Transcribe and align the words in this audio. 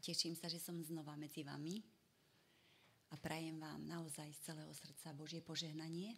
teším 0.00 0.32
sa, 0.32 0.48
že 0.48 0.56
som 0.56 0.80
znova 0.80 1.12
medzi 1.20 1.44
vami 1.44 1.76
a 3.12 3.20
prajem 3.20 3.60
vám 3.60 3.84
naozaj 3.84 4.32
z 4.32 4.40
celého 4.48 4.72
srdca 4.72 5.12
Božie 5.12 5.44
požehnanie 5.44 6.16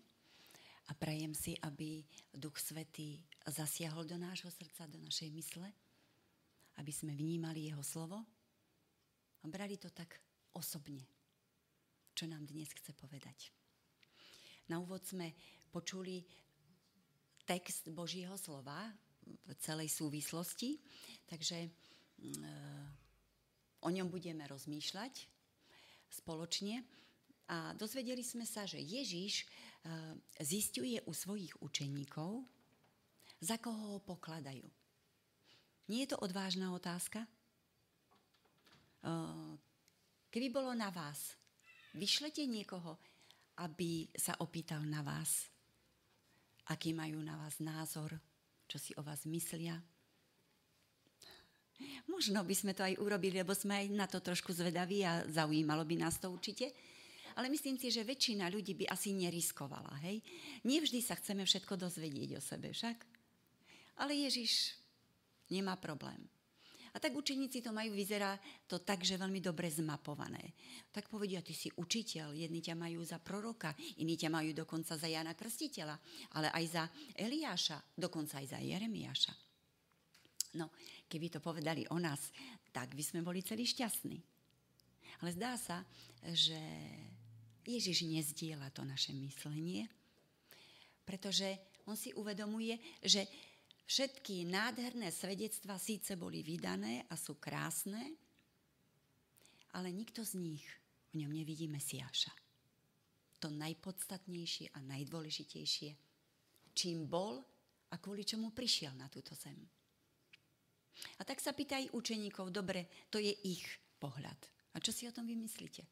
a 0.87 0.95
prajem 0.95 1.35
si, 1.35 1.59
aby 1.59 2.07
Duch 2.31 2.63
Svetý 2.63 3.19
zasiahol 3.43 4.07
do 4.07 4.15
nášho 4.15 4.55
srdca, 4.55 4.87
do 4.87 5.03
našej 5.03 5.35
mysle, 5.35 5.67
aby 6.79 6.93
sme 6.95 7.19
vnímali 7.19 7.75
Jeho 7.75 7.83
slovo 7.83 8.23
a 9.43 9.45
brali 9.51 9.75
to 9.75 9.91
tak 9.91 10.15
osobne, 10.55 11.03
čo 12.15 12.31
nám 12.31 12.47
dnes 12.47 12.71
chce 12.71 12.95
povedať. 12.95 13.51
Na 14.71 14.79
úvod 14.79 15.03
sme 15.03 15.35
počuli 15.75 16.23
text 17.43 17.91
Božieho 17.91 18.39
slova 18.39 18.87
v 19.27 19.53
celej 19.59 19.91
súvislosti, 19.91 20.79
takže 21.27 21.67
mm, 22.23 23.02
O 23.83 23.89
ňom 23.91 24.07
budeme 24.07 24.47
rozmýšľať 24.47 25.27
spoločne. 26.13 26.87
A 27.51 27.75
dozvedeli 27.75 28.23
sme 28.23 28.47
sa, 28.47 28.63
že 28.65 28.79
Ježiš 28.79 29.43
e, 29.43 29.47
zistuje 30.41 31.03
u 31.05 31.13
svojich 31.13 31.53
učeníkov, 31.59 32.47
za 33.43 33.59
koho 33.59 33.99
ho 33.99 34.01
pokladajú. 34.01 34.65
Nie 35.91 36.07
je 36.07 36.15
to 36.15 36.23
odvážna 36.23 36.71
otázka? 36.71 37.27
E, 37.27 37.29
keby 40.31 40.49
bolo 40.55 40.73
na 40.73 40.95
vás, 40.95 41.35
vyšlete 41.99 42.47
niekoho, 42.47 42.97
aby 43.61 44.09
sa 44.15 44.39
opýtal 44.41 44.87
na 44.87 45.03
vás, 45.03 45.51
aký 46.71 46.95
majú 46.95 47.21
na 47.21 47.37
vás 47.37 47.59
názor, 47.59 48.17
čo 48.71 48.79
si 48.79 48.95
o 48.97 49.03
vás 49.05 49.27
myslia, 49.29 49.77
Možno 52.11 52.43
by 52.43 52.55
sme 52.55 52.73
to 52.73 52.83
aj 52.83 52.99
urobili, 52.99 53.41
lebo 53.41 53.55
sme 53.55 53.83
aj 53.83 53.87
na 53.93 54.07
to 54.11 54.23
trošku 54.23 54.51
zvedaví 54.55 55.03
a 55.07 55.25
zaujímalo 55.29 55.83
by 55.87 55.97
nás 56.03 56.19
to 56.19 56.31
určite. 56.31 56.71
Ale 57.37 57.49
myslím 57.49 57.81
si, 57.81 57.89
že 57.89 58.05
väčšina 58.05 58.53
ľudí 58.53 58.77
by 58.77 58.93
asi 58.93 59.17
neriskovala. 59.17 60.05
Hej? 60.05 60.21
Nevždy 60.69 61.01
sa 61.01 61.17
chceme 61.17 61.49
všetko 61.49 61.81
dozvedieť 61.81 62.37
o 62.37 62.41
sebe 62.45 62.73
však. 62.73 62.97
Ale 64.05 64.13
Ježiš 64.13 64.77
nemá 65.49 65.77
problém. 65.81 66.21
A 66.93 67.01
tak 67.01 67.17
učeníci 67.17 67.65
to 67.65 67.73
majú, 67.73 67.97
vyzerá 67.97 68.37
to 68.69 68.85
tak, 68.85 69.01
že 69.01 69.17
veľmi 69.17 69.41
dobre 69.41 69.73
zmapované. 69.73 70.53
Tak 70.93 71.09
povedia, 71.09 71.41
ty 71.41 71.57
si 71.57 71.73
učiteľ, 71.73 72.37
jedni 72.37 72.61
ťa 72.61 72.77
majú 72.77 73.01
za 73.01 73.17
proroka, 73.17 73.73
iní 74.05 74.13
ťa 74.13 74.29
majú 74.29 74.53
dokonca 74.53 74.93
za 75.01 75.09
Jana 75.09 75.33
Krstiteľa, 75.33 75.97
ale 76.37 76.53
aj 76.53 76.65
za 76.69 76.85
Eliáša, 77.17 77.81
dokonca 77.97 78.45
aj 78.45 78.47
za 78.53 78.59
Jeremiáša. 78.61 79.33
No, 80.53 80.69
keby 81.13 81.29
to 81.29 81.45
povedali 81.45 81.85
o 81.93 82.01
nás, 82.01 82.33
tak 82.73 82.97
by 82.97 83.05
sme 83.05 83.21
boli 83.21 83.45
celí 83.45 83.69
šťastní. 83.69 84.17
Ale 85.21 85.31
zdá 85.37 85.61
sa, 85.61 85.85
že 86.33 86.57
Ježiš 87.69 88.09
nezdiela 88.09 88.73
to 88.73 88.81
naše 88.89 89.13
myslenie, 89.13 89.85
pretože 91.05 91.61
on 91.85 91.99
si 92.01 92.17
uvedomuje, 92.17 92.81
že 93.05 93.29
všetky 93.85 94.49
nádherné 94.49 95.13
svedectvá 95.13 95.77
síce 95.77 96.17
boli 96.17 96.41
vydané 96.41 97.05
a 97.13 97.15
sú 97.21 97.37
krásne, 97.37 98.01
ale 99.77 99.93
nikto 99.93 100.25
z 100.25 100.41
nich 100.41 100.65
v 101.13 101.23
ňom 101.23 101.33
nevidí 101.37 101.69
Mesiáša. 101.69 102.33
To 103.43 103.51
najpodstatnejšie 103.53 104.73
a 104.73 104.79
najdôležitejšie, 104.81 105.91
čím 106.73 107.05
bol 107.05 107.43
a 107.93 107.95
kvôli 108.01 108.25
čomu 108.25 108.55
prišiel 108.55 108.97
na 108.97 109.11
túto 109.13 109.37
zem. 109.37 109.59
A 111.19 111.23
tak 111.25 111.41
sa 111.41 111.57
pýta 111.57 111.79
aj 111.79 111.93
učeníkov, 111.95 112.53
dobre, 112.53 112.89
to 113.09 113.19
je 113.19 113.33
ich 113.47 113.65
pohľad. 113.99 114.39
A 114.73 114.81
čo 114.81 114.91
si 114.91 115.05
o 115.09 115.15
tom 115.15 115.29
vymyslíte? 115.29 115.85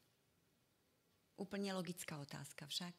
Úplne 1.37 1.73
logická 1.73 2.17
otázka 2.21 2.69
však. 2.69 2.95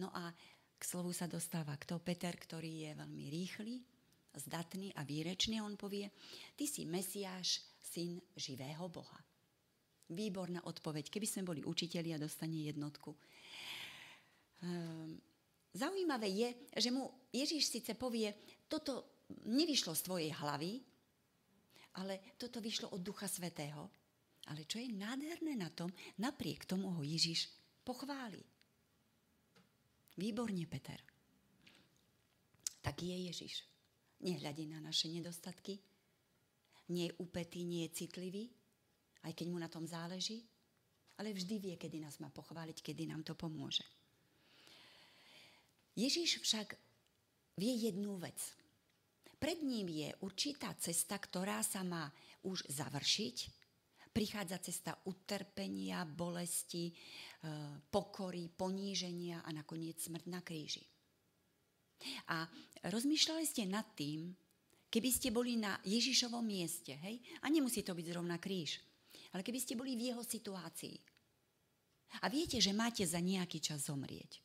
No 0.00 0.10
a 0.10 0.32
k 0.78 0.82
slovu 0.82 1.14
sa 1.14 1.30
dostáva 1.30 1.78
kto? 1.78 2.02
Peter, 2.02 2.34
ktorý 2.34 2.88
je 2.88 2.90
veľmi 2.98 3.26
rýchly, 3.30 3.74
zdatný 4.34 4.90
a 4.96 5.06
výrečný. 5.06 5.60
On 5.62 5.76
povie, 5.76 6.10
ty 6.56 6.64
si 6.66 6.88
Mesiáš, 6.88 7.62
syn 7.78 8.18
živého 8.34 8.88
Boha. 8.88 9.20
Výborná 10.10 10.64
odpoveď. 10.64 11.12
Keby 11.12 11.26
sme 11.28 11.46
boli 11.46 11.60
učiteľi 11.62 12.16
a 12.16 12.22
dostane 12.22 12.66
jednotku. 12.66 13.14
Ehm, 14.62 15.20
zaujímavé 15.76 16.28
je, 16.32 16.48
že 16.78 16.90
mu 16.90 17.10
Ježíš 17.30 17.68
síce 17.68 17.92
povie, 17.94 18.32
toto 18.66 19.11
nevyšlo 19.46 19.92
z 19.94 20.02
tvojej 20.02 20.30
hlavy, 20.32 20.82
ale 22.00 22.34
toto 22.40 22.60
vyšlo 22.60 22.92
od 22.92 23.00
Ducha 23.04 23.28
Svetého. 23.28 23.90
Ale 24.50 24.66
čo 24.66 24.82
je 24.82 24.90
nádherné 24.90 25.54
na 25.54 25.70
tom, 25.70 25.92
napriek 26.18 26.66
tomu 26.66 26.90
ho 26.90 27.02
Ježiš 27.06 27.46
pochváli. 27.86 28.42
Výborne, 30.18 30.66
Peter. 30.66 30.98
Tak 32.82 32.96
je 32.98 33.16
Ježiš. 33.30 33.62
Nehľadí 34.22 34.66
na 34.66 34.82
naše 34.82 35.10
nedostatky, 35.10 35.78
nie 36.90 37.10
je 37.10 37.16
upetý, 37.18 37.62
nie 37.62 37.86
je 37.86 38.06
citlivý, 38.06 38.50
aj 39.22 39.32
keď 39.34 39.46
mu 39.50 39.58
na 39.58 39.70
tom 39.70 39.86
záleží, 39.86 40.42
ale 41.18 41.34
vždy 41.34 41.58
vie, 41.58 41.74
kedy 41.78 42.02
nás 42.02 42.18
má 42.18 42.30
pochváliť, 42.30 42.82
kedy 42.82 43.06
nám 43.06 43.22
to 43.22 43.34
pomôže. 43.38 43.86
Ježiš 45.94 46.40
však 46.42 46.74
vie 47.58 47.72
jednu 47.90 48.16
vec. 48.18 48.38
Pred 49.42 49.58
ním 49.66 49.90
je 49.90 50.08
určitá 50.22 50.70
cesta, 50.78 51.18
ktorá 51.18 51.66
sa 51.66 51.82
má 51.82 52.06
už 52.46 52.62
završiť. 52.70 53.36
Prichádza 54.14 54.62
cesta 54.62 54.94
utrpenia, 55.10 56.06
bolesti, 56.06 56.86
e, 56.86 56.94
pokory, 57.90 58.46
poníženia 58.46 59.42
a 59.42 59.50
nakoniec 59.50 59.98
smrť 59.98 60.30
na 60.30 60.46
kríži. 60.46 60.86
A 62.30 62.46
rozmýšľali 62.86 63.42
ste 63.42 63.66
nad 63.66 63.88
tým, 63.98 64.30
keby 64.86 65.10
ste 65.10 65.34
boli 65.34 65.58
na 65.58 65.74
Ježišovom 65.82 66.46
mieste, 66.46 66.94
hej? 67.02 67.18
A 67.42 67.50
nemusí 67.50 67.82
to 67.82 67.98
byť 67.98 68.06
zrovna 68.14 68.38
kríž. 68.38 68.78
Ale 69.34 69.42
keby 69.42 69.58
ste 69.58 69.74
boli 69.74 69.98
v 69.98 70.14
jeho 70.14 70.22
situácii. 70.22 70.94
A 72.22 72.30
viete, 72.30 72.62
že 72.62 72.70
máte 72.70 73.02
za 73.02 73.18
nejaký 73.18 73.58
čas 73.58 73.90
zomrieť. 73.90 74.38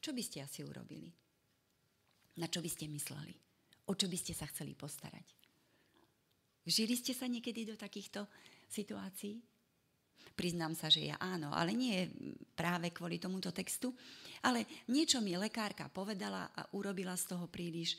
Čo 0.00 0.16
by 0.16 0.22
ste 0.24 0.40
asi 0.40 0.64
urobili? 0.64 1.12
Na 2.40 2.48
čo 2.48 2.64
by 2.64 2.70
ste 2.72 2.88
mysleli? 2.88 3.49
O 3.88 3.96
čo 3.96 4.06
by 4.10 4.18
ste 4.18 4.36
sa 4.36 4.44
chceli 4.50 4.76
postarať? 4.76 5.40
Žili 6.66 6.94
ste 6.94 7.16
sa 7.16 7.24
niekedy 7.24 7.64
do 7.64 7.76
takýchto 7.78 8.28
situácií? 8.68 9.40
Priznám 10.36 10.76
sa, 10.76 10.92
že 10.92 11.08
ja 11.10 11.16
áno, 11.20 11.52
ale 11.52 11.72
nie 11.74 12.06
práve 12.56 12.92
kvôli 12.92 13.20
tomuto 13.20 13.50
textu, 13.52 13.92
ale 14.44 14.64
niečo 14.88 15.20
mi 15.20 15.36
lekárka 15.36 15.88
povedala 15.92 16.52
a 16.54 16.64
urobila 16.76 17.16
z 17.16 17.34
toho 17.34 17.44
príliš 17.48 17.98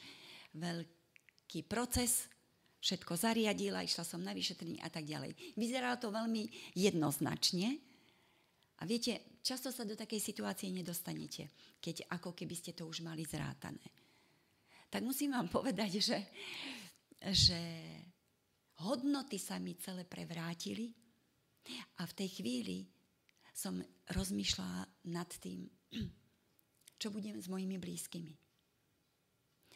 veľký 0.57 1.67
proces, 1.69 2.29
všetko 2.81 3.13
zariadila, 3.13 3.85
išla 3.85 4.05
som 4.05 4.21
na 4.25 4.33
vyšetrenie 4.33 4.81
a 4.81 4.89
tak 4.89 5.05
ďalej. 5.05 5.37
Vyzeralo 5.53 6.01
to 6.01 6.09
veľmi 6.09 6.73
jednoznačne 6.73 7.77
a 8.81 8.89
viete, 8.89 9.37
často 9.45 9.69
sa 9.69 9.85
do 9.85 9.93
takej 9.93 10.17
situácie 10.17 10.73
nedostanete, 10.73 11.51
keď 11.77 12.09
ako 12.09 12.33
keby 12.33 12.55
ste 12.57 12.71
to 12.73 12.89
už 12.89 13.05
mali 13.05 13.21
zrátané 13.21 14.00
tak 14.91 15.07
musím 15.07 15.31
vám 15.31 15.47
povedať, 15.47 16.03
že, 16.03 16.19
že 17.31 17.59
hodnoty 18.83 19.39
sa 19.39 19.55
mi 19.55 19.79
celé 19.79 20.03
prevrátili 20.03 20.91
a 21.97 22.03
v 22.03 22.13
tej 22.19 22.29
chvíli 22.43 22.91
som 23.55 23.79
rozmýšľala 24.11 24.83
nad 25.15 25.29
tým, 25.39 25.63
čo 27.01 27.07
budem 27.07 27.39
s 27.39 27.47
mojimi 27.47 27.79
blízkymi. 27.79 28.35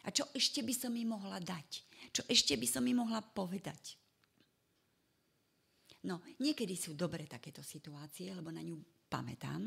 A 0.06 0.12
čo 0.14 0.28
ešte 0.36 0.62
by 0.62 0.74
som 0.76 0.92
im 0.94 1.16
mohla 1.16 1.40
dať? 1.42 1.82
Čo 2.14 2.22
ešte 2.30 2.54
by 2.54 2.66
som 2.68 2.84
im 2.86 3.02
mohla 3.02 3.24
povedať? 3.24 3.98
No, 6.06 6.22
niekedy 6.38 6.78
sú 6.78 6.94
dobre 6.94 7.26
takéto 7.26 7.66
situácie, 7.66 8.30
lebo 8.30 8.54
na 8.54 8.62
ňu 8.62 8.78
pamätám, 9.10 9.66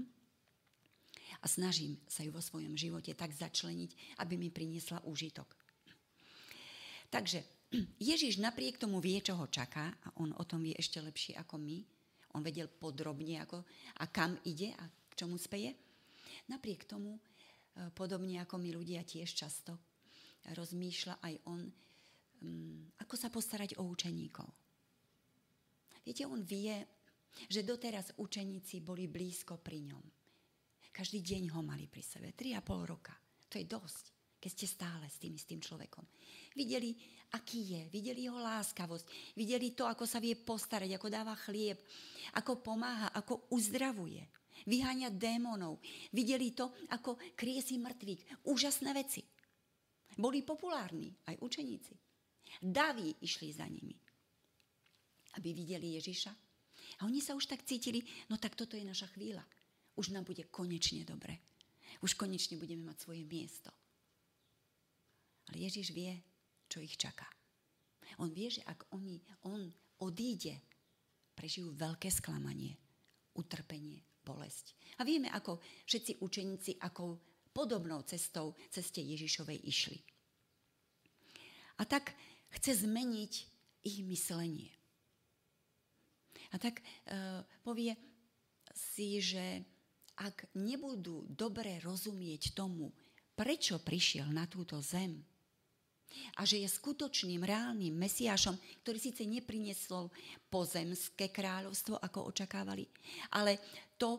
a 1.41 1.45
snažím 1.45 1.97
sa 2.09 2.25
ju 2.25 2.33
vo 2.33 2.43
svojom 2.43 2.73
živote 2.75 3.13
tak 3.13 3.31
začleniť, 3.33 4.21
aby 4.23 4.33
mi 4.35 4.49
priniesla 4.49 5.05
úžitok. 5.05 5.47
Takže 7.09 7.41
Ježiš 8.09 8.37
napriek 8.41 8.77
tomu 8.77 9.01
vie, 9.01 9.17
čo 9.21 9.37
ho 9.37 9.49
čaká 9.49 9.93
a 10.05 10.07
on 10.21 10.33
o 10.37 10.43
tom 10.45 10.65
vie 10.65 10.77
ešte 10.77 11.01
lepšie 11.01 11.37
ako 11.37 11.57
my. 11.57 11.77
On 12.37 12.45
vedel 12.45 12.69
podrobne, 12.69 13.41
ako, 13.41 13.65
a 13.97 14.03
kam 14.13 14.37
ide 14.45 14.69
a 14.77 14.85
k 14.85 15.13
čomu 15.17 15.41
speje. 15.41 15.73
Napriek 16.45 16.85
tomu, 16.85 17.17
e, 17.17 17.21
podobne 17.89 18.37
ako 18.45 18.61
my 18.61 18.69
ľudia 18.69 19.01
tiež 19.01 19.33
často, 19.33 19.73
rozmýšľa 20.53 21.25
aj 21.25 21.33
on, 21.49 21.65
mm, 22.45 23.01
ako 23.01 23.15
sa 23.17 23.33
postarať 23.33 23.81
o 23.81 23.83
učeníkov. 23.89 24.45
Viete, 26.05 26.29
on 26.29 26.45
vie, 26.45 26.85
že 27.49 27.65
doteraz 27.65 28.13
učeníci 28.17 28.81
boli 28.85 29.09
blízko 29.09 29.57
pri 29.57 29.89
ňom. 29.89 30.18
Každý 30.99 31.23
deň 31.23 31.55
ho 31.55 31.63
mali 31.63 31.87
pri 31.87 32.03
sebe. 32.03 32.35
3,5 32.35 32.59
roka. 32.83 33.15
To 33.47 33.55
je 33.55 33.63
dosť. 33.63 34.35
keď 34.39 34.51
ste 34.51 34.67
stále 34.71 35.05
s 35.07 35.19
tým 35.19 35.35
istým 35.35 35.59
človekom. 35.59 36.03
Videli, 36.55 36.95
aký 37.35 37.75
je, 37.75 37.81
videli 37.91 38.23
jeho 38.23 38.39
láskavosť, 38.39 39.35
videli 39.35 39.75
to, 39.75 39.83
ako 39.83 40.07
sa 40.07 40.23
vie 40.23 40.35
postarať, 40.39 40.95
ako 40.95 41.07
dáva 41.11 41.35
chlieb, 41.35 41.75
ako 42.39 42.63
pomáha, 42.63 43.11
ako 43.11 43.51
uzdravuje, 43.51 44.23
vyháňa 44.63 45.11
démonov. 45.11 45.83
Videli 46.15 46.55
to, 46.55 46.71
ako 46.95 47.19
kriesi 47.35 47.75
mŕtvych. 47.83 48.47
Úžasné 48.47 48.95
veci. 48.95 49.27
Boli 50.15 50.43
populárni 50.43 51.11
aj 51.27 51.35
učeníci. 51.43 51.95
Daví 52.63 53.23
išli 53.23 53.51
za 53.51 53.67
nimi, 53.67 53.95
aby 55.35 55.49
videli 55.51 55.99
Ježiša. 55.99 56.31
A 56.99 57.07
oni 57.07 57.19
sa 57.19 57.35
už 57.35 57.43
tak 57.47 57.67
cítili, 57.67 58.03
no 58.31 58.39
tak 58.39 58.55
toto 58.55 58.79
je 58.79 58.87
naša 58.87 59.11
chvíľa. 59.11 59.43
Už 59.95 60.13
nám 60.13 60.25
bude 60.27 60.45
konečne 60.51 61.05
dobre. 61.05 61.39
Už 62.05 62.13
konečne 62.13 62.59
budeme 62.59 62.85
mať 62.85 62.97
svoje 63.01 63.23
miesto. 63.25 63.71
Ale 65.49 65.65
Ježiš 65.65 65.89
vie, 65.91 66.13
čo 66.69 66.79
ich 66.79 66.93
čaká. 66.93 67.25
On 68.21 68.29
vie, 68.29 68.53
že 68.53 68.61
ak 68.65 68.89
oni, 68.93 69.17
on 69.49 69.65
odíde, 70.05 70.53
prežijú 71.33 71.73
veľké 71.73 72.11
sklamanie, 72.11 72.77
utrpenie, 73.33 74.03
bolesť. 74.21 74.75
A 74.99 75.07
vieme, 75.07 75.31
ako 75.31 75.57
všetci 75.87 76.21
učeníci, 76.21 76.71
ako 76.83 77.17
podobnou 77.55 78.05
cestou 78.05 78.53
ceste 78.69 79.01
Ježišovej 79.01 79.57
išli. 79.65 79.99
A 81.79 81.87
tak 81.87 82.13
chce 82.59 82.85
zmeniť 82.85 83.33
ich 83.87 83.97
myslenie. 84.03 84.69
A 86.51 86.55
tak 86.59 86.81
e, 86.81 86.83
povie 87.63 87.95
si, 88.75 89.23
že 89.23 89.63
ak 90.19 90.51
nebudú 90.59 91.23
dobre 91.31 91.79
rozumieť 91.79 92.51
tomu, 92.51 92.91
prečo 93.39 93.79
prišiel 93.79 94.27
na 94.35 94.43
túto 94.45 94.83
zem, 94.83 95.23
a 96.35 96.41
že 96.41 96.57
je 96.57 96.69
skutočným, 96.69 97.45
reálnym 97.45 97.93
Mesiášom, 97.93 98.57
ktorý 98.81 98.97
síce 98.97 99.29
nepriniesol 99.29 100.09
pozemské 100.49 101.29
kráľovstvo, 101.29 102.01
ako 102.01 102.33
očakávali, 102.33 102.89
ale 103.29 103.61
to, 103.93 104.17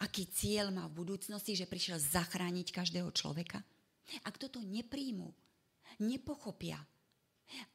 aký 0.00 0.32
cieľ 0.32 0.72
má 0.72 0.88
v 0.88 1.04
budúcnosti, 1.04 1.52
že 1.52 1.68
prišiel 1.68 2.00
zachrániť 2.00 2.72
každého 2.72 3.12
človeka. 3.12 3.60
Ak 4.24 4.40
toto 4.40 4.64
nepríjmu, 4.64 5.28
nepochopia 6.00 6.80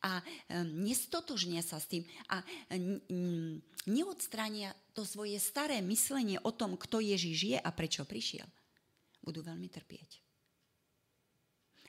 a 0.04 0.22
nestotožnia 0.68 1.64
sa 1.64 1.80
s 1.80 1.88
tým 1.88 2.04
a 2.28 2.44
neodstránia 3.88 4.76
to 4.94 5.08
svoje 5.08 5.40
staré 5.40 5.80
myslenie 5.82 6.38
o 6.44 6.52
tom, 6.52 6.76
kto 6.76 7.00
Ježiš 7.00 7.38
je 7.56 7.58
a 7.58 7.70
prečo 7.72 8.04
prišiel, 8.04 8.46
budú 9.24 9.42
veľmi 9.42 9.72
trpieť. 9.72 10.20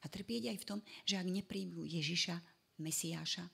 A 0.02 0.10
trpieť 0.10 0.50
aj 0.50 0.58
v 0.58 0.66
tom, 0.66 0.78
že 1.06 1.18
ak 1.18 1.28
nepríjmu 1.30 1.86
Ježiša, 1.86 2.36
Mesiáša, 2.82 3.46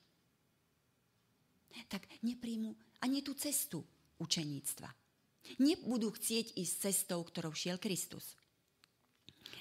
tak 1.93 2.09
nepríjmu 2.25 2.73
ani 3.05 3.21
tú 3.21 3.37
cestu 3.37 3.85
učeníctva. 4.17 4.89
Nebudú 5.61 6.13
chcieť 6.17 6.57
ísť 6.57 6.75
cestou, 6.89 7.21
ktorou 7.25 7.53
šiel 7.53 7.77
Kristus. 7.77 8.37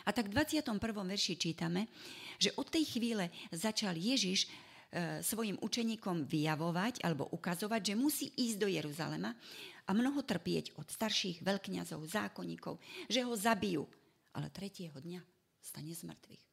A 0.07 0.15
tak 0.15 0.31
v 0.31 0.39
21. 0.39 0.79
verši 0.79 1.35
čítame, 1.35 1.91
že 2.39 2.55
od 2.55 2.71
tej 2.71 2.87
chvíle 2.87 3.27
začal 3.51 3.99
Ježiš 3.99 4.47
e, 4.47 5.19
svojim 5.19 5.59
učeníkom 5.59 6.23
vyjavovať 6.23 7.03
alebo 7.03 7.27
ukazovať, 7.35 7.91
že 7.91 7.99
musí 7.99 8.31
ísť 8.31 8.57
do 8.63 8.71
Jeruzalema 8.71 9.35
a 9.83 9.91
mnoho 9.91 10.23
trpieť 10.23 10.79
od 10.79 10.87
starších 10.87 11.43
veľkňazov, 11.43 12.07
zákonníkov, 12.07 12.79
že 13.11 13.19
ho 13.27 13.35
zabijú, 13.35 13.83
ale 14.31 14.47
tretieho 14.47 14.95
dňa 14.95 15.19
stane 15.59 15.91
z 15.91 16.07
mŕtvych. 16.07 16.45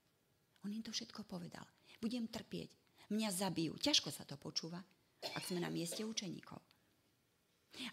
On 0.66 0.74
im 0.74 0.82
to 0.82 0.90
všetko 0.90 1.22
povedal. 1.22 1.62
Budem 2.02 2.26
trpieť. 2.26 2.74
Mňa 3.14 3.30
zabijú. 3.30 3.78
Ťažko 3.78 4.10
sa 4.10 4.26
to 4.26 4.34
počúva, 4.34 4.82
ak 5.22 5.44
sme 5.46 5.62
na 5.62 5.70
mieste 5.70 6.02
učeníkov. 6.02 6.58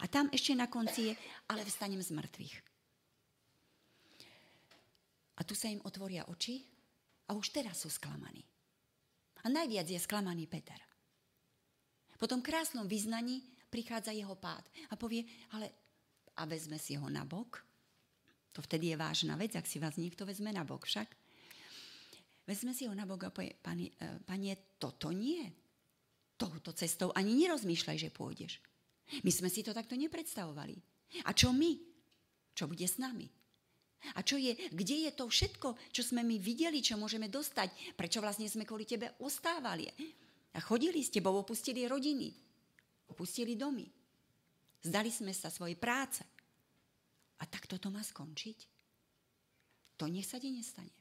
A 0.01 0.05
tam 0.09 0.29
ešte 0.33 0.57
na 0.57 0.65
konci 0.71 1.11
je, 1.11 1.13
ale 1.51 1.67
vstanem 1.67 2.01
z 2.01 2.15
mŕtvych. 2.15 2.70
A 5.41 5.45
tu 5.45 5.57
sa 5.57 5.73
im 5.73 5.81
otvoria 5.81 6.29
oči 6.29 6.61
a 7.25 7.33
už 7.33 7.49
teraz 7.49 7.81
sú 7.81 7.89
sklamaní. 7.89 8.45
A 9.41 9.49
najviac 9.49 9.89
je 9.89 9.97
sklamaný 9.97 10.45
Peter. 10.45 10.77
Po 12.21 12.29
tom 12.29 12.45
krásnom 12.45 12.85
vyznaní 12.85 13.41
prichádza 13.73 14.13
jeho 14.13 14.37
pád 14.37 14.61
a 14.93 14.93
povie, 14.93 15.25
ale 15.57 15.73
a 16.37 16.45
vezme 16.45 16.77
si 16.77 16.93
ho 16.93 17.09
na 17.09 17.25
bok. 17.25 17.65
To 18.53 18.61
vtedy 18.61 18.93
je 18.93 19.01
vážna 19.01 19.33
vec, 19.33 19.57
ak 19.57 19.65
si 19.65 19.81
vás 19.81 19.97
niekto 19.97 20.29
vezme 20.29 20.53
na 20.53 20.61
bok 20.61 20.85
však. 20.85 21.09
Vezme 22.45 22.77
si 22.77 22.85
ho 22.85 22.93
na 22.93 23.09
Boga 23.09 23.29
a 23.29 23.33
povie, 23.33 23.55
pani, 23.57 23.89
e, 23.95 24.21
panie, 24.21 24.77
toto 24.77 25.09
nie. 25.09 25.45
Touto 26.35 26.73
cestou 26.73 27.13
ani 27.15 27.37
nerozmýšľaj, 27.37 27.97
že 27.97 28.13
pôjdeš. 28.13 28.59
My 29.23 29.31
sme 29.31 29.47
si 29.47 29.61
to 29.63 29.71
takto 29.71 29.95
nepredstavovali. 29.95 30.75
A 31.25 31.31
čo 31.31 31.53
my? 31.55 31.79
Čo 32.51 32.67
bude 32.67 32.83
s 32.83 32.99
nami? 32.99 33.29
A 34.17 34.25
čo 34.25 34.35
je, 34.35 34.57
kde 34.73 35.07
je 35.07 35.11
to 35.13 35.29
všetko, 35.29 35.77
čo 35.93 36.01
sme 36.01 36.25
my 36.25 36.41
videli, 36.41 36.81
čo 36.81 36.97
môžeme 36.97 37.29
dostať? 37.29 37.93
Prečo 37.93 38.19
vlastne 38.19 38.49
sme 38.49 38.65
kvôli 38.65 38.89
tebe 38.89 39.13
ostávali? 39.21 39.85
A 40.51 40.59
chodili 40.59 41.05
s 41.05 41.13
tebou, 41.13 41.37
opustili 41.37 41.85
rodiny, 41.85 42.33
opustili 43.13 43.53
domy. 43.55 43.85
Zdali 44.81 45.13
sme 45.13 45.31
sa 45.31 45.53
svojej 45.53 45.77
práce. 45.77 46.25
A 47.41 47.45
tak 47.45 47.69
toto 47.69 47.93
má 47.93 48.01
skončiť? 48.01 48.57
To 50.01 50.09
nech 50.09 50.25
sa 50.25 50.41
nestane. 50.41 50.93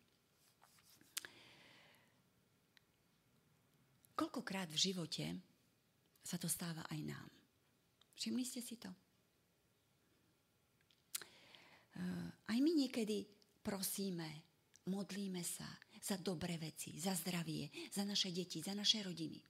Koľkokrát 4.13 4.69
v 4.69 4.77
živote 4.77 5.25
sa 6.21 6.37
to 6.37 6.45
stáva 6.45 6.85
aj 6.93 7.01
nám? 7.01 7.29
Všimli 8.21 8.45
ste 8.45 8.61
si 8.61 8.77
to? 8.77 8.93
Aj 12.47 12.59
my 12.59 12.71
niekedy 12.75 13.27
prosíme, 13.63 14.27
modlíme 14.87 15.43
sa 15.43 15.67
za 16.01 16.17
dobré 16.17 16.57
veci, 16.57 16.97
za 16.97 17.13
zdravie, 17.13 17.69
za 17.93 18.07
naše 18.07 18.33
deti, 18.33 18.65
za 18.65 18.73
naše 18.73 19.05
rodiny. 19.05 19.41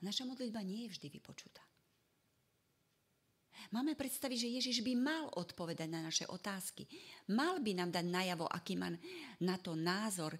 Naša 0.00 0.24
modlitba 0.24 0.64
nie 0.64 0.88
je 0.88 0.96
vždy 0.96 1.08
vypočutá. 1.12 1.60
Máme 3.76 3.92
predstaviť, 3.92 4.38
že 4.40 4.54
Ježiš 4.56 4.78
by 4.80 4.96
mal 4.96 5.28
odpovedať 5.36 5.88
na 5.92 6.00
naše 6.00 6.24
otázky. 6.24 6.88
Mal 7.36 7.60
by 7.60 7.76
nám 7.76 7.92
dať 7.92 8.06
najavo, 8.08 8.48
aký 8.48 8.80
má 8.80 8.88
na 9.44 9.60
to 9.60 9.76
názor, 9.76 10.32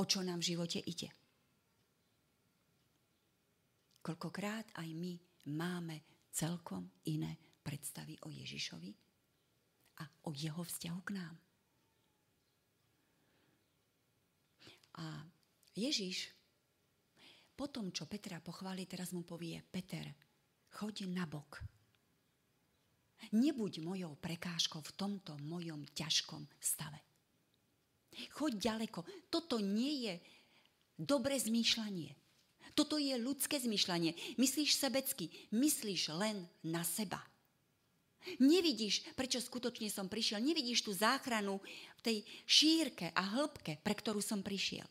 o 0.00 0.02
čo 0.08 0.24
nám 0.24 0.40
v 0.40 0.56
živote 0.56 0.80
ide. 0.80 1.12
Koľkokrát 4.00 4.72
aj 4.80 4.88
my 4.96 5.12
máme 5.52 6.00
celkom 6.32 6.88
iné 7.04 7.36
predstavy 7.60 8.16
o 8.24 8.32
Ježišovi 8.32 9.07
a 9.98 10.04
o 10.26 10.30
jeho 10.34 10.62
vzťahu 10.62 11.00
k 11.02 11.10
nám. 11.14 11.34
A 14.98 15.22
Ježiš 15.78 16.34
po 17.58 17.66
tom, 17.66 17.90
čo 17.90 18.06
Petra 18.06 18.38
pochváli, 18.38 18.86
teraz 18.86 19.10
mu 19.10 19.26
povie, 19.26 19.58
Peter, 19.66 20.06
choď 20.78 21.10
na 21.10 21.26
bok. 21.26 21.58
Nebuď 23.34 23.82
mojou 23.82 24.14
prekážkou 24.14 24.78
v 24.78 24.94
tomto 24.94 25.34
mojom 25.42 25.82
ťažkom 25.90 26.46
stave. 26.62 27.02
Choď 28.30 28.52
ďaleko. 28.62 29.02
Toto 29.26 29.58
nie 29.58 30.06
je 30.06 30.14
dobré 30.94 31.34
zmýšľanie. 31.38 32.14
Toto 32.78 32.94
je 32.94 33.18
ľudské 33.18 33.58
zmyšľanie. 33.58 34.38
Myslíš 34.38 34.78
sebecky, 34.78 35.30
myslíš 35.50 36.14
len 36.14 36.46
na 36.62 36.86
seba. 36.86 37.18
Nevidíš, 38.42 39.08
prečo 39.16 39.40
skutočne 39.40 39.88
som 39.88 40.10
prišiel. 40.10 40.42
Nevidíš 40.42 40.84
tú 40.84 40.92
záchranu 40.92 41.62
v 41.98 42.00
tej 42.04 42.16
šírke 42.44 43.14
a 43.14 43.22
hĺbke, 43.38 43.80
pre 43.80 43.94
ktorú 43.96 44.20
som 44.20 44.44
prišiel. 44.44 44.84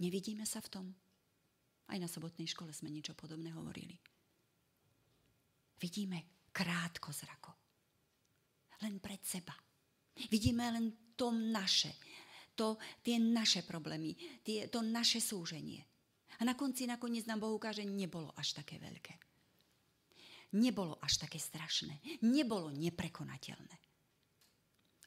Nevidíme 0.00 0.48
sa 0.48 0.64
v 0.64 0.68
tom? 0.72 0.86
Aj 1.90 1.98
na 2.00 2.08
sobotnej 2.08 2.48
škole 2.48 2.72
sme 2.72 2.88
niečo 2.88 3.12
podobné 3.12 3.52
hovorili. 3.52 3.98
Vidíme 5.76 6.48
krátko 6.54 7.12
zrako. 7.12 7.52
Len 8.80 8.96
pred 9.02 9.20
seba. 9.20 9.52
Vidíme 10.32 10.72
len 10.72 11.12
to 11.16 11.28
naše, 11.32 11.92
to, 12.56 12.80
tie 13.04 13.20
naše 13.20 13.64
problémy, 13.64 14.16
tie, 14.40 14.72
to 14.72 14.80
naše 14.80 15.20
súženie. 15.20 15.84
A 16.40 16.48
na 16.48 16.56
konci 16.56 16.88
nakoniec 16.88 17.28
nám 17.28 17.44
Boh 17.44 17.52
ukáže, 17.52 17.84
nebolo 17.84 18.32
až 18.36 18.56
také 18.56 18.80
veľké. 18.80 19.29
Nebolo 20.50 20.98
až 20.98 21.22
také 21.22 21.38
strašné. 21.38 22.22
Nebolo 22.26 22.74
neprekonateľné. 22.74 23.76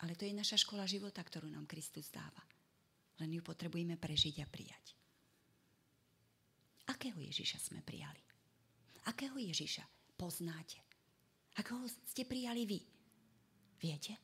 Ale 0.03 0.15
to 0.15 0.23
je 0.23 0.35
naša 0.35 0.59
škola 0.59 0.88
života, 0.88 1.19
ktorú 1.19 1.51
nám 1.51 1.67
Kristus 1.67 2.07
dáva. 2.12 2.43
Len 3.19 3.39
ju 3.39 3.41
potrebujeme 3.43 4.00
prežiť 4.00 4.35
a 4.43 4.47
prijať. 4.47 4.85
Akého 6.91 7.19
Ježiša 7.19 7.59
sme 7.59 7.79
prijali? 7.83 8.19
Akého 9.07 9.35
Ježiša 9.35 9.83
poznáte? 10.15 10.79
Akého 11.59 11.83
ste 11.88 12.23
prijali 12.27 12.67
vy? 12.67 12.79
Viete? 13.79 14.15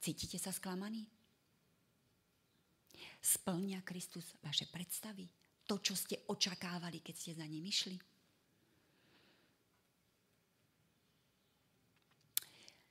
Cítite 0.00 0.36
sa 0.36 0.52
sklamaní? 0.52 1.04
Splňa 3.24 3.80
Kristus 3.84 4.36
vaše 4.44 4.68
predstavy? 4.68 5.24
To, 5.64 5.80
čo 5.80 5.96
ste 5.96 6.28
očakávali, 6.28 7.00
keď 7.00 7.14
ste 7.16 7.32
za 7.32 7.46
ním 7.48 7.64
išli? 7.64 7.96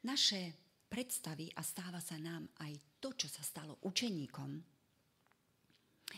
Naše 0.03 0.51
predstavy, 0.91 1.47
a 1.55 1.63
stáva 1.63 2.03
sa 2.03 2.19
nám 2.19 2.51
aj 2.59 2.99
to, 2.99 3.15
čo 3.15 3.31
sa 3.31 3.39
stalo 3.39 3.79
učeníkom, 3.87 4.51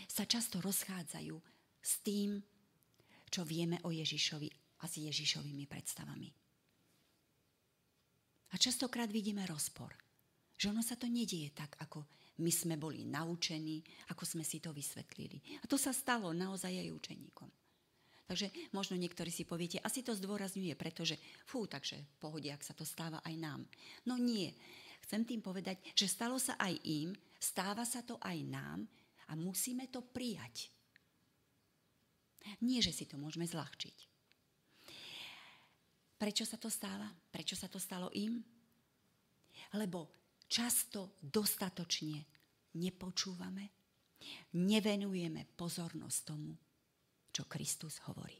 sa 0.09 0.25
často 0.25 0.59
rozchádzajú 0.59 1.35
s 1.79 1.93
tým, 2.01 2.41
čo 3.29 3.45
vieme 3.45 3.79
o 3.85 3.93
Ježišovi 3.93 4.49
a 4.81 4.85
s 4.89 4.99
Ježišovými 4.99 5.65
predstavami. 5.69 6.29
A 8.51 8.55
častokrát 8.57 9.11
vidíme 9.11 9.43
rozpor. 9.47 9.91
Že 10.55 10.71
ono 10.71 10.79
sa 10.79 10.95
to 10.95 11.11
nedieje 11.11 11.51
tak, 11.51 11.75
ako 11.83 12.07
my 12.39 12.51
sme 12.51 12.79
boli 12.79 13.03
naučení, 13.03 13.83
ako 14.11 14.23
sme 14.23 14.43
si 14.47 14.63
to 14.63 14.71
vysvetlili. 14.71 15.59
A 15.59 15.67
to 15.67 15.75
sa 15.75 15.91
stalo 15.91 16.31
naozaj 16.31 16.71
aj 16.71 16.95
učeníkom. 16.95 17.51
Takže 18.25 18.49
možno 18.73 18.97
niektorí 18.97 19.29
si 19.29 19.45
poviete, 19.45 19.77
asi 19.85 20.01
to 20.01 20.17
zdôrazňuje, 20.17 20.73
pretože 20.73 21.21
fú, 21.45 21.69
takže 21.69 22.01
pohode, 22.17 22.49
ak 22.49 22.65
sa 22.65 22.73
to 22.73 22.81
stáva 22.81 23.21
aj 23.21 23.35
nám. 23.37 23.61
No 24.09 24.17
nie. 24.17 24.49
Chcem 25.05 25.21
tým 25.21 25.45
povedať, 25.45 25.77
že 25.93 26.09
stalo 26.09 26.41
sa 26.41 26.57
aj 26.57 26.73
im, 26.81 27.13
stáva 27.37 27.85
sa 27.85 28.01
to 28.01 28.17
aj 28.17 28.37
nám 28.41 28.89
a 29.29 29.37
musíme 29.37 29.85
to 29.93 30.01
prijať. 30.01 30.73
Nie, 32.65 32.81
že 32.81 32.89
si 32.89 33.05
to 33.05 33.21
môžeme 33.21 33.45
zľahčiť. 33.45 33.97
Prečo 36.17 36.45
sa 36.49 36.57
to 36.57 36.73
stáva? 36.73 37.05
Prečo 37.29 37.53
sa 37.53 37.69
to 37.69 37.77
stalo 37.77 38.09
im? 38.17 38.41
Lebo 39.77 40.09
často 40.49 41.13
dostatočne 41.21 42.25
nepočúvame, 42.73 43.65
nevenujeme 44.57 45.45
pozornosť 45.53 46.19
tomu, 46.25 46.57
čo 47.35 47.43
Kristus 47.51 47.99
hovorí. 48.07 48.39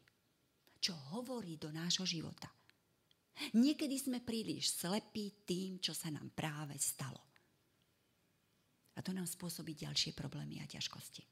Čo 0.79 0.95
hovorí 1.19 1.59
do 1.59 1.67
nášho 1.67 2.07
života. 2.07 2.47
Niekedy 3.59 3.99
sme 3.99 4.23
príliš 4.23 4.79
slepí 4.79 5.43
tým, 5.43 5.83
čo 5.83 5.91
sa 5.91 6.07
nám 6.07 6.31
práve 6.31 6.79
stalo. 6.79 7.19
A 8.95 9.03
to 9.03 9.11
nám 9.11 9.27
spôsobí 9.27 9.75
ďalšie 9.75 10.15
problémy 10.15 10.63
a 10.63 10.71
ťažkosti. 10.71 11.27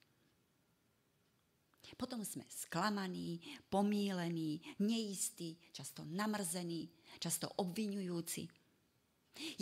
Potom 1.93 2.25
sme 2.25 2.43
sklamaní, 2.49 3.39
pomílení, 3.69 4.59
neistí, 4.81 5.61
často 5.71 6.01
namrzení, 6.03 6.89
často 7.21 7.47
obvinujúci. 7.61 8.49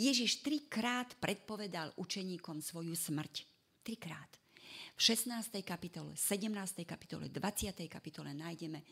Ježiš 0.00 0.40
trikrát 0.40 1.12
predpovedal 1.20 1.92
učeníkom 2.00 2.64
svoju 2.64 2.96
smrť. 2.96 3.44
Trikrát. 3.84 4.41
V 4.96 5.00
16. 5.02 5.52
kapitole, 5.64 6.16
17. 6.16 6.86
kapitole, 6.86 7.28
20. 7.28 7.88
kapitole 7.88 8.30
nájdeme 8.34 8.82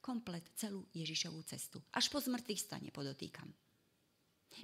komplet 0.00 0.54
celú 0.54 0.86
Ježišovú 0.94 1.42
cestu. 1.42 1.82
Až 1.90 2.06
po 2.12 2.22
zmrtvých 2.22 2.60
stane 2.62 2.88
podotýkam. 2.94 3.50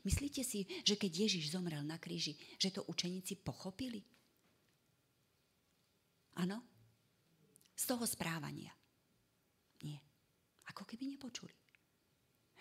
Myslíte 0.06 0.46
si, 0.46 0.64
že 0.86 0.94
keď 0.96 1.26
Ježiš 1.28 1.52
zomrel 1.52 1.82
na 1.82 1.98
kríži, 1.98 2.38
že 2.56 2.72
to 2.72 2.86
učeníci 2.86 3.42
pochopili? 3.42 4.00
Áno? 6.38 6.62
Z 7.76 7.84
toho 7.90 8.06
správania. 8.06 8.72
Nie. 9.84 10.00
Ako 10.70 10.86
keby 10.86 11.18
nepočuli. 11.18 11.52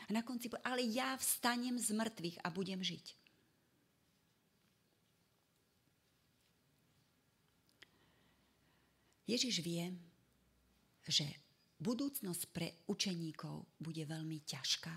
A 0.10 0.18
na 0.18 0.25
konci 0.25 0.50
ale 0.65 0.82
ja 0.89 1.13
vstanem 1.15 1.77
z 1.77 1.94
mŕtvych 1.94 2.41
a 2.41 2.48
budem 2.50 2.82
žiť. 2.82 3.20
Ježiš 9.31 9.63
vie, 9.63 9.88
že 11.07 11.23
budúcnosť 11.79 12.43
pre 12.51 12.67
učeníkov 12.91 13.79
bude 13.79 14.03
veľmi 14.03 14.43
ťažká, 14.43 14.93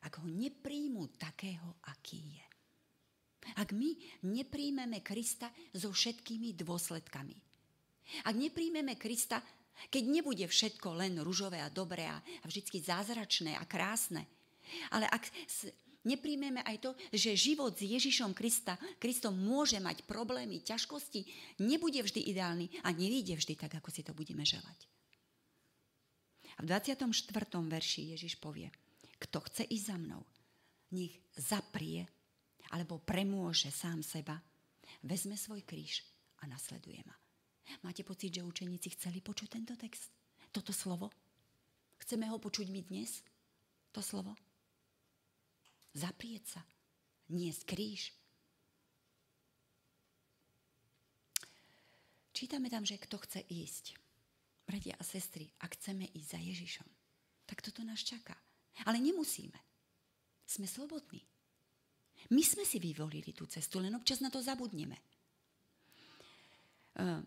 ak 0.00 0.12
ho 0.18 0.26
nepríjmu 0.26 1.14
takého, 1.14 1.78
aký 1.86 2.40
je. 2.40 2.46
Ak 3.56 3.72
my 3.72 3.96
nepríjmeme 4.26 5.00
Krista 5.00 5.48
so 5.72 5.94
všetkými 5.94 6.58
dôsledkami. 6.58 7.36
Ak 8.26 8.34
nepríjmeme 8.36 8.98
Krista, 9.00 9.40
keď 9.88 10.04
nebude 10.04 10.44
všetko 10.44 10.92
len 10.98 11.22
ružové 11.24 11.62
a 11.62 11.72
dobré 11.72 12.04
a, 12.04 12.20
a 12.20 12.44
vždy 12.44 12.84
zázračné 12.84 13.56
a 13.56 13.64
krásne, 13.64 14.28
ale 14.92 15.08
ak 15.08 15.24
nepríjmeme 16.04 16.64
aj 16.64 16.76
to, 16.80 16.90
že 17.12 17.36
život 17.36 17.76
s 17.76 17.84
Ježišom 17.84 18.32
Krista, 18.32 18.80
Kristom 18.96 19.36
môže 19.36 19.76
mať 19.80 20.04
problémy, 20.08 20.64
ťažkosti, 20.64 21.26
nebude 21.60 22.00
vždy 22.00 22.20
ideálny 22.32 22.66
a 22.84 22.92
nevíde 22.92 23.36
vždy 23.36 23.54
tak, 23.56 23.76
ako 23.76 23.88
si 23.92 24.00
to 24.00 24.16
budeme 24.16 24.44
želať. 24.44 24.88
A 26.56 26.64
v 26.64 26.68
24. 26.68 27.08
verši 27.68 28.12
Ježiš 28.16 28.36
povie, 28.36 28.68
kto 29.20 29.40
chce 29.48 29.64
ísť 29.68 29.86
za 29.92 29.96
mnou, 29.96 30.22
nech 30.92 31.16
zaprie 31.36 32.04
alebo 32.70 33.00
premôže 33.02 33.72
sám 33.72 34.04
seba, 34.04 34.38
vezme 35.02 35.34
svoj 35.34 35.64
kríž 35.64 36.04
a 36.40 36.48
nasleduje 36.48 37.00
ma. 37.04 37.16
Máte 37.86 38.02
pocit, 38.02 38.34
že 38.34 38.46
učeníci 38.46 38.92
chceli 38.98 39.22
počuť 39.22 39.48
tento 39.48 39.74
text? 39.78 40.10
Toto 40.50 40.74
slovo? 40.74 41.10
Chceme 42.02 42.26
ho 42.26 42.40
počuť 42.40 42.66
my 42.72 42.80
dnes? 42.82 43.22
To 43.94 44.02
slovo? 44.02 44.34
Zaprieť 45.94 46.58
sa. 46.58 46.62
Nie 47.30 47.54
kríž. 47.54 48.14
Čítame 52.30 52.70
tam, 52.72 52.86
že 52.86 52.98
kto 52.98 53.20
chce 53.20 53.40
ísť. 53.46 53.98
Bratia 54.64 54.94
a 54.96 55.04
sestry, 55.04 55.50
ak 55.60 55.74
chceme 55.74 56.06
ísť 56.14 56.28
za 56.30 56.40
Ježišom, 56.40 56.88
tak 57.44 57.58
toto 57.58 57.82
nás 57.82 58.00
čaká. 58.06 58.38
Ale 58.86 59.02
nemusíme. 59.02 59.58
Sme 60.46 60.66
slobodní. 60.66 61.20
My 62.30 62.42
sme 62.46 62.62
si 62.62 62.78
vyvolili 62.78 63.34
tú 63.34 63.50
cestu, 63.50 63.82
len 63.82 63.94
občas 63.98 64.22
na 64.22 64.30
to 64.30 64.38
zabudneme. 64.38 64.94
Uh, 67.00 67.18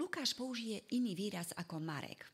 Lukáš 0.00 0.34
použije 0.34 0.88
iný 0.96 1.14
výraz 1.14 1.52
ako 1.54 1.78
Marek. 1.78 2.24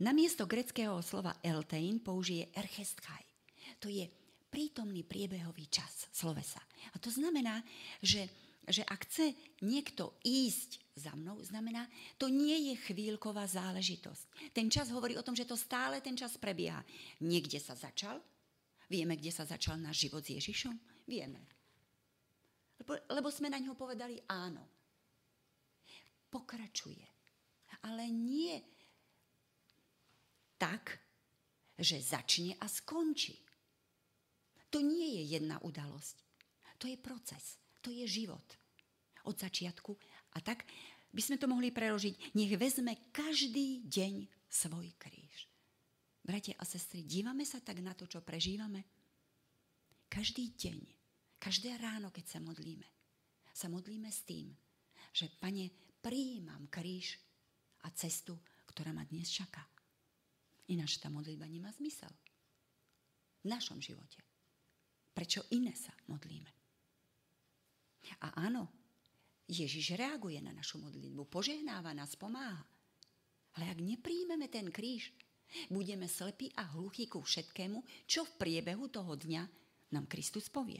Namiesto 0.00 0.48
greckého 0.48 0.96
slova 1.04 1.36
eltein 1.44 2.00
použije 2.00 2.48
erchestkaj. 2.56 3.20
To 3.84 3.92
je 3.92 4.08
prítomný 4.48 5.04
priebehový 5.04 5.68
čas 5.68 6.08
slovesa. 6.08 6.60
A 6.92 6.96
to 6.96 7.12
znamená, 7.12 7.60
že, 8.00 8.24
že 8.64 8.80
ak 8.82 9.04
chce 9.04 9.36
niekto 9.60 10.16
ísť 10.24 10.80
za 10.96 11.12
mnou, 11.12 11.36
znamená, 11.44 11.84
to 12.16 12.32
nie 12.32 12.72
je 12.72 12.74
chvíľková 12.90 13.44
záležitosť. 13.44 14.52
Ten 14.56 14.72
čas 14.72 14.88
hovorí 14.88 15.20
o 15.20 15.24
tom, 15.24 15.36
že 15.36 15.44
to 15.44 15.54
stále 15.54 16.00
ten 16.00 16.16
čas 16.16 16.40
prebieha. 16.40 16.80
Niekde 17.20 17.60
sa 17.60 17.76
začal, 17.76 18.18
vieme, 18.88 19.20
kde 19.20 19.30
sa 19.30 19.44
začal 19.44 19.76
náš 19.76 20.08
život 20.08 20.24
s 20.24 20.32
Ježišom, 20.32 20.74
vieme. 21.04 21.44
Lebo, 22.80 22.96
lebo 23.12 23.28
sme 23.28 23.52
na 23.52 23.60
ňo 23.60 23.76
povedali 23.76 24.16
áno. 24.32 24.64
Pokračuje. 26.32 27.04
Ale 27.84 28.08
nie 28.08 28.79
tak, 30.60 31.00
že 31.80 32.04
začne 32.04 32.60
a 32.60 32.68
skončí. 32.68 33.40
To 34.68 34.84
nie 34.84 35.16
je 35.24 35.40
jedna 35.40 35.56
udalosť. 35.64 36.16
To 36.76 36.84
je 36.84 37.00
proces. 37.00 37.56
To 37.80 37.88
je 37.88 38.04
život. 38.04 38.44
Od 39.24 39.36
začiatku. 39.36 39.96
A 40.36 40.44
tak 40.44 40.68
by 41.10 41.20
sme 41.24 41.40
to 41.40 41.48
mohli 41.48 41.72
preložiť. 41.72 42.36
Nech 42.36 42.52
vezme 42.60 43.10
každý 43.10 43.88
deň 43.88 44.28
svoj 44.46 44.92
kríž. 45.00 45.48
Bratia 46.20 46.54
a 46.60 46.68
sestry, 46.68 47.02
dívame 47.08 47.48
sa 47.48 47.64
tak 47.64 47.80
na 47.80 47.96
to, 47.96 48.04
čo 48.04 48.20
prežívame? 48.20 48.84
Každý 50.06 50.52
deň, 50.52 50.80
každé 51.40 51.80
ráno, 51.80 52.12
keď 52.12 52.36
sa 52.36 52.40
modlíme, 52.44 52.84
sa 53.56 53.72
modlíme 53.72 54.10
s 54.12 54.20
tým, 54.28 54.52
že, 55.16 55.32
pane, 55.40 55.96
prijímam 56.04 56.68
kríž 56.68 57.16
a 57.82 57.90
cestu, 57.96 58.36
ktorá 58.68 58.92
ma 58.92 59.08
dnes 59.08 59.32
čaká. 59.32 59.64
Ináč 60.70 61.02
tá 61.02 61.10
modlitba 61.10 61.50
nemá 61.50 61.74
zmysel. 61.74 62.10
V 63.42 63.46
našom 63.50 63.82
živote. 63.82 64.22
Prečo 65.10 65.42
iné 65.50 65.74
sa 65.74 65.90
modlíme? 66.06 66.50
A 68.22 68.46
áno, 68.46 68.70
Ježiš 69.50 69.98
reaguje 69.98 70.38
na 70.38 70.54
našu 70.54 70.78
modlitbu, 70.78 71.26
požehnáva 71.26 71.90
nás, 71.90 72.14
pomáha. 72.14 72.62
Ale 73.58 73.66
ak 73.66 73.82
nepríjmeme 73.82 74.46
ten 74.46 74.70
kríž, 74.70 75.10
budeme 75.66 76.06
slepí 76.06 76.54
a 76.54 76.62
hluchí 76.78 77.10
ku 77.10 77.18
všetkému, 77.18 78.06
čo 78.06 78.22
v 78.22 78.36
priebehu 78.38 78.86
toho 78.86 79.18
dňa 79.18 79.42
nám 79.90 80.06
Kristus 80.06 80.46
povie. 80.46 80.78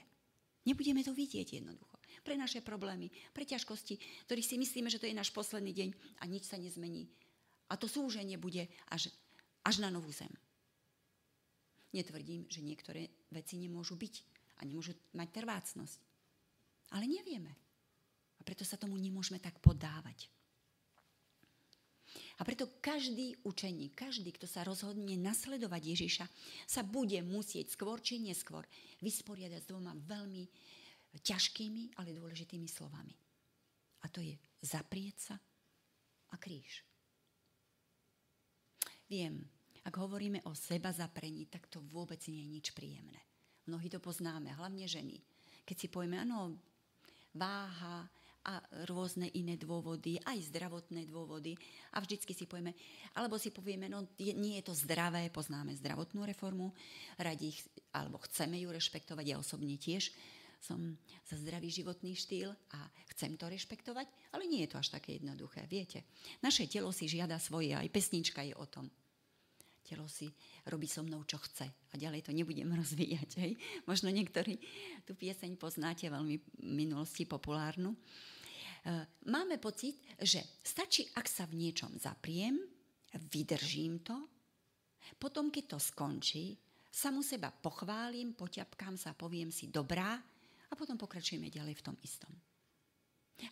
Nebudeme 0.62 1.02
to 1.02 1.10
vidieť 1.10 1.58
jednoducho. 1.58 1.98
Pre 2.22 2.38
naše 2.38 2.62
problémy, 2.62 3.10
pre 3.34 3.42
ťažkosti, 3.42 4.26
ktorých 4.30 4.46
si 4.46 4.56
myslíme, 4.60 4.86
že 4.86 5.02
to 5.02 5.10
je 5.10 5.18
náš 5.18 5.34
posledný 5.34 5.74
deň 5.74 5.88
a 6.22 6.24
nič 6.30 6.46
sa 6.46 6.60
nezmení. 6.60 7.10
A 7.70 7.74
to 7.74 7.90
súženie 7.90 8.38
bude 8.38 8.70
až 8.86 9.10
až 9.64 9.82
na 9.84 9.92
novú 9.92 10.08
zem. 10.12 10.30
Netvrdím, 11.90 12.46
že 12.46 12.62
niektoré 12.62 13.10
veci 13.34 13.58
nemôžu 13.58 13.98
byť 13.98 14.14
a 14.62 14.68
nemôžu 14.68 14.94
mať 15.16 15.28
trvácnosť. 15.42 16.00
Ale 16.94 17.06
nevieme. 17.06 17.50
A 18.38 18.46
preto 18.46 18.62
sa 18.62 18.78
tomu 18.78 18.96
nemôžeme 18.96 19.42
tak 19.42 19.58
podávať. 19.58 20.30
A 22.40 22.42
preto 22.42 22.80
každý 22.80 23.36
učeník, 23.44 23.92
každý, 23.92 24.32
kto 24.32 24.48
sa 24.48 24.64
rozhodne 24.64 25.14
nasledovať 25.20 25.82
Ježiša, 25.92 26.26
sa 26.64 26.82
bude 26.82 27.20
musieť 27.20 27.76
skôr 27.76 28.00
či 28.00 28.16
neskôr 28.16 28.64
vysporiadať 29.04 29.60
s 29.60 29.70
dvoma 29.70 29.92
veľmi 29.92 30.48
ťažkými, 31.20 32.00
ale 32.00 32.16
dôležitými 32.16 32.64
slovami. 32.64 33.14
A 34.00 34.06
to 34.08 34.24
je 34.24 34.32
zaprieť 34.64 35.16
sa 35.20 35.36
a 36.32 36.36
kríž. 36.40 36.89
Viem, 39.10 39.42
ak 39.82 39.94
hovoríme 39.98 40.38
o 40.46 40.54
seba 40.54 40.94
zaprení, 40.94 41.50
tak 41.50 41.66
to 41.66 41.82
vôbec 41.90 42.22
nie 42.30 42.46
je 42.46 42.52
nič 42.54 42.66
príjemné. 42.70 43.18
Mnohí 43.66 43.90
to 43.90 43.98
poznáme, 43.98 44.54
hlavne 44.54 44.86
ženy. 44.86 45.18
Keď 45.66 45.76
si 45.76 45.86
povieme, 45.90 46.22
áno, 46.22 46.54
váha, 47.34 48.06
a 48.40 48.56
rôzne 48.88 49.28
iné 49.36 49.60
dôvody, 49.60 50.16
aj 50.24 50.48
zdravotné 50.48 51.04
dôvody. 51.04 51.52
A 51.92 52.00
vždycky 52.00 52.32
si 52.32 52.48
povieme, 52.48 52.72
alebo 53.12 53.36
si 53.36 53.52
povieme, 53.52 53.84
no 53.92 54.08
nie 54.16 54.56
je 54.60 54.64
to 54.64 54.72
zdravé, 54.72 55.28
poznáme 55.28 55.76
zdravotnú 55.76 56.24
reformu, 56.24 56.72
radi, 57.20 57.52
alebo 57.92 58.16
chceme 58.24 58.56
ju 58.56 58.72
rešpektovať, 58.72 59.24
ja 59.28 59.36
osobne 59.36 59.76
tiež 59.76 60.08
som 60.60 60.76
za 61.24 61.40
zdravý 61.40 61.72
životný 61.72 62.12
štýl 62.12 62.52
a 62.76 62.80
chcem 63.16 63.32
to 63.40 63.48
rešpektovať, 63.48 64.04
ale 64.36 64.44
nie 64.44 64.68
je 64.68 64.76
to 64.76 64.76
až 64.76 64.92
také 64.92 65.16
jednoduché, 65.16 65.64
viete. 65.64 66.04
Naše 66.44 66.68
telo 66.68 66.92
si 66.92 67.08
žiada 67.08 67.40
svoje, 67.40 67.72
aj 67.72 67.88
pesnička 67.88 68.44
je 68.44 68.52
o 68.52 68.68
tom. 68.68 68.92
Telo 69.80 70.06
si 70.06 70.30
robí 70.68 70.86
so 70.86 71.02
mnou, 71.02 71.24
čo 71.24 71.40
chce. 71.40 71.66
A 71.66 71.94
ďalej 71.96 72.26
to 72.28 72.32
nebudem 72.36 72.70
rozvíjať. 72.80 73.30
Hej. 73.40 73.52
Možno 73.84 74.12
niektorí 74.12 74.60
tú 75.04 75.16
pieseň 75.16 75.56
poznáte 75.56 76.06
veľmi 76.06 76.62
minulosti 76.64 77.24
populárnu. 77.26 77.96
Eh, 78.80 79.04
máme 79.28 79.60
pocit, 79.60 80.00
že 80.16 80.40
stačí, 80.64 81.04
ak 81.12 81.28
sa 81.28 81.44
v 81.44 81.68
niečom 81.68 81.92
zapriem, 82.00 82.56
vydržím 83.28 84.00
to, 84.00 84.16
potom, 85.18 85.50
keď 85.50 85.76
to 85.76 85.78
skončí, 85.82 86.56
samu 86.88 87.20
seba 87.20 87.50
pochválim, 87.50 88.32
poťapkám 88.32 88.96
sa, 88.96 89.12
poviem 89.12 89.50
si 89.52 89.68
dobrá 89.68 90.16
a 90.70 90.72
potom 90.78 90.96
pokračujeme 90.96 91.50
ďalej 91.50 91.74
v 91.76 91.84
tom 91.84 91.96
istom. 92.00 92.30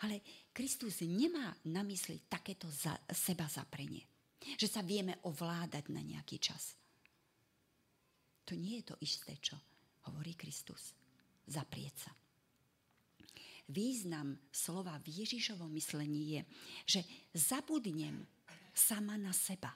Ale 0.04 0.20
Kristus 0.52 1.00
nemá 1.00 1.56
na 1.72 1.80
mysli 1.84 2.28
takéto 2.28 2.68
za, 2.68 2.96
seba 3.08 3.48
zaprenie. 3.48 4.04
Že 4.38 4.68
sa 4.70 4.82
vieme 4.86 5.18
ovládať 5.26 5.90
na 5.90 6.02
nejaký 6.02 6.38
čas. 6.38 6.78
To 8.46 8.56
nie 8.56 8.80
je 8.80 8.94
to 8.94 8.96
isté, 9.04 9.36
čo 9.42 9.58
hovorí 10.08 10.32
Kristus. 10.38 10.94
Zaprieť 11.48 11.96
sa 12.08 12.12
význam 13.68 14.40
slova 14.48 14.96
v 15.04 15.24
Ježišovom 15.24 15.68
myslení 15.76 16.40
je, 16.40 16.42
že 16.88 17.00
zabudnem 17.36 18.24
sama 18.72 19.20
na 19.20 19.32
seba. 19.36 19.70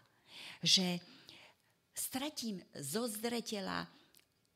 Že 0.65 0.97
stratím 1.93 2.65
zo 2.73 3.05
zretela 3.05 3.85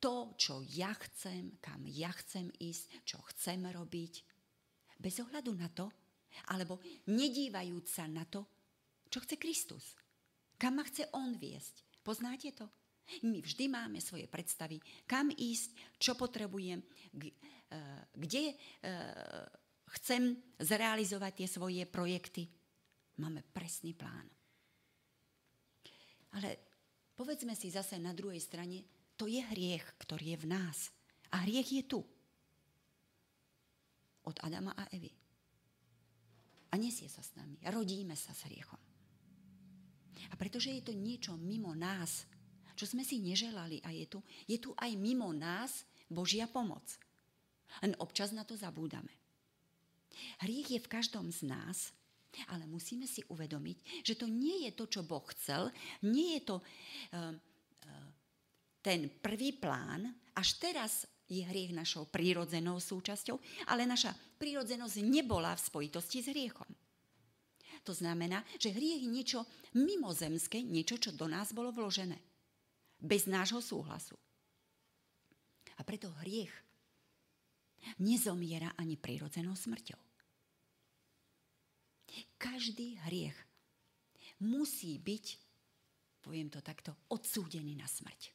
to, 0.00 0.32
čo 0.40 0.64
ja 0.72 0.92
chcem, 0.96 1.60
kam 1.60 1.84
ja 1.84 2.12
chcem 2.24 2.48
ísť, 2.60 3.04
čo 3.04 3.20
chcem 3.32 3.60
robiť. 3.68 4.24
Bez 4.96 5.20
ohľadu 5.20 5.52
na 5.52 5.68
to, 5.68 5.92
alebo 6.52 6.80
nedívajúc 7.08 7.86
sa 7.88 8.08
na 8.08 8.24
to, 8.24 8.44
čo 9.08 9.22
chce 9.22 9.36
Kristus. 9.40 9.96
Kam 10.56 10.80
ma 10.80 10.84
chce 10.84 11.10
On 11.14 11.36
viesť. 11.36 11.84
Poznáte 12.00 12.52
to? 12.54 12.66
My 13.22 13.38
vždy 13.38 13.70
máme 13.70 14.02
svoje 14.02 14.26
predstavy, 14.26 14.82
kam 15.06 15.30
ísť, 15.30 16.00
čo 16.02 16.18
potrebujem, 16.18 16.82
Eh, 17.66 18.02
kde 18.14 18.54
eh, 18.54 19.46
chcem 19.98 20.38
zrealizovať 20.62 21.32
tie 21.34 21.48
svoje 21.50 21.82
projekty. 21.82 22.46
Máme 23.18 23.42
presný 23.42 23.90
plán. 23.90 24.30
Ale 26.38 26.50
povedzme 27.18 27.58
si 27.58 27.74
zase 27.74 27.98
na 27.98 28.14
druhej 28.14 28.38
strane, 28.38 28.86
to 29.18 29.26
je 29.26 29.42
hriech, 29.42 29.82
ktorý 29.98 30.36
je 30.36 30.38
v 30.46 30.46
nás. 30.46 30.94
A 31.34 31.42
hriech 31.42 31.74
je 31.74 31.82
tu. 31.90 32.00
Od 34.22 34.36
Adama 34.46 34.70
a 34.78 34.86
Evy. 34.94 35.10
A 36.70 36.78
nesie 36.78 37.10
sa 37.10 37.24
s 37.24 37.34
nami. 37.34 37.58
Rodíme 37.66 38.14
sa 38.14 38.30
s 38.30 38.46
hriechom. 38.46 38.78
A 40.30 40.34
pretože 40.34 40.72
je 40.72 40.82
to 40.82 40.92
niečo 40.94 41.38
mimo 41.38 41.72
nás, 41.74 42.26
čo 42.76 42.84
sme 42.84 43.02
si 43.02 43.18
neželali 43.22 43.80
a 43.82 43.90
je 43.90 44.06
tu, 44.06 44.18
je 44.44 44.58
tu 44.60 44.76
aj 44.76 44.92
mimo 44.94 45.32
nás 45.32 45.88
Božia 46.06 46.44
pomoc. 46.44 46.84
Len 47.82 47.96
občas 47.98 48.30
na 48.30 48.44
to 48.44 48.54
zabúdame. 48.54 49.10
Hriech 50.44 50.76
je 50.76 50.80
v 50.80 50.92
každom 50.92 51.28
z 51.32 51.48
nás, 51.48 51.92
ale 52.52 52.68
musíme 52.68 53.08
si 53.08 53.24
uvedomiť, 53.32 54.04
že 54.04 54.14
to 54.16 54.28
nie 54.28 54.68
je 54.68 54.72
to, 54.76 54.84
čo 54.88 55.00
Boh 55.04 55.24
chcel, 55.32 55.72
nie 56.04 56.36
je 56.40 56.42
to 56.44 56.56
uh, 56.60 57.32
uh, 57.32 58.08
ten 58.84 59.08
prvý 59.08 59.56
plán, 59.56 60.12
až 60.36 60.60
teraz 60.60 61.08
je 61.26 61.42
hriech 61.42 61.74
našou 61.74 62.06
prírodzenou 62.06 62.78
súčasťou, 62.78 63.40
ale 63.72 63.88
naša 63.88 64.14
prírodzenosť 64.38 64.96
nebola 65.02 65.56
v 65.58 65.64
spojitosti 65.64 66.22
s 66.22 66.30
hriechom. 66.30 66.68
To 67.86 67.94
znamená, 67.94 68.42
že 68.58 68.74
hriech 68.74 69.06
je 69.06 69.08
niečo 69.08 69.40
mimozemské, 69.78 70.58
niečo, 70.58 70.98
čo 70.98 71.14
do 71.14 71.30
nás 71.30 71.54
bolo 71.54 71.70
vložené. 71.70 72.18
Bez 72.98 73.30
nášho 73.30 73.62
súhlasu. 73.62 74.18
A 75.78 75.86
preto 75.86 76.10
hriech 76.26 76.50
nezomiera 78.02 78.74
ani 78.74 78.98
prírodzenou 78.98 79.54
smrťou. 79.54 80.00
Každý 82.40 82.98
hriech 83.06 83.36
musí 84.42 84.98
byť, 84.98 85.26
poviem 86.24 86.50
to 86.50 86.58
takto, 86.64 86.90
odsúdený 87.12 87.78
na 87.78 87.86
smrť. 87.86 88.34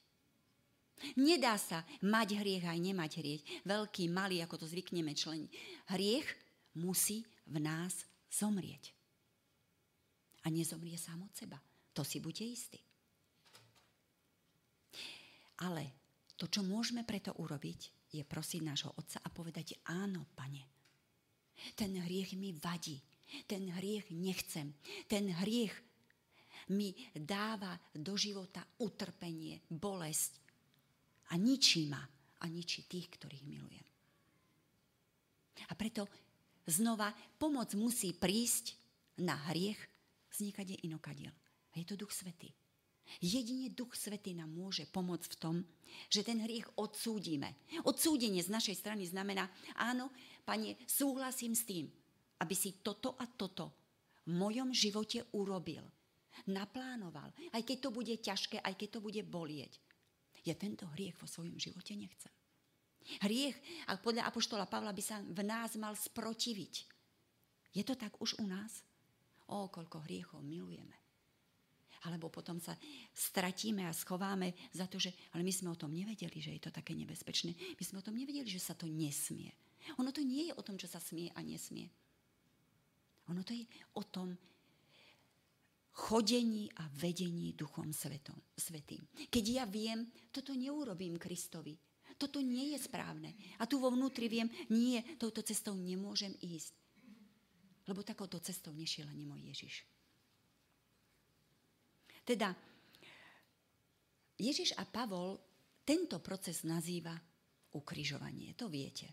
Nedá 1.18 1.58
sa 1.58 1.84
mať 2.06 2.40
hriech 2.40 2.64
aj 2.64 2.78
nemať 2.78 3.12
hriech. 3.20 3.44
Veľký, 3.66 4.06
malý, 4.08 4.46
ako 4.46 4.64
to 4.64 4.66
zvykneme 4.70 5.18
členiť. 5.18 5.52
Hriech 5.98 6.28
musí 6.78 7.26
v 7.50 7.58
nás 7.58 8.06
zomrieť. 8.30 9.01
A 10.42 10.50
nezomrie 10.50 10.98
sám 10.98 11.22
od 11.26 11.34
seba. 11.36 11.58
To 11.94 12.02
si 12.02 12.18
buďte 12.24 12.46
istí. 12.46 12.80
Ale 15.62 15.94
to, 16.40 16.50
čo 16.50 16.66
môžeme 16.66 17.06
preto 17.06 17.38
urobiť, 17.38 18.10
je 18.12 18.24
prosiť 18.26 18.62
nášho 18.66 18.92
Otca 18.98 19.22
a 19.22 19.30
povedať 19.30 19.78
áno, 19.88 20.26
Pane. 20.34 20.66
Ten 21.78 21.94
hriech 22.02 22.34
mi 22.36 22.52
vadí. 22.58 22.98
Ten 23.46 23.70
hriech 23.70 24.10
nechcem. 24.12 24.74
Ten 25.06 25.30
hriech 25.30 25.72
mi 26.74 26.92
dáva 27.14 27.78
do 27.94 28.18
života 28.18 28.66
utrpenie, 28.82 29.62
bolesť 29.70 30.42
a 31.32 31.38
ničí 31.38 31.88
ma 31.88 32.02
a 32.42 32.46
ničí 32.50 32.90
tých, 32.90 33.08
ktorých 33.16 33.46
milujem. 33.48 33.88
A 35.70 35.74
preto 35.78 36.10
znova 36.66 37.14
pomoc 37.38 37.72
musí 37.78 38.18
prísť 38.18 38.76
na 39.22 39.38
hriech 39.52 39.78
vznikať 40.32 40.66
je 40.76 40.78
inokadiel. 40.88 41.36
A 41.72 41.80
je 41.80 41.86
to 41.88 42.00
Duch 42.00 42.12
Svetý. 42.12 42.52
Jedine 43.20 43.68
Duch 43.76 43.98
Svetý 43.98 44.32
nám 44.32 44.56
môže 44.56 44.88
pomôcť 44.88 45.28
v 45.36 45.40
tom, 45.40 45.56
že 46.08 46.24
ten 46.24 46.40
hriech 46.40 46.68
odsúdime. 46.80 47.60
Odsúdenie 47.84 48.40
z 48.40 48.54
našej 48.54 48.76
strany 48.80 49.04
znamená, 49.04 49.52
áno, 49.76 50.08
pane, 50.48 50.80
súhlasím 50.88 51.52
s 51.52 51.68
tým, 51.68 51.92
aby 52.40 52.56
si 52.56 52.80
toto 52.80 53.20
a 53.20 53.28
toto 53.28 53.76
v 54.24 54.32
mojom 54.38 54.72
živote 54.72 55.28
urobil. 55.36 55.84
Naplánoval. 56.48 57.36
Aj 57.52 57.62
keď 57.62 57.78
to 57.84 57.90
bude 57.92 58.16
ťažké, 58.16 58.64
aj 58.64 58.74
keď 58.80 58.90
to 58.98 59.00
bude 59.04 59.22
bolieť. 59.28 59.76
Ja 60.48 60.56
tento 60.56 60.88
hriech 60.96 61.20
vo 61.20 61.28
svojom 61.28 61.60
živote 61.60 61.94
nechcem. 61.94 62.32
Hriech, 63.26 63.58
a 63.90 63.98
podľa 63.98 64.30
Apoštola 64.30 64.70
Pavla 64.70 64.94
by 64.94 65.04
sa 65.04 65.20
v 65.20 65.42
nás 65.42 65.74
mal 65.76 65.98
sprotiviť. 65.98 66.74
Je 67.74 67.84
to 67.84 67.98
tak 67.98 68.16
už 68.22 68.38
u 68.40 68.46
nás? 68.46 68.86
O, 69.52 69.68
koľko 69.68 70.08
hriechov 70.08 70.40
milujeme 70.42 71.02
alebo 72.02 72.34
potom 72.34 72.58
sa 72.58 72.74
stratíme 73.14 73.86
a 73.86 73.94
schováme 73.94 74.58
za 74.74 74.90
to, 74.90 74.98
že 74.98 75.14
ale 75.38 75.46
my 75.46 75.54
sme 75.54 75.70
o 75.70 75.78
tom 75.78 75.94
nevedeli, 75.94 76.42
že 76.42 76.58
je 76.58 76.62
to 76.62 76.74
také 76.74 76.98
nebezpečné. 76.98 77.54
My 77.54 77.84
sme 77.86 78.02
o 78.02 78.06
tom 78.06 78.18
nevedeli, 78.18 78.50
že 78.50 78.58
sa 78.58 78.74
to 78.74 78.90
nesmie. 78.90 79.54
Ono 80.02 80.10
to 80.10 80.26
nie 80.26 80.50
je 80.50 80.54
o 80.58 80.66
tom, 80.66 80.82
čo 80.82 80.90
sa 80.90 80.98
smie 80.98 81.30
a 81.38 81.46
nesmie. 81.46 81.90
Ono 83.30 83.46
to 83.46 83.54
je 83.54 83.66
o 83.98 84.04
tom 84.10 84.34
chodení 85.92 86.74
a 86.82 86.90
vedení 86.98 87.54
Duchom 87.54 87.94
Svetom, 87.94 88.38
Svetým. 88.58 89.06
Keď 89.30 89.46
ja 89.46 89.66
viem, 89.70 90.10
toto 90.34 90.58
neurobím 90.58 91.22
Kristovi. 91.22 91.78
Toto 92.18 92.42
nie 92.42 92.74
je 92.74 92.80
správne. 92.82 93.34
A 93.62 93.70
tu 93.70 93.78
vo 93.78 93.94
vnútri 93.94 94.30
viem, 94.30 94.50
nie, 94.74 95.02
touto 95.22 95.42
cestou 95.46 95.78
nemôžem 95.78 96.34
ísť. 96.42 96.81
Lebo 97.90 98.06
takouto 98.06 98.38
cestou 98.42 98.76
nešiel 98.76 99.10
ani 99.10 99.26
môj 99.26 99.42
Ježiš. 99.54 99.76
Teda 102.22 102.54
Ježiš 104.38 104.78
a 104.78 104.86
Pavol 104.86 105.38
tento 105.82 106.22
proces 106.22 106.62
nazýva 106.66 107.14
ukrižovanie. 107.74 108.54
To 108.58 108.70
viete 108.70 109.10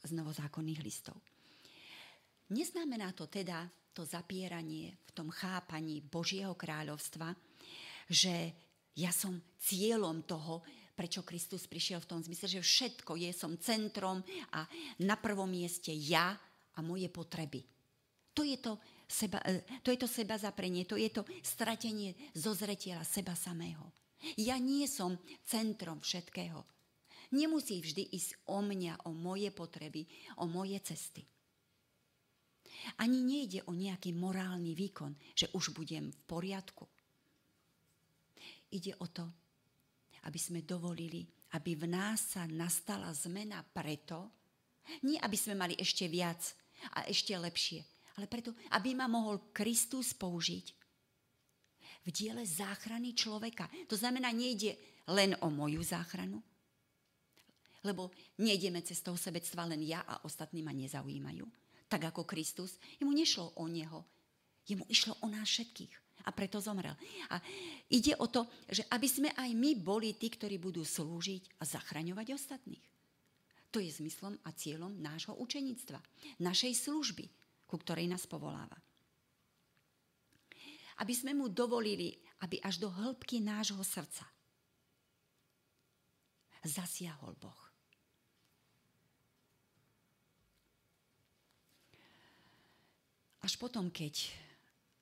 z 0.00 0.10
novozákonných 0.16 0.80
listov. 0.82 1.18
neznamená 2.50 3.14
to 3.14 3.30
teda 3.30 3.68
to 3.94 4.02
zapieranie 4.06 4.96
v 5.06 5.10
tom 5.12 5.28
chápaní 5.30 6.02
Božieho 6.02 6.54
kráľovstva, 6.54 7.34
že 8.10 8.54
ja 8.98 9.14
som 9.14 9.38
cieľom 9.58 10.26
toho, 10.26 10.62
prečo 10.94 11.22
Kristus 11.22 11.70
prišiel 11.70 12.02
v 12.02 12.10
tom 12.10 12.20
zmysle, 12.22 12.58
že 12.58 12.60
všetko 12.62 13.18
je, 13.18 13.30
som 13.30 13.54
centrom 13.58 14.22
a 14.54 14.66
na 15.02 15.14
prvom 15.14 15.46
mieste 15.46 15.94
ja 15.94 16.34
a 16.76 16.84
moje 16.84 17.08
potreby. 17.10 17.62
To 18.34 18.46
je 18.46 18.56
to 18.62 18.78
seba, 19.10 19.42
e, 19.42 19.82
to 19.82 19.90
je 19.90 19.98
to 19.98 20.08
seba 20.08 20.38
zaprenie, 20.38 20.86
to 20.86 20.94
je 20.94 21.10
to 21.10 21.26
stratenie 21.42 22.14
zo 22.30 22.54
zretiela 22.54 23.02
seba 23.02 23.34
samého. 23.34 23.90
Ja 24.36 24.60
nie 24.60 24.86
som 24.86 25.16
centrom 25.42 25.98
všetkého. 25.98 26.62
Nemusí 27.30 27.78
vždy 27.78 28.10
ísť 28.10 28.46
o 28.50 28.58
mňa, 28.60 29.06
o 29.06 29.14
moje 29.14 29.50
potreby, 29.54 30.06
o 30.42 30.50
moje 30.50 30.78
cesty. 30.82 31.22
Ani 32.98 33.22
nejde 33.22 33.66
o 33.66 33.72
nejaký 33.74 34.14
morálny 34.14 34.74
výkon, 34.74 35.14
že 35.34 35.50
už 35.54 35.74
budem 35.74 36.10
v 36.10 36.20
poriadku. 36.26 36.86
Ide 38.70 38.94
o 39.02 39.06
to, 39.10 39.26
aby 40.26 40.38
sme 40.38 40.62
dovolili, 40.62 41.26
aby 41.54 41.74
v 41.74 41.86
nás 41.90 42.34
sa 42.34 42.46
nastala 42.46 43.10
zmena 43.14 43.62
preto, 43.62 44.39
nie 45.06 45.16
aby 45.20 45.36
sme 45.36 45.54
mali 45.54 45.74
ešte 45.78 46.06
viac 46.10 46.40
a 46.96 47.06
ešte 47.06 47.36
lepšie, 47.36 47.84
ale 48.18 48.26
preto, 48.26 48.56
aby 48.74 48.96
ma 48.96 49.06
mohol 49.06 49.52
Kristus 49.52 50.12
použiť 50.16 50.66
v 52.00 52.08
diele 52.08 52.42
záchrany 52.44 53.12
človeka. 53.12 53.68
To 53.88 53.96
znamená, 53.96 54.32
nejde 54.32 54.76
len 55.08 55.36
o 55.44 55.52
moju 55.52 55.84
záchranu, 55.84 56.40
lebo 57.84 58.12
nejdeme 58.40 58.84
cestou 58.84 59.16
sebectva 59.16 59.68
len 59.68 59.80
ja 59.84 60.04
a 60.04 60.20
ostatní 60.24 60.60
ma 60.60 60.72
nezaujímajú. 60.72 61.44
Tak 61.90 62.12
ako 62.12 62.28
Kristus, 62.28 62.76
jemu 63.00 63.12
nešlo 63.12 63.56
o 63.56 63.64
neho, 63.66 64.04
jemu 64.68 64.84
išlo 64.86 65.16
o 65.24 65.26
nás 65.28 65.48
všetkých 65.48 65.92
a 66.28 66.30
preto 66.30 66.60
zomrel. 66.60 66.92
A 67.32 67.40
ide 67.88 68.12
o 68.20 68.28
to, 68.28 68.44
že 68.68 68.84
aby 68.92 69.08
sme 69.08 69.30
aj 69.32 69.50
my 69.56 69.80
boli 69.80 70.12
tí, 70.14 70.28
ktorí 70.28 70.60
budú 70.60 70.84
slúžiť 70.84 71.56
a 71.60 71.64
zachraňovať 71.64 72.36
ostatných. 72.36 72.84
To 73.70 73.78
je 73.78 73.90
zmyslom 74.02 74.34
a 74.42 74.50
cieľom 74.50 74.98
nášho 74.98 75.34
učenictva, 75.38 76.02
našej 76.42 76.74
služby, 76.74 77.26
ku 77.70 77.78
ktorej 77.78 78.10
nás 78.10 78.26
povoláva. 78.26 78.74
Aby 81.00 81.14
sme 81.14 81.32
mu 81.32 81.46
dovolili, 81.48 82.18
aby 82.42 82.58
až 82.60 82.82
do 82.82 82.90
hĺbky 82.90 83.40
nášho 83.40 83.80
srdca 83.80 84.26
zasiahol 86.60 87.32
Boh. 87.40 87.62
Až 93.40 93.56
potom, 93.56 93.88
keď 93.88 94.28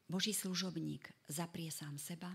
Boží 0.07 0.31
služobník 0.31 1.11
zaprie 1.27 1.75
sám 1.75 1.99
seba, 1.99 2.31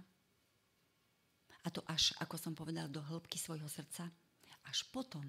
a 1.64 1.68
to 1.72 1.80
až, 1.88 2.12
ako 2.20 2.36
som 2.36 2.52
povedal, 2.52 2.92
do 2.92 3.00
hĺbky 3.00 3.40
svojho 3.40 3.72
srdca, 3.72 4.12
až 4.68 4.78
potom 4.92 5.24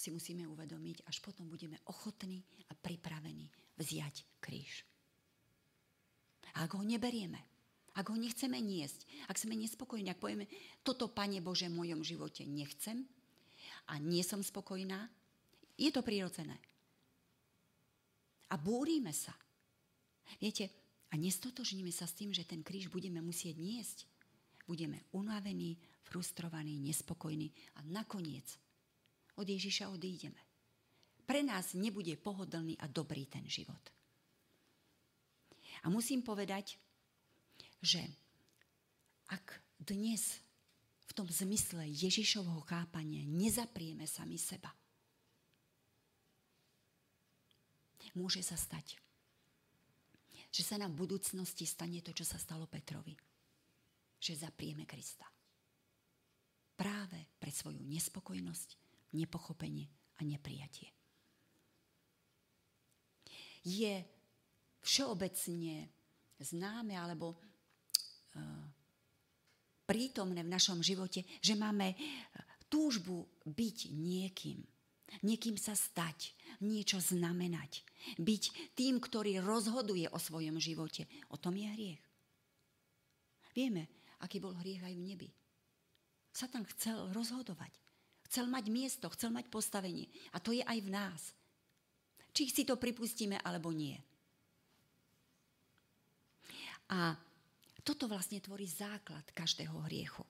si 0.00 0.08
musíme 0.08 0.48
uvedomiť, 0.48 1.04
až 1.04 1.20
potom 1.20 1.44
budeme 1.52 1.76
ochotní 1.92 2.40
a 2.68 2.72
pripravení 2.72 3.52
vziať 3.76 4.40
kríž. 4.40 4.88
A 6.56 6.64
ak 6.64 6.72
ho 6.72 6.80
neberieme, 6.80 7.36
ak 7.92 8.08
ho 8.08 8.16
nechceme 8.16 8.56
niesť, 8.56 9.28
ak 9.28 9.36
sme 9.36 9.52
nespokojní, 9.60 10.08
ak 10.08 10.22
povieme, 10.22 10.48
toto, 10.80 11.12
Pane 11.12 11.44
Bože, 11.44 11.68
v 11.68 11.76
mojom 11.84 12.00
živote 12.00 12.48
nechcem 12.48 13.04
a 13.92 14.00
nie 14.00 14.24
som 14.24 14.40
spokojná, 14.40 15.12
je 15.76 15.92
to 15.92 16.00
prirodzené 16.00 16.56
a 18.50 18.54
búrime 18.56 19.12
sa. 19.12 19.36
Viete, 20.40 20.72
a 21.10 21.18
nestotožníme 21.18 21.90
sa 21.90 22.06
s 22.06 22.14
tým, 22.14 22.30
že 22.30 22.46
ten 22.46 22.62
kríž 22.62 22.86
budeme 22.86 23.18
musieť 23.18 23.58
niesť. 23.58 24.06
Budeme 24.70 25.02
unavení, 25.10 25.74
frustrovaní, 26.06 26.78
nespokojní 26.78 27.50
a 27.74 27.82
nakoniec 27.90 28.46
od 29.38 29.46
Ježiša 29.46 29.92
odídeme. 29.92 30.40
Pre 31.26 31.40
nás 31.46 31.78
nebude 31.78 32.18
pohodlný 32.18 32.74
a 32.82 32.90
dobrý 32.90 33.26
ten 33.30 33.46
život. 33.46 33.82
A 35.82 35.86
musím 35.88 36.26
povedať, 36.26 36.74
že 37.80 38.02
ak 39.30 39.62
dnes 39.78 40.42
v 41.06 41.12
tom 41.14 41.30
zmysle 41.30 41.86
Ježišovho 41.86 42.66
chápania 42.66 43.22
nezaprieme 43.24 44.04
sami 44.10 44.36
seba, 44.36 44.74
môže 48.18 48.42
sa 48.42 48.58
stať. 48.58 48.98
Že 50.50 50.62
sa 50.66 50.76
nám 50.82 50.98
v 50.98 51.06
budúcnosti 51.06 51.62
stane 51.62 52.02
to, 52.02 52.10
čo 52.10 52.26
sa 52.26 52.34
stalo 52.34 52.66
Petrovi. 52.66 53.14
Že 54.18 54.50
zaprieme 54.50 54.82
Krista. 54.82 55.30
Práve 56.74 57.38
pre 57.38 57.54
svoju 57.54 57.78
nespokojnosť, 57.86 58.68
nepochopenie 59.16 59.90
a 60.18 60.24
neprijatie. 60.24 60.88
Je 63.60 64.00
všeobecne 64.80 65.88
známe 66.40 66.96
alebo 66.96 67.36
uh, 67.36 68.64
prítomné 69.84 70.40
v 70.46 70.52
našom 70.54 70.80
živote, 70.80 71.26
že 71.44 71.58
máme 71.58 71.92
túžbu 72.70 73.26
byť 73.44 73.78
niekým. 73.90 74.62
Niekým 75.26 75.58
sa 75.58 75.74
stať, 75.74 76.32
niečo 76.62 77.02
znamenať. 77.02 77.82
Byť 78.22 78.72
tým, 78.78 79.02
ktorý 79.02 79.42
rozhoduje 79.42 80.06
o 80.06 80.22
svojom 80.22 80.62
živote. 80.62 81.10
O 81.34 81.36
tom 81.36 81.58
je 81.58 81.66
hriech. 81.66 82.02
Vieme, 83.50 83.90
aký 84.22 84.38
bol 84.38 84.54
hriech 84.54 84.86
aj 84.86 84.94
v 84.94 85.02
nebi. 85.02 85.28
Satan 86.30 86.62
chcel 86.78 87.10
rozhodovať. 87.10 87.74
Chcel 88.30 88.46
mať 88.46 88.70
miesto, 88.70 89.10
chcel 89.10 89.34
mať 89.34 89.50
postavenie. 89.50 90.06
A 90.30 90.38
to 90.38 90.54
je 90.54 90.62
aj 90.62 90.78
v 90.78 90.90
nás. 90.94 91.34
Či 92.30 92.46
si 92.46 92.62
to 92.62 92.78
pripustíme, 92.78 93.34
alebo 93.42 93.74
nie. 93.74 93.98
A 96.94 97.18
toto 97.82 98.06
vlastne 98.06 98.38
tvorí 98.38 98.70
základ 98.70 99.26
každého 99.34 99.74
hriechu. 99.90 100.22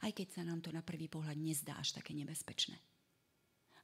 Aj 0.00 0.08
keď 0.16 0.40
sa 0.40 0.42
nám 0.48 0.64
to 0.64 0.72
na 0.72 0.80
prvý 0.80 1.12
pohľad 1.12 1.36
nezdá 1.36 1.76
až 1.76 1.92
také 1.92 2.16
nebezpečné. 2.16 2.80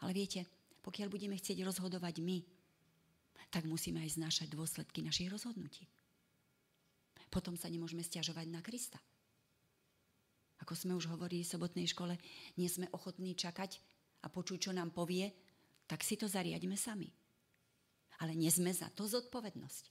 Ale 0.01 0.17
viete, 0.17 0.49
pokiaľ 0.81 1.13
budeme 1.13 1.37
chcieť 1.37 1.61
rozhodovať 1.69 2.25
my, 2.25 2.41
tak 3.53 3.69
musíme 3.69 4.01
aj 4.01 4.17
znášať 4.17 4.49
dôsledky 4.49 5.05
našich 5.05 5.29
rozhodnutí. 5.29 5.85
Potom 7.29 7.53
sa 7.61 7.69
nemôžeme 7.69 8.01
stiažovať 8.01 8.49
na 8.49 8.65
Krista. 8.65 8.97
Ako 10.63 10.75
sme 10.75 10.93
už 10.99 11.11
hovorili 11.11 11.47
v 11.47 11.53
sobotnej 11.55 11.87
škole, 11.87 12.19
nie 12.59 12.67
sme 12.67 12.91
ochotní 12.91 13.39
čakať 13.39 13.79
a 14.23 14.27
počuť, 14.27 14.69
čo 14.69 14.73
nám 14.75 14.91
povie, 14.91 15.31
tak 15.87 16.03
si 16.03 16.19
to 16.19 16.27
zariadíme 16.27 16.75
sami. 16.75 17.09
Ale 18.19 18.35
nie 18.35 18.51
sme 18.51 18.75
za 18.75 18.91
to 18.91 19.07
zodpovednosť. 19.07 19.85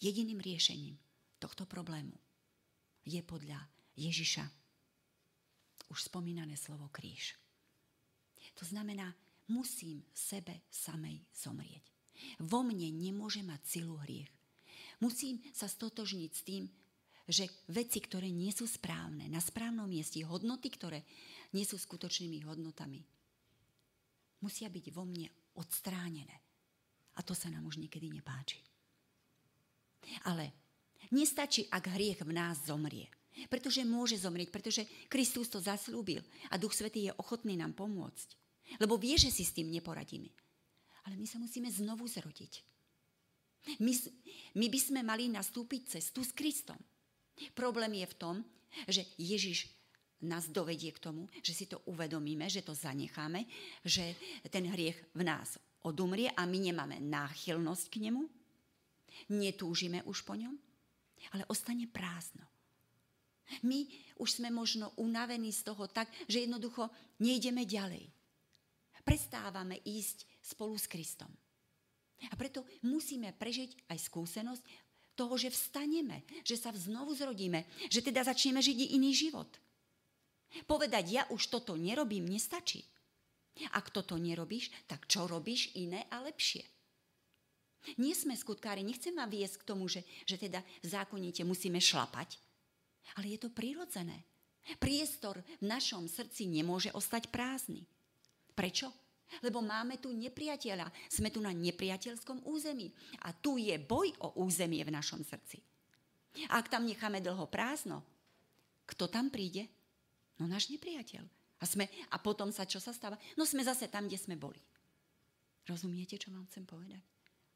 Jediným 0.00 0.40
riešením 0.40 0.96
tohto 1.42 1.68
problému 1.68 2.14
je 3.04 3.20
podľa 3.20 3.58
Ježiša 3.98 4.46
už 5.90 5.98
spomínané 6.06 6.54
slovo 6.54 6.88
kríž. 6.88 7.36
To 8.56 8.64
znamená, 8.64 9.12
musím 9.50 10.06
sebe 10.14 10.64
samej 10.70 11.20
zomrieť. 11.34 11.84
Vo 12.40 12.62
mne 12.62 12.88
nemôže 12.94 13.42
mať 13.42 13.60
silu 13.66 13.98
hriech. 14.06 14.30
Musím 15.02 15.42
sa 15.50 15.66
stotožniť 15.66 16.30
s 16.30 16.42
tým, 16.46 16.64
že 17.30 17.46
veci, 17.70 18.02
ktoré 18.02 18.28
nie 18.28 18.50
sú 18.50 18.66
správne, 18.66 19.30
na 19.30 19.38
správnom 19.38 19.86
mieste, 19.86 20.18
hodnoty, 20.26 20.68
ktoré 20.74 21.06
nie 21.54 21.62
sú 21.62 21.78
skutočnými 21.78 22.42
hodnotami, 22.42 23.00
musia 24.42 24.66
byť 24.66 24.86
vo 24.90 25.06
mne 25.06 25.30
odstránené. 25.54 26.36
A 27.18 27.20
to 27.22 27.34
sa 27.34 27.46
nám 27.50 27.66
už 27.70 27.78
niekedy 27.78 28.10
nepáči. 28.10 28.58
Ale 30.26 30.50
nestačí, 31.14 31.70
ak 31.70 31.92
hriech 31.92 32.26
v 32.26 32.32
nás 32.34 32.66
zomrie. 32.66 33.06
Pretože 33.46 33.86
môže 33.86 34.18
zomrieť, 34.18 34.50
pretože 34.50 34.82
Kristus 35.06 35.46
to 35.48 35.62
zaslúbil 35.62 36.20
a 36.50 36.58
Duch 36.58 36.74
Svetý 36.74 37.08
je 37.08 37.16
ochotný 37.16 37.54
nám 37.54 37.78
pomôcť. 37.78 38.28
Lebo 38.82 38.98
vie, 38.98 39.14
že 39.18 39.30
si 39.30 39.46
s 39.46 39.54
tým 39.54 39.70
neporadíme. 39.70 40.30
Ale 41.06 41.14
my 41.16 41.26
sa 41.26 41.38
musíme 41.38 41.70
znovu 41.70 42.10
zrodiť. 42.10 42.52
My, 43.80 43.92
my 44.56 44.66
by 44.72 44.80
sme 44.80 45.00
mali 45.04 45.28
nastúpiť 45.28 46.00
cestu 46.00 46.24
s 46.24 46.32
Kristom. 46.32 46.80
Problém 47.54 48.00
je 48.00 48.06
v 48.06 48.18
tom, 48.18 48.36
že 48.86 49.02
Ježiš 49.18 49.66
nás 50.20 50.52
dovedie 50.52 50.92
k 50.92 51.00
tomu, 51.00 51.26
že 51.40 51.56
si 51.56 51.64
to 51.64 51.80
uvedomíme, 51.88 52.44
že 52.46 52.60
to 52.60 52.76
zanecháme, 52.76 53.48
že 53.84 54.14
ten 54.52 54.68
hriech 54.68 54.96
v 55.16 55.22
nás 55.24 55.56
odumrie 55.80 56.28
a 56.36 56.44
my 56.44 56.58
nemáme 56.60 57.00
náchylnosť 57.00 57.84
k 57.88 57.96
nemu, 58.08 58.22
netúžime 59.32 60.04
už 60.04 60.20
po 60.28 60.36
ňom, 60.36 60.52
ale 61.32 61.42
ostane 61.48 61.88
prázdno. 61.88 62.44
My 63.66 63.88
už 64.20 64.38
sme 64.38 64.52
možno 64.52 64.94
unavení 65.00 65.50
z 65.50 65.66
toho 65.66 65.90
tak, 65.90 66.06
že 66.30 66.46
jednoducho 66.46 66.86
nejdeme 67.18 67.66
ďalej. 67.66 68.06
prestávame 69.02 69.80
ísť 69.82 70.28
spolu 70.38 70.78
s 70.78 70.86
Kristom. 70.86 71.32
A 72.30 72.34
preto 72.36 72.62
musíme 72.84 73.32
prežiť 73.32 73.90
aj 73.90 73.98
skúsenosť 74.06 74.62
toho, 75.20 75.36
že 75.36 75.52
vstaneme, 75.52 76.24
že 76.40 76.56
sa 76.56 76.72
znovu 76.72 77.12
zrodíme, 77.12 77.68
že 77.92 78.00
teda 78.00 78.24
začneme 78.24 78.64
žiť 78.64 78.96
iný 78.96 79.12
život. 79.12 79.52
Povedať, 80.64 81.04
ja 81.12 81.22
už 81.28 81.52
toto 81.52 81.76
nerobím, 81.76 82.24
nestačí. 82.24 82.80
Ak 83.76 83.92
toto 83.92 84.16
nerobíš, 84.16 84.72
tak 84.88 85.04
čo 85.04 85.28
robíš 85.28 85.76
iné 85.76 86.08
a 86.08 86.24
lepšie? 86.24 86.64
Nie 88.00 88.16
sme 88.16 88.36
skutkári, 88.36 88.80
nechcem 88.80 89.12
vám 89.12 89.28
viesť 89.28 89.60
k 89.60 89.68
tomu, 89.68 89.88
že, 89.88 90.04
že 90.24 90.40
teda 90.40 90.64
zákonite 90.84 91.44
musíme 91.44 91.80
šlapať, 91.80 92.36
ale 93.20 93.36
je 93.36 93.38
to 93.40 93.52
prirodzené. 93.52 94.24
Priestor 94.76 95.40
v 95.60 95.64
našom 95.64 96.04
srdci 96.04 96.44
nemôže 96.44 96.92
ostať 96.92 97.32
prázdny. 97.32 97.88
Prečo? 98.52 98.92
Lebo 99.38 99.62
máme 99.62 100.02
tu 100.02 100.10
nepriateľa. 100.10 100.90
Sme 101.06 101.30
tu 101.30 101.38
na 101.38 101.54
nepriateľskom 101.54 102.42
území. 102.50 102.90
A 103.22 103.30
tu 103.30 103.56
je 103.56 103.78
boj 103.78 104.10
o 104.18 104.42
územie 104.42 104.82
v 104.82 104.90
našom 104.90 105.22
srdci. 105.22 105.62
A 106.50 106.58
ak 106.58 106.70
tam 106.70 106.86
necháme 106.86 107.22
dlho 107.22 107.46
prázdno, 107.46 108.02
kto 108.90 109.06
tam 109.06 109.30
príde? 109.30 109.70
No 110.38 110.50
náš 110.50 110.70
nepriateľ. 110.70 111.22
A, 111.60 111.64
sme, 111.68 111.86
a 112.10 112.16
potom 112.16 112.48
sa 112.50 112.64
čo 112.64 112.80
sa 112.80 112.90
stáva? 112.90 113.20
No 113.36 113.44
sme 113.44 113.62
zase 113.62 113.86
tam, 113.86 114.08
kde 114.08 114.18
sme 114.18 114.34
boli. 114.34 114.58
Rozumiete, 115.68 116.16
čo 116.16 116.32
vám 116.32 116.48
chcem 116.48 116.64
povedať? 116.64 117.02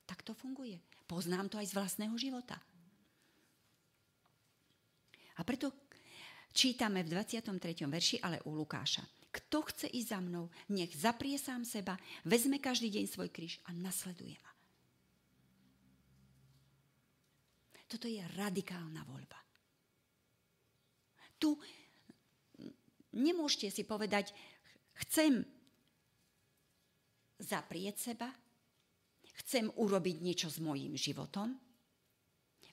Tak 0.04 0.20
to 0.22 0.36
funguje. 0.36 0.78
Poznám 1.08 1.48
to 1.48 1.56
aj 1.56 1.72
z 1.72 1.76
vlastného 1.76 2.14
života. 2.20 2.60
A 5.34 5.40
preto 5.42 5.72
čítame 6.54 7.02
v 7.02 7.10
23. 7.16 7.88
verši, 7.90 8.22
ale 8.22 8.38
u 8.46 8.54
Lukáša. 8.54 9.02
Kto 9.34 9.66
chce 9.66 9.90
ísť 9.90 10.08
za 10.14 10.20
mnou, 10.22 10.46
nech 10.70 10.94
zaprie 10.94 11.34
sám 11.34 11.66
seba, 11.66 11.98
vezme 12.22 12.62
každý 12.62 12.86
deň 12.94 13.04
svoj 13.10 13.34
kríž 13.34 13.58
a 13.66 13.74
nasleduje 13.74 14.38
ma. 14.38 14.52
Toto 17.90 18.06
je 18.06 18.22
radikálna 18.38 19.02
voľba. 19.02 19.38
Tu 21.42 21.50
nemôžete 23.10 23.74
si 23.74 23.82
povedať, 23.82 24.30
chcem 25.02 25.42
zaprieť 27.42 28.14
seba, 28.14 28.30
chcem 29.42 29.66
urobiť 29.74 30.16
niečo 30.22 30.46
s 30.46 30.62
mojím 30.62 30.94
životom, 30.94 31.58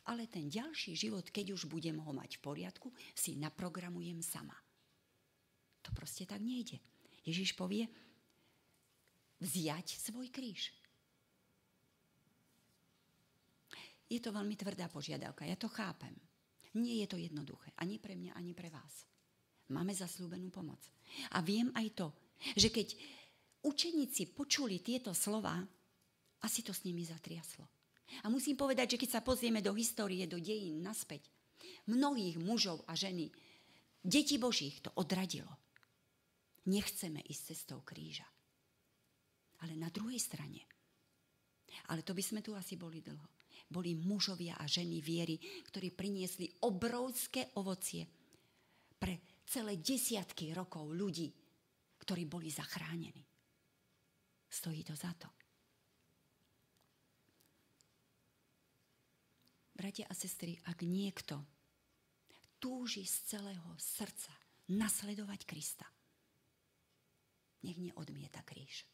ale 0.05 0.29
ten 0.29 0.45
ďalší 0.45 0.93
život, 0.93 1.25
keď 1.33 1.57
už 1.57 1.65
budem 1.65 1.97
ho 2.01 2.11
mať 2.13 2.37
v 2.37 2.43
poriadku, 2.45 2.93
si 3.17 3.33
naprogramujem 3.37 4.21
sama. 4.21 4.57
To 5.81 5.89
proste 5.93 6.29
tak 6.29 6.41
nejde. 6.41 6.77
Ježiš 7.25 7.53
povie, 7.53 7.89
vziať 9.41 9.97
svoj 9.97 10.29
kríž. 10.29 10.73
Je 14.11 14.19
to 14.19 14.35
veľmi 14.35 14.59
tvrdá 14.59 14.91
požiadavka, 14.91 15.47
ja 15.47 15.55
to 15.55 15.71
chápem. 15.71 16.11
Nie 16.75 17.03
je 17.03 17.15
to 17.15 17.17
jednoduché, 17.19 17.71
ani 17.79 17.99
pre 17.99 18.15
mňa, 18.15 18.35
ani 18.35 18.51
pre 18.51 18.67
vás. 18.67 19.07
Máme 19.71 19.95
zaslúbenú 19.95 20.51
pomoc. 20.51 20.83
A 21.31 21.39
viem 21.39 21.71
aj 21.75 21.87
to, 21.95 22.07
že 22.59 22.67
keď 22.71 22.95
učeníci 23.63 24.35
počuli 24.35 24.83
tieto 24.83 25.15
slova, 25.15 25.55
asi 26.43 26.59
to 26.59 26.75
s 26.75 26.83
nimi 26.83 27.07
zatriaslo. 27.07 27.63
A 28.23 28.27
musím 28.27 28.59
povedať, 28.59 28.95
že 28.95 28.99
keď 28.99 29.09
sa 29.19 29.21
pozrieme 29.23 29.63
do 29.63 29.71
histórie, 29.71 30.27
do 30.27 30.35
dejín 30.35 30.83
naspäť, 30.83 31.31
mnohých 31.87 32.35
mužov 32.35 32.83
a 32.83 32.97
ženy, 32.99 33.31
deti 34.03 34.35
Božích 34.35 34.83
to 34.83 34.91
odradilo. 34.99 35.60
Nechceme 36.69 37.21
ísť 37.25 37.43
cestou 37.55 37.81
kríža. 37.81 38.27
Ale 39.65 39.73
na 39.77 39.89
druhej 39.89 40.17
strane, 40.21 40.61
ale 41.89 42.01
to 42.05 42.13
by 42.13 42.21
sme 42.21 42.41
tu 42.41 42.53
asi 42.53 42.77
boli 42.77 43.01
dlho, 43.01 43.41
boli 43.71 43.95
mužovia 43.95 44.59
a 44.59 44.67
ženy 44.67 44.99
viery, 44.99 45.39
ktorí 45.71 45.93
priniesli 45.95 46.49
obrovské 46.67 47.55
ovocie 47.57 48.03
pre 48.99 49.41
celé 49.47 49.79
desiatky 49.79 50.51
rokov 50.51 50.91
ľudí, 50.91 51.31
ktorí 52.01 52.27
boli 52.27 52.51
zachránení. 52.51 53.23
Stojí 54.51 54.83
to 54.83 54.93
za 54.97 55.15
to. 55.15 55.29
Bratia 59.71 60.05
a 60.05 60.13
sestry, 60.13 60.59
ak 60.69 60.85
niekto 60.85 61.41
túži 62.61 63.07
z 63.07 63.33
celého 63.33 63.65
srdca 63.81 64.29
nasledovať 64.69 65.41
Krista, 65.47 65.87
nech 67.63 67.77
neodmieta 67.77 68.41
kríž. 68.41 68.85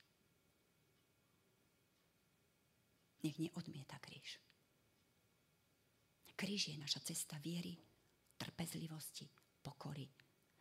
Nech 3.24 3.38
neodmieta 3.40 3.98
kríž. 4.00 4.40
Kríž 6.38 6.70
je 6.70 6.78
naša 6.78 7.02
cesta 7.02 7.42
viery, 7.42 7.74
trpezlivosti, 8.38 9.26
pokory. 9.66 10.06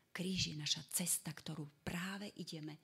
Kríž 0.09 0.49
je 0.49 0.57
naša 0.57 0.81
cesta, 0.89 1.37
ktorú 1.37 1.85
práve 1.85 2.33
ideme, 2.41 2.81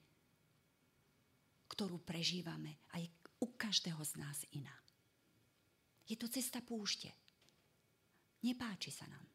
ktorú 1.65 2.05
prežívame 2.05 2.85
aj 2.93 3.09
u 3.41 3.57
každého 3.57 3.97
z 4.05 4.13
nás 4.21 4.45
iná. 4.53 4.77
Je 6.05 6.13
to 6.13 6.29
cesta 6.29 6.61
púšte. 6.61 7.09
Nepáči 8.45 8.93
sa 8.93 9.09
nám. 9.09 9.25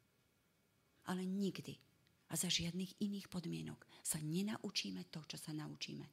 Ale 1.11 1.27
nikdy 1.27 1.88
a 2.28 2.34
za 2.36 2.48
žiadnych 2.52 3.00
iných 3.00 3.26
podmienok 3.32 3.80
sa 4.04 4.20
nenaučíme 4.20 5.08
to, 5.08 5.24
čo 5.24 5.40
sa 5.40 5.56
naučíme, 5.56 6.04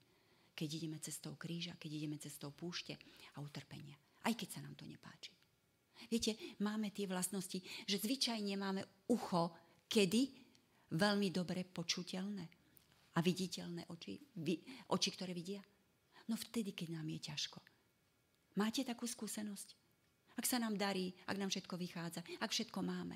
keď 0.56 0.70
ideme 0.72 0.98
cestou 1.04 1.36
kríža, 1.36 1.76
keď 1.76 1.92
ideme 1.92 2.18
cestou 2.18 2.56
púšte 2.56 2.96
a 3.36 3.44
utrpenia. 3.44 3.96
Aj 4.24 4.32
keď 4.32 4.58
sa 4.58 4.64
nám 4.64 4.74
to 4.80 4.88
nepáči. 4.88 5.36
Viete, 6.08 6.36
máme 6.60 6.92
tie 6.92 7.08
vlastnosti, 7.08 7.60
že 7.88 7.98
zvyčajne 8.00 8.56
máme 8.60 8.84
ucho, 9.12 9.52
kedy 9.88 10.32
veľmi 10.96 11.32
dobre 11.32 11.64
počuteľné 11.64 12.46
a 13.16 13.20
viditeľné 13.24 13.88
oči, 13.92 14.20
vy, 14.44 14.56
oči, 14.92 15.10
ktoré 15.16 15.32
vidia. 15.32 15.64
No 16.28 16.36
vtedy, 16.36 16.76
keď 16.76 17.00
nám 17.00 17.08
je 17.12 17.20
ťažko. 17.32 17.60
Máte 18.60 18.88
takú 18.88 19.08
skúsenosť? 19.08 19.76
Ak 20.36 20.48
sa 20.48 20.60
nám 20.60 20.76
darí, 20.76 21.16
ak 21.28 21.40
nám 21.40 21.52
všetko 21.52 21.76
vychádza, 21.80 22.22
ak 22.44 22.52
všetko 22.52 22.80
máme. 22.84 23.16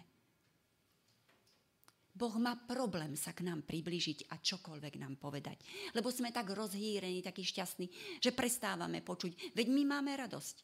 Boh 2.19 2.35
má 2.35 2.59
problém 2.59 3.15
sa 3.15 3.31
k 3.31 3.47
nám 3.47 3.63
približiť 3.63 4.27
a 4.27 4.43
čokoľvek 4.43 4.99
nám 4.99 5.15
povedať. 5.15 5.63
Lebo 5.95 6.11
sme 6.11 6.35
tak 6.35 6.51
rozhýrení, 6.51 7.23
takí 7.23 7.47
šťastní, 7.47 8.19
že 8.19 8.35
prestávame 8.35 8.99
počuť. 8.99 9.55
Veď 9.55 9.67
my 9.71 9.83
máme 9.87 10.11
radosť. 10.19 10.55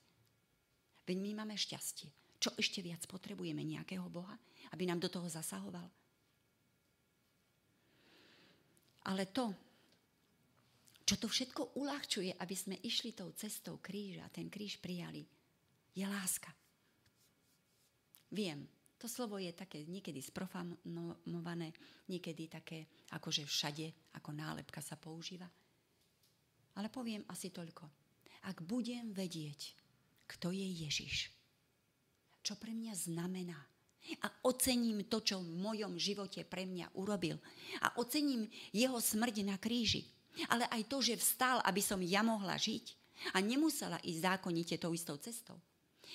Veď 1.07 1.17
my 1.23 1.31
máme 1.39 1.55
šťastie. 1.55 2.11
Čo 2.43 2.51
ešte 2.59 2.83
viac 2.83 3.07
potrebujeme 3.07 3.63
nejakého 3.63 4.03
Boha, 4.11 4.35
aby 4.75 4.83
nám 4.83 4.99
do 4.99 5.07
toho 5.07 5.31
zasahoval? 5.31 5.87
Ale 9.07 9.31
to, 9.31 9.55
čo 11.07 11.15
to 11.15 11.31
všetko 11.31 11.79
uľahčuje, 11.79 12.35
aby 12.35 12.55
sme 12.57 12.75
išli 12.83 13.15
tou 13.15 13.31
cestou 13.37 13.79
kríža, 13.79 14.27
ten 14.33 14.51
kríž 14.51 14.81
prijali, 14.83 15.23
je 15.95 16.03
láska. 16.03 16.51
Viem, 18.33 18.67
to 19.05 19.21
slovo 19.21 19.37
je 19.37 19.53
také 19.53 19.85
niekedy 19.85 20.17
sprofanované, 20.17 21.69
niekedy 22.09 22.49
také 22.49 22.89
akože 23.13 23.45
všade, 23.45 24.17
ako 24.17 24.33
nálepka 24.33 24.81
sa 24.81 24.97
používa. 24.97 25.45
Ale 26.73 26.89
poviem 26.89 27.21
asi 27.29 27.53
toľko. 27.53 27.85
Ak 28.49 28.65
budem 28.65 29.13
vedieť, 29.13 29.77
kto 30.25 30.49
je 30.49 30.65
Ježiš, 30.65 31.29
čo 32.41 32.57
pre 32.57 32.73
mňa 32.73 32.97
znamená, 32.97 33.61
a 34.25 34.27
ocením 34.41 35.05
to, 35.05 35.21
čo 35.21 35.37
v 35.37 35.53
mojom 35.53 36.01
živote 36.01 36.41
pre 36.41 36.65
mňa 36.65 36.97
urobil. 36.97 37.37
A 37.85 37.93
ocením 38.01 38.49
jeho 38.73 38.97
smrť 38.97 39.45
na 39.45 39.57
kríži. 39.61 40.09
Ale 40.49 40.65
aj 40.69 40.81
to, 40.89 40.97
že 41.05 41.21
vstal, 41.21 41.61
aby 41.61 41.81
som 41.81 42.01
ja 42.01 42.25
mohla 42.25 42.57
žiť 42.57 42.85
a 43.33 43.41
nemusela 43.41 44.01
ísť 44.01 44.21
zákonite 44.33 44.81
tou 44.81 44.97
istou 44.97 45.17
cestou. 45.21 45.61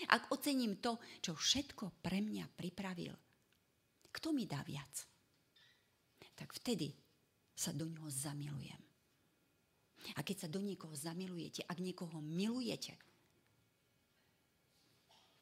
Ak 0.08 0.32
ocením 0.32 0.80
to, 0.80 0.96
čo 1.20 1.36
všetko 1.36 2.00
pre 2.00 2.24
mňa 2.24 2.48
pripravil, 2.56 3.12
kto 4.08 4.32
mi 4.32 4.48
dá 4.48 4.64
viac? 4.64 5.04
Tak 6.32 6.56
vtedy 6.56 6.88
sa 7.52 7.76
do 7.76 7.84
ňoho 7.84 8.08
zamilujem. 8.08 8.80
A 10.16 10.24
keď 10.24 10.46
sa 10.46 10.48
do 10.48 10.64
niekoho 10.64 10.96
zamilujete, 10.96 11.60
ak 11.68 11.76
niekoho 11.76 12.24
milujete, 12.24 12.96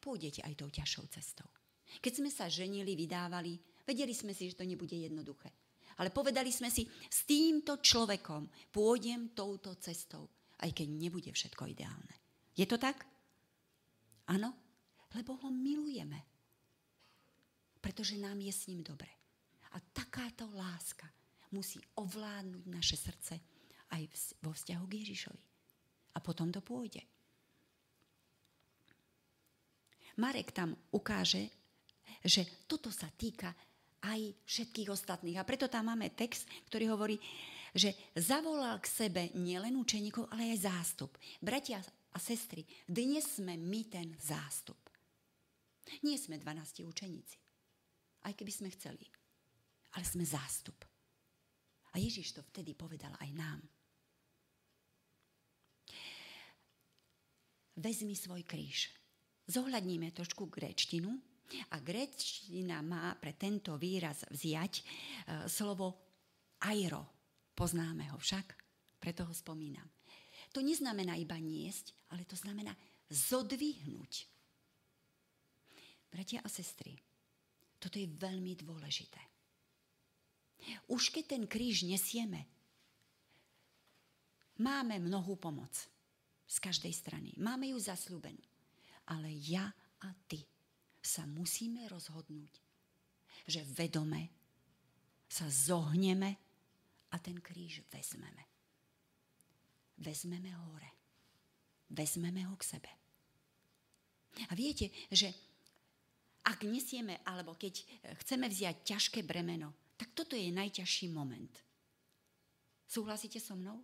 pôjdete 0.02 0.42
aj 0.42 0.54
tou 0.58 0.66
ťažšou 0.66 1.06
cestou. 1.14 1.46
Keď 2.02 2.12
sme 2.18 2.30
sa 2.34 2.50
ženili, 2.50 2.98
vydávali, 2.98 3.54
vedeli 3.86 4.10
sme 4.10 4.34
si, 4.34 4.50
že 4.50 4.58
to 4.58 4.66
nebude 4.66 4.92
jednoduché. 4.92 5.54
Ale 5.98 6.10
povedali 6.14 6.50
sme 6.50 6.70
si, 6.70 6.86
s 6.86 7.26
týmto 7.26 7.78
človekom 7.78 8.70
pôjdem 8.70 9.34
touto 9.34 9.78
cestou, 9.78 10.30
aj 10.62 10.70
keď 10.74 10.88
nebude 10.90 11.30
všetko 11.30 11.70
ideálne. 11.70 12.14
Je 12.54 12.66
to 12.66 12.78
tak? 12.78 13.06
Áno, 14.28 14.52
lebo 15.16 15.36
ho 15.40 15.48
milujeme. 15.48 16.20
Pretože 17.80 18.20
nám 18.20 18.36
je 18.44 18.52
s 18.52 18.68
ním 18.68 18.84
dobre. 18.84 19.08
A 19.72 19.80
takáto 19.80 20.48
láska 20.52 21.08
musí 21.52 21.80
ovládnuť 21.96 22.64
naše 22.68 22.96
srdce 22.96 23.40
aj 23.88 24.02
vo 24.44 24.52
vzťahu 24.52 24.84
k 24.84 24.96
Ježišovi. 25.04 25.42
A 26.12 26.18
potom 26.20 26.52
to 26.52 26.60
pôjde. 26.60 27.00
Marek 30.18 30.50
tam 30.50 30.74
ukáže, 30.90 31.46
že 32.26 32.66
toto 32.66 32.90
sa 32.90 33.06
týka 33.14 33.54
aj 34.02 34.34
všetkých 34.44 34.90
ostatných. 34.90 35.38
A 35.38 35.46
preto 35.46 35.70
tam 35.70 35.88
máme 35.94 36.10
text, 36.12 36.50
ktorý 36.66 36.90
hovorí, 36.90 37.16
že 37.70 37.94
zavolal 38.18 38.82
k 38.82 38.90
sebe 38.90 39.22
nielen 39.38 39.78
učeníkov, 39.78 40.26
ale 40.34 40.52
aj 40.52 40.66
zástup. 40.66 41.14
Bratia 41.38 41.78
a 42.18 42.20
sestry, 42.20 42.66
dnes 42.82 43.38
sme 43.38 43.54
my 43.54 43.86
ten 43.86 44.10
zástup. 44.18 44.90
Nie 46.02 46.18
sme 46.18 46.34
12 46.34 46.82
učeníci, 46.82 47.38
aj 48.26 48.34
keby 48.34 48.50
sme 48.50 48.74
chceli, 48.74 49.06
ale 49.94 50.02
sme 50.02 50.26
zástup. 50.26 50.82
A 51.94 52.02
Ježiš 52.02 52.34
to 52.34 52.42
vtedy 52.42 52.74
povedal 52.74 53.14
aj 53.22 53.30
nám. 53.38 53.62
Vezmi 57.78 58.18
svoj 58.18 58.42
kríž. 58.42 58.90
Zohľadníme 59.46 60.10
trošku 60.10 60.50
gréčtinu 60.50 61.14
a 61.70 61.78
gréčtina 61.78 62.82
má 62.82 63.14
pre 63.14 63.38
tento 63.38 63.78
výraz 63.78 64.26
vziať 64.26 64.74
e, 64.74 64.82
slovo 65.46 66.02
airo. 66.66 67.06
Poznáme 67.54 68.10
ho 68.10 68.18
však, 68.18 68.46
preto 68.98 69.22
ho 69.22 69.32
spomínam. 69.32 69.86
To 70.56 70.64
neznamená 70.64 71.16
iba 71.20 71.36
niesť, 71.36 71.92
ale 72.12 72.24
to 72.24 72.34
znamená 72.34 72.72
zodvihnúť. 73.08 74.28
Bratia 76.08 76.40
a 76.40 76.48
sestry, 76.48 76.96
toto 77.76 78.00
je 78.00 78.08
veľmi 78.08 78.56
dôležité. 78.56 79.20
Už 80.88 81.12
keď 81.12 81.38
ten 81.38 81.44
kríž 81.44 81.84
nesieme, 81.84 82.48
máme 84.58 84.98
mnohú 84.98 85.36
pomoc 85.38 85.70
z 86.48 86.56
každej 86.58 86.90
strany. 86.96 87.30
Máme 87.36 87.68
ju 87.70 87.78
zasľúbenú. 87.78 88.40
Ale 89.08 89.28
ja 89.30 89.68
a 90.00 90.08
ty 90.28 90.44
sa 91.00 91.28
musíme 91.28 91.84
rozhodnúť, 91.88 92.52
že 93.48 93.64
vedome 93.76 94.32
sa 95.28 95.44
zohneme 95.48 96.36
a 97.12 97.16
ten 97.20 97.36
kríž 97.40 97.84
vezmeme. 97.92 98.47
Vezmeme 99.98 100.50
ho 100.54 100.62
hore. 100.74 100.90
Vezmeme 101.90 102.46
ho 102.46 102.54
k 102.54 102.64
sebe. 102.64 102.90
A 104.46 104.52
viete, 104.54 104.94
že 105.10 105.34
ak 106.46 106.62
nesieme, 106.64 107.20
alebo 107.26 107.58
keď 107.58 107.82
chceme 108.24 108.46
vziať 108.46 108.76
ťažké 108.86 109.20
bremeno, 109.26 109.74
tak 109.98 110.14
toto 110.14 110.38
je 110.38 110.48
najťažší 110.54 111.10
moment. 111.10 111.50
Súhlasíte 112.86 113.42
so 113.42 113.58
mnou? 113.58 113.82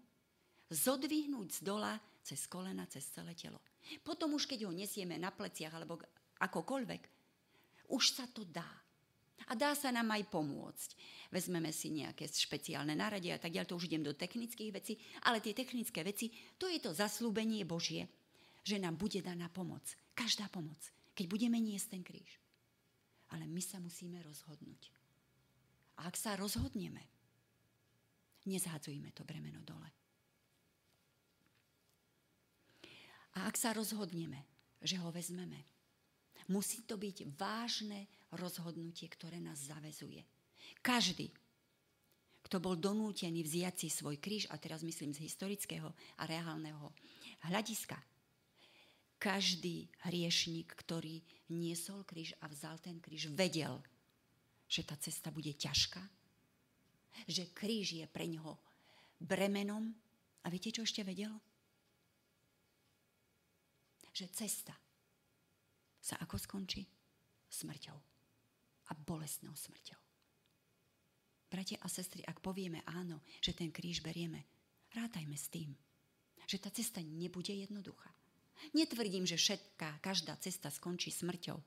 Zodvihnúť 0.70 1.60
z 1.60 1.60
dola 1.60 1.98
cez 2.24 2.46
kolena, 2.48 2.88
cez 2.88 3.04
celé 3.10 3.36
telo. 3.36 3.60
Potom 4.00 4.32
už, 4.32 4.48
keď 4.48 4.64
ho 4.64 4.72
nesieme 4.72 5.20
na 5.20 5.28
pleciach 5.28 5.76
alebo 5.76 6.00
akokoľvek, 6.40 7.02
už 7.92 8.04
sa 8.16 8.24
to 8.32 8.48
dá. 8.48 8.64
A 9.48 9.58
dá 9.58 9.76
sa 9.76 9.92
nám 9.92 10.08
aj 10.14 10.24
pomôcť. 10.32 10.90
Vezmeme 11.28 11.68
si 11.74 11.92
nejaké 11.92 12.24
špeciálne 12.30 12.96
náradie 12.96 13.34
a 13.34 13.40
tak 13.40 13.52
ďalej, 13.52 13.68
to 13.68 13.78
už 13.78 13.88
idem 13.90 14.04
do 14.06 14.16
technických 14.16 14.70
vecí, 14.72 14.96
ale 15.28 15.44
tie 15.44 15.52
technické 15.52 16.00
veci, 16.00 16.32
to 16.56 16.70
je 16.70 16.80
to 16.80 16.96
zaslúbenie 16.96 17.66
Božie, 17.68 18.08
že 18.64 18.80
nám 18.80 18.96
bude 18.96 19.20
daná 19.20 19.52
pomoc. 19.52 19.84
Každá 20.16 20.48
pomoc, 20.48 20.78
keď 21.12 21.26
budeme 21.28 21.60
niesť 21.60 21.98
ten 21.98 22.02
kríž. 22.02 22.40
Ale 23.34 23.44
my 23.44 23.60
sa 23.60 23.82
musíme 23.82 24.22
rozhodnúť. 24.24 24.88
A 26.00 26.08
ak 26.08 26.16
sa 26.16 26.34
rozhodneme, 26.34 27.02
nezhadzujme 28.48 29.12
to 29.12 29.26
bremeno 29.26 29.60
dole. 29.62 29.90
A 33.34 33.50
ak 33.50 33.58
sa 33.58 33.74
rozhodneme, 33.74 34.46
že 34.78 34.94
ho 35.02 35.10
vezmeme, 35.10 35.66
musí 36.46 36.86
to 36.86 36.94
byť 36.94 37.34
vážne 37.34 38.06
rozhodnutie, 38.36 39.08
ktoré 39.10 39.40
nás 39.40 39.70
zavezuje. 39.70 40.22
Každý, 40.84 41.32
kto 42.44 42.56
bol 42.60 42.76
donútený 42.76 43.40
vziať 43.40 43.86
si 43.86 43.88
svoj 43.88 44.20
kríž, 44.20 44.50
a 44.52 44.60
teraz 44.60 44.84
myslím 44.84 45.16
z 45.16 45.24
historického 45.24 45.88
a 46.20 46.22
reálneho 46.28 46.92
hľadiska, 47.48 47.96
každý 49.16 49.88
hriešnik, 50.04 50.68
ktorý 50.84 51.24
niesol 51.56 52.04
kríž 52.04 52.36
a 52.44 52.50
vzal 52.52 52.76
ten 52.82 53.00
kríž, 53.00 53.32
vedel, 53.32 53.80
že 54.68 54.84
tá 54.84 55.00
cesta 55.00 55.32
bude 55.32 55.56
ťažká, 55.56 56.02
že 57.24 57.48
kríž 57.56 57.96
je 57.96 58.06
pre 58.10 58.28
ňoho 58.28 58.58
bremenom. 59.22 59.96
A 60.44 60.52
viete, 60.52 60.68
čo 60.68 60.84
ešte 60.84 61.00
vedel? 61.00 61.32
že 64.14 64.30
cesta 64.30 64.72
sa 65.98 66.14
ako 66.22 66.38
skončí? 66.38 66.86
Smrťou. 67.50 68.13
A 68.88 68.92
bolestnou 68.94 69.56
smrťou. 69.56 70.00
Bratia 71.48 71.78
a 71.80 71.88
sestry, 71.88 72.26
ak 72.26 72.42
povieme 72.42 72.82
áno, 72.84 73.22
že 73.38 73.54
ten 73.54 73.70
kríž 73.70 74.02
berieme, 74.02 74.42
rátajme 74.90 75.38
s 75.38 75.46
tým, 75.48 75.70
že 76.50 76.58
tá 76.58 76.68
cesta 76.68 76.98
nebude 77.00 77.54
jednoduchá. 77.54 78.10
Netvrdím, 78.74 79.22
že 79.22 79.38
všetká, 79.38 80.02
každá 80.02 80.34
cesta 80.42 80.70
skončí 80.70 81.14
smrťou, 81.14 81.58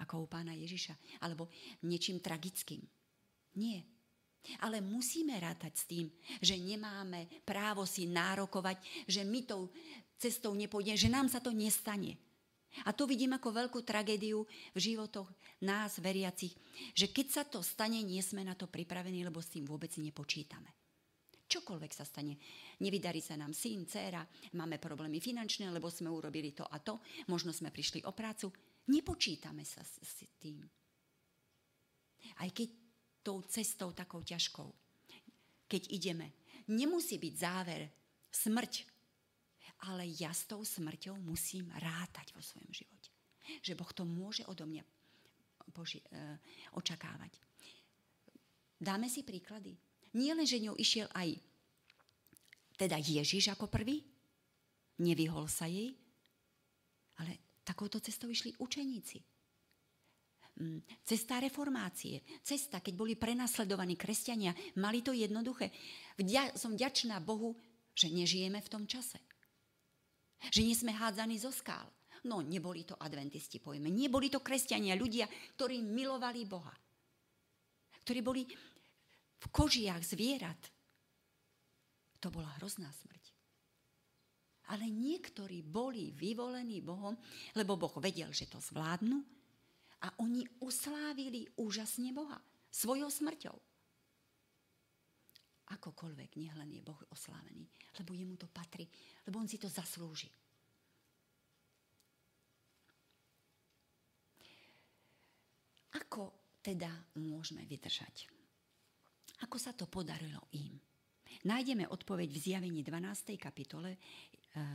ako 0.00 0.14
u 0.24 0.26
pána 0.26 0.56
Ježiša, 0.56 1.20
alebo 1.20 1.52
niečím 1.84 2.22
tragickým. 2.22 2.80
Nie. 3.60 3.84
Ale 4.64 4.80
musíme 4.80 5.36
rátať 5.36 5.72
s 5.76 5.84
tým, 5.84 6.06
že 6.40 6.56
nemáme 6.56 7.28
právo 7.44 7.84
si 7.84 8.08
nárokovať, 8.08 9.04
že 9.04 9.20
my 9.20 9.44
tou 9.44 9.68
cestou 10.16 10.56
nepôjde, 10.56 10.96
že 10.96 11.12
nám 11.12 11.28
sa 11.28 11.44
to 11.44 11.52
nestane. 11.52 12.16
A 12.86 12.94
to 12.94 13.04
vidím 13.04 13.34
ako 13.34 13.50
veľkú 13.50 13.80
tragédiu 13.82 14.46
v 14.74 14.78
životoch 14.78 15.26
nás, 15.66 15.98
veriacich, 15.98 16.54
že 16.94 17.10
keď 17.10 17.26
sa 17.28 17.42
to 17.44 17.60
stane, 17.60 17.98
nie 18.00 18.22
sme 18.22 18.46
na 18.46 18.54
to 18.54 18.70
pripravení, 18.70 19.26
lebo 19.26 19.42
s 19.42 19.52
tým 19.52 19.66
vôbec 19.66 19.90
nepočítame. 19.98 20.70
Čokoľvek 21.50 21.92
sa 21.92 22.06
stane. 22.06 22.38
Nevydarí 22.78 23.18
sa 23.18 23.34
nám 23.34 23.50
syn, 23.50 23.82
dcéra, 23.82 24.22
máme 24.54 24.78
problémy 24.78 25.18
finančné, 25.18 25.66
lebo 25.74 25.90
sme 25.90 26.06
urobili 26.06 26.54
to 26.54 26.62
a 26.62 26.78
to, 26.78 27.02
možno 27.26 27.50
sme 27.50 27.74
prišli 27.74 28.06
o 28.06 28.14
prácu. 28.14 28.54
Nepočítame 28.86 29.66
sa 29.66 29.82
s, 29.82 29.98
s 29.98 30.22
tým. 30.38 30.62
Aj 32.38 32.48
keď 32.54 32.70
tou 33.26 33.42
cestou 33.50 33.90
takou 33.90 34.22
ťažkou, 34.22 34.70
keď 35.66 35.82
ideme, 35.90 36.38
nemusí 36.70 37.18
byť 37.18 37.34
záver 37.34 37.82
smrť, 38.30 38.99
ale 39.88 40.04
ja 40.20 40.32
s 40.34 40.44
tou 40.44 40.60
smrťou 40.60 41.16
musím 41.20 41.72
rátať 41.80 42.36
vo 42.36 42.42
svojom 42.44 42.68
živote. 42.72 43.10
Že 43.64 43.76
Boh 43.78 43.92
to 43.92 44.04
môže 44.04 44.44
odo 44.44 44.68
mňa 44.68 44.84
Boži, 45.70 46.02
e, 46.10 46.36
očakávať. 46.74 47.32
Dáme 48.80 49.06
si 49.06 49.22
príklady. 49.22 49.78
Nie 50.18 50.34
len, 50.34 50.44
že 50.44 50.58
ňou 50.58 50.74
išiel 50.74 51.06
aj 51.14 51.38
teda 52.74 52.96
Ježiš 52.96 53.52
ako 53.52 53.68
prvý, 53.68 54.00
nevyhol 55.04 55.46
sa 55.46 55.68
jej, 55.68 55.92
ale 57.20 57.60
takouto 57.60 58.00
cestou 58.00 58.32
išli 58.32 58.56
učeníci. 58.56 59.20
Mm, 60.60 60.80
cesta 61.04 61.38
reformácie, 61.38 62.24
cesta, 62.40 62.80
keď 62.80 62.94
boli 62.96 63.14
prenasledovaní 63.20 64.00
kresťania, 64.00 64.56
mali 64.80 65.04
to 65.04 65.12
jednoduché. 65.12 65.70
Vďa, 66.16 66.56
som 66.56 66.72
vďačná 66.72 67.20
Bohu, 67.20 67.54
že 67.92 68.08
nežijeme 68.08 68.58
v 68.64 68.72
tom 68.72 68.88
čase. 68.88 69.20
Že 70.48 70.60
nie 70.64 70.76
sme 70.76 70.96
hádzaní 70.96 71.36
zo 71.36 71.52
skál. 71.52 71.84
No, 72.24 72.40
neboli 72.40 72.84
to 72.88 72.96
adventisti, 72.96 73.60
povieme. 73.60 73.92
Neboli 73.92 74.32
to 74.32 74.40
kresťania, 74.40 74.96
ľudia, 74.96 75.28
ktorí 75.56 75.84
milovali 75.84 76.48
Boha. 76.48 76.72
Ktorí 78.04 78.20
boli 78.24 78.42
v 79.40 79.46
kožiach 79.48 80.00
zvierat. 80.04 80.60
To 82.20 82.28
bola 82.28 82.52
hrozná 82.60 82.92
smrť. 82.92 83.24
Ale 84.70 84.86
niektorí 84.86 85.64
boli 85.64 86.12
vyvolení 86.12 86.84
Bohom, 86.84 87.16
lebo 87.56 87.80
Boh 87.80 87.96
vedel, 87.98 88.30
že 88.30 88.46
to 88.46 88.60
zvládnu 88.60 89.18
a 90.04 90.08
oni 90.20 90.44
uslávili 90.60 91.48
úžasne 91.56 92.12
Boha 92.12 92.38
svojou 92.68 93.08
smrťou. 93.08 93.56
Akokoľvek, 95.70 96.30
nech 96.42 96.54
len 96.58 96.70
je 96.74 96.82
Boh 96.82 96.98
oslávený, 97.14 97.62
lebo 98.02 98.10
jemu 98.10 98.34
to 98.34 98.50
patrí, 98.50 98.90
lebo 99.26 99.38
on 99.38 99.46
si 99.46 99.54
to 99.56 99.70
zaslúži. 99.70 100.26
Ako 105.94 106.54
teda 106.62 106.90
môžeme 107.18 107.66
vydržať? 107.66 108.26
Ako 109.46 109.56
sa 109.58 109.72
to 109.72 109.86
podarilo 109.86 110.42
im? 110.58 110.74
Nájdeme 111.46 111.88
odpoveď 111.88 112.28
v 112.28 112.42
zjavení 112.42 112.80
12. 112.84 113.38
kapitole 113.38 113.96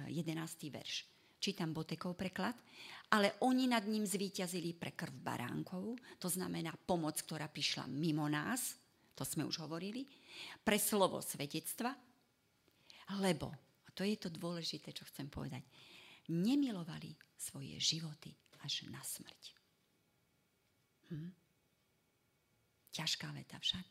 11. 0.08 0.68
Eh, 0.68 0.72
verš. 0.72 0.96
Čítam 1.38 1.76
Botekov 1.76 2.18
preklad. 2.18 2.58
Ale 3.14 3.38
oni 3.46 3.70
nad 3.70 3.86
ním 3.86 4.02
zvíťazili 4.02 4.74
pre 4.74 4.98
krv 4.98 5.14
baránkov, 5.14 5.94
to 6.18 6.26
znamená 6.26 6.74
pomoc, 6.74 7.22
ktorá 7.22 7.46
prišla 7.52 7.86
mimo 7.86 8.26
nás, 8.26 8.85
to 9.16 9.24
sme 9.24 9.48
už 9.48 9.64
hovorili, 9.64 10.04
pre 10.62 10.76
slovo 10.76 11.24
svedectva, 11.24 11.96
lebo, 13.24 13.48
a 13.88 13.90
To 13.96 14.04
je 14.04 14.20
to 14.20 14.28
dôležité, 14.28 14.92
čo 14.92 15.08
chcem 15.08 15.32
povedať. 15.32 15.64
Nemilovali 16.36 17.16
svoje 17.40 17.80
životy 17.80 18.36
až 18.68 18.92
na 18.92 19.00
smrť. 19.00 19.42
Hm? 21.14 21.32
Ťažká 22.92 23.32
veta 23.32 23.56
však. 23.56 23.88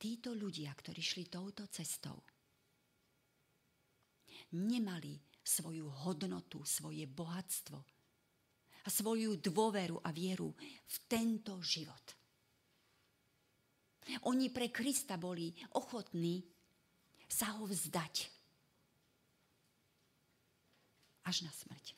Títo 0.00 0.32
ľudia, 0.32 0.72
ktorí 0.72 1.04
šli 1.04 1.28
touto 1.28 1.68
cestou, 1.68 2.24
nemali 4.56 5.20
svoju 5.44 5.92
hodnotu, 6.08 6.64
svoje 6.64 7.04
bohatstvo 7.04 7.78
a 8.80 8.88
svoju 8.88 9.36
dôveru 9.36 10.00
a 10.00 10.08
vieru 10.08 10.56
v 10.88 10.96
tento 11.04 11.60
život. 11.60 12.19
Oni 14.26 14.50
pre 14.50 14.68
Krista 14.70 15.16
boli 15.20 15.54
ochotní 15.76 16.42
sa 17.30 17.54
ho 17.58 17.66
vzdať. 17.66 18.30
Až 21.26 21.46
na 21.46 21.52
smrť. 21.52 21.94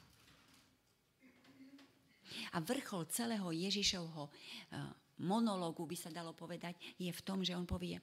A 2.53 2.61
vrchol 2.61 3.09
celého 3.09 3.49
Ježišovho 3.49 4.29
eh, 4.29 4.93
monológu, 5.25 5.89
by 5.89 5.97
sa 5.97 6.13
dalo 6.13 6.37
povedať, 6.37 6.77
je 7.01 7.09
v 7.09 7.25
tom, 7.25 7.41
že 7.41 7.57
on 7.57 7.65
povie, 7.65 7.97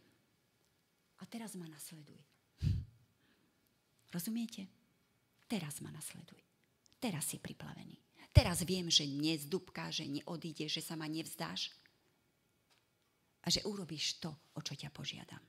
a 1.19 1.23
teraz 1.27 1.53
ma 1.59 1.67
nasleduj. 1.67 2.19
Rozumiete? 4.15 4.71
Teraz 5.49 5.83
ma 5.83 5.91
nasleduj. 5.91 6.39
Teraz 6.99 7.27
si 7.27 7.41
priplavený. 7.41 7.99
Teraz 8.29 8.63
viem, 8.63 8.87
že 8.87 9.09
nezdúbka, 9.09 9.89
že 9.89 10.05
neodíde, 10.05 10.69
že 10.69 10.79
sa 10.79 10.93
ma 10.93 11.09
nevzdáš 11.09 11.73
a 13.43 13.47
že 13.47 13.63
urobíš 13.63 14.19
to, 14.19 14.31
o 14.55 14.59
čo 14.61 14.75
ťa 14.75 14.89
požiadam. 14.91 15.41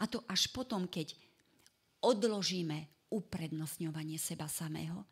A 0.00 0.08
to 0.08 0.24
až 0.30 0.48
potom, 0.50 0.88
keď 0.88 1.12
odložíme 2.00 3.08
uprednostňovanie 3.12 4.16
seba 4.16 4.48
samého, 4.48 5.04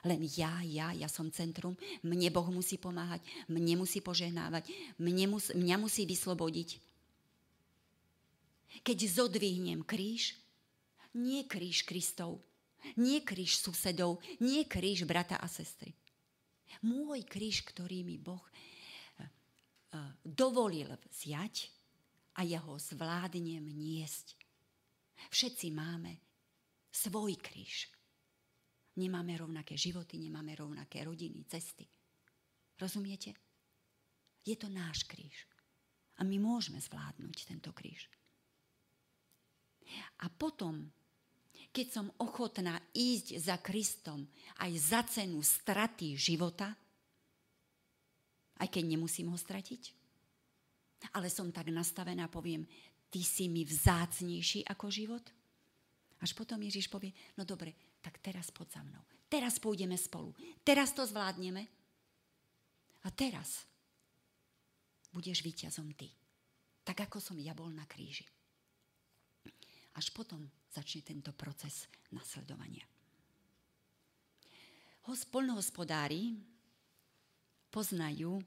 len 0.00 0.24
ja, 0.32 0.64
ja, 0.64 0.96
ja 0.96 1.08
som 1.12 1.28
centrum, 1.28 1.76
mne 2.00 2.32
Boh 2.32 2.48
musí 2.48 2.80
pomáhať, 2.80 3.20
mne 3.52 3.84
musí 3.84 4.00
požehnávať, 4.00 4.72
mne 4.96 5.36
mus, 5.36 5.52
mňa 5.52 5.76
musí 5.76 6.08
vyslobodiť. 6.08 6.80
Keď 8.80 8.98
zodvihnem 9.12 9.84
kríž, 9.84 10.40
nie 11.12 11.44
kríž 11.44 11.84
Kristov, 11.84 12.40
nie 12.96 13.20
kríž 13.20 13.60
susedov, 13.60 14.24
nie 14.40 14.64
kríž 14.64 15.04
brata 15.04 15.36
a 15.36 15.44
sestry. 15.50 15.92
Môj 16.80 17.26
kríž, 17.28 17.60
ktorý 17.66 18.00
mi 18.06 18.16
Boh 18.16 18.40
dovolil 20.22 20.94
vziať 21.10 21.70
a 22.38 22.46
ja 22.46 22.62
ho 22.62 22.78
zvládnem 22.78 23.66
niesť. 23.66 24.38
Všetci 25.28 25.66
máme 25.74 26.16
svoj 26.90 27.36
kríž. 27.38 27.90
Nemáme 28.96 29.38
rovnaké 29.38 29.78
životy, 29.78 30.18
nemáme 30.18 30.54
rovnaké 30.58 31.02
rodiny, 31.06 31.46
cesty. 31.46 31.86
Rozumiete? 32.80 33.36
Je 34.42 34.56
to 34.56 34.66
náš 34.72 35.04
kríž. 35.04 35.46
A 36.20 36.24
my 36.24 36.36
môžeme 36.40 36.80
zvládnuť 36.80 37.48
tento 37.48 37.70
kríž. 37.72 38.08
A 40.20 40.26
potom, 40.28 40.88
keď 41.72 41.86
som 41.88 42.06
ochotná 42.20 42.78
ísť 42.92 43.40
za 43.40 43.56
Kristom 43.60 44.28
aj 44.60 44.72
za 44.76 45.00
cenu 45.06 45.40
straty 45.40 46.14
života, 46.14 46.76
aj 48.60 48.68
keď 48.68 48.84
nemusím 48.84 49.32
ho 49.32 49.38
stratiť, 49.40 49.82
ale 51.16 51.32
som 51.32 51.48
tak 51.48 51.72
nastavená, 51.72 52.28
poviem, 52.28 52.68
ty 53.08 53.24
si 53.24 53.48
mi 53.48 53.64
vzácnejší 53.64 54.68
ako 54.68 54.86
život. 54.92 55.24
Až 56.20 56.36
potom 56.36 56.60
Ježiš 56.60 56.92
povie, 56.92 57.16
no 57.40 57.48
dobre, 57.48 57.72
tak 58.04 58.20
teraz 58.20 58.52
poď 58.52 58.76
za 58.76 58.82
mnou. 58.84 59.02
Teraz 59.30 59.56
pôjdeme 59.56 59.96
spolu. 59.96 60.36
Teraz 60.60 60.92
to 60.92 61.08
zvládneme. 61.08 61.64
A 63.00 63.08
teraz 63.08 63.64
budeš 65.08 65.40
víťazom 65.40 65.88
ty. 65.96 66.12
Tak 66.84 67.08
ako 67.08 67.16
som 67.16 67.40
ja 67.40 67.56
bol 67.56 67.72
na 67.72 67.88
kríži. 67.88 68.28
Až 69.96 70.12
potom 70.12 70.44
začne 70.68 71.00
tento 71.00 71.32
proces 71.32 71.88
nasledovania. 72.12 72.84
Polnohospodári 75.32 76.36
poznajú 77.70 78.42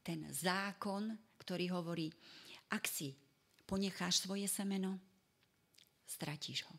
ten 0.00 0.24
zákon, 0.32 1.12
ktorý 1.38 1.70
hovorí, 1.76 2.08
ak 2.72 2.88
si 2.88 3.14
ponecháš 3.68 4.24
svoje 4.24 4.48
semeno, 4.50 4.98
stratíš 6.06 6.66
ho. 6.66 6.76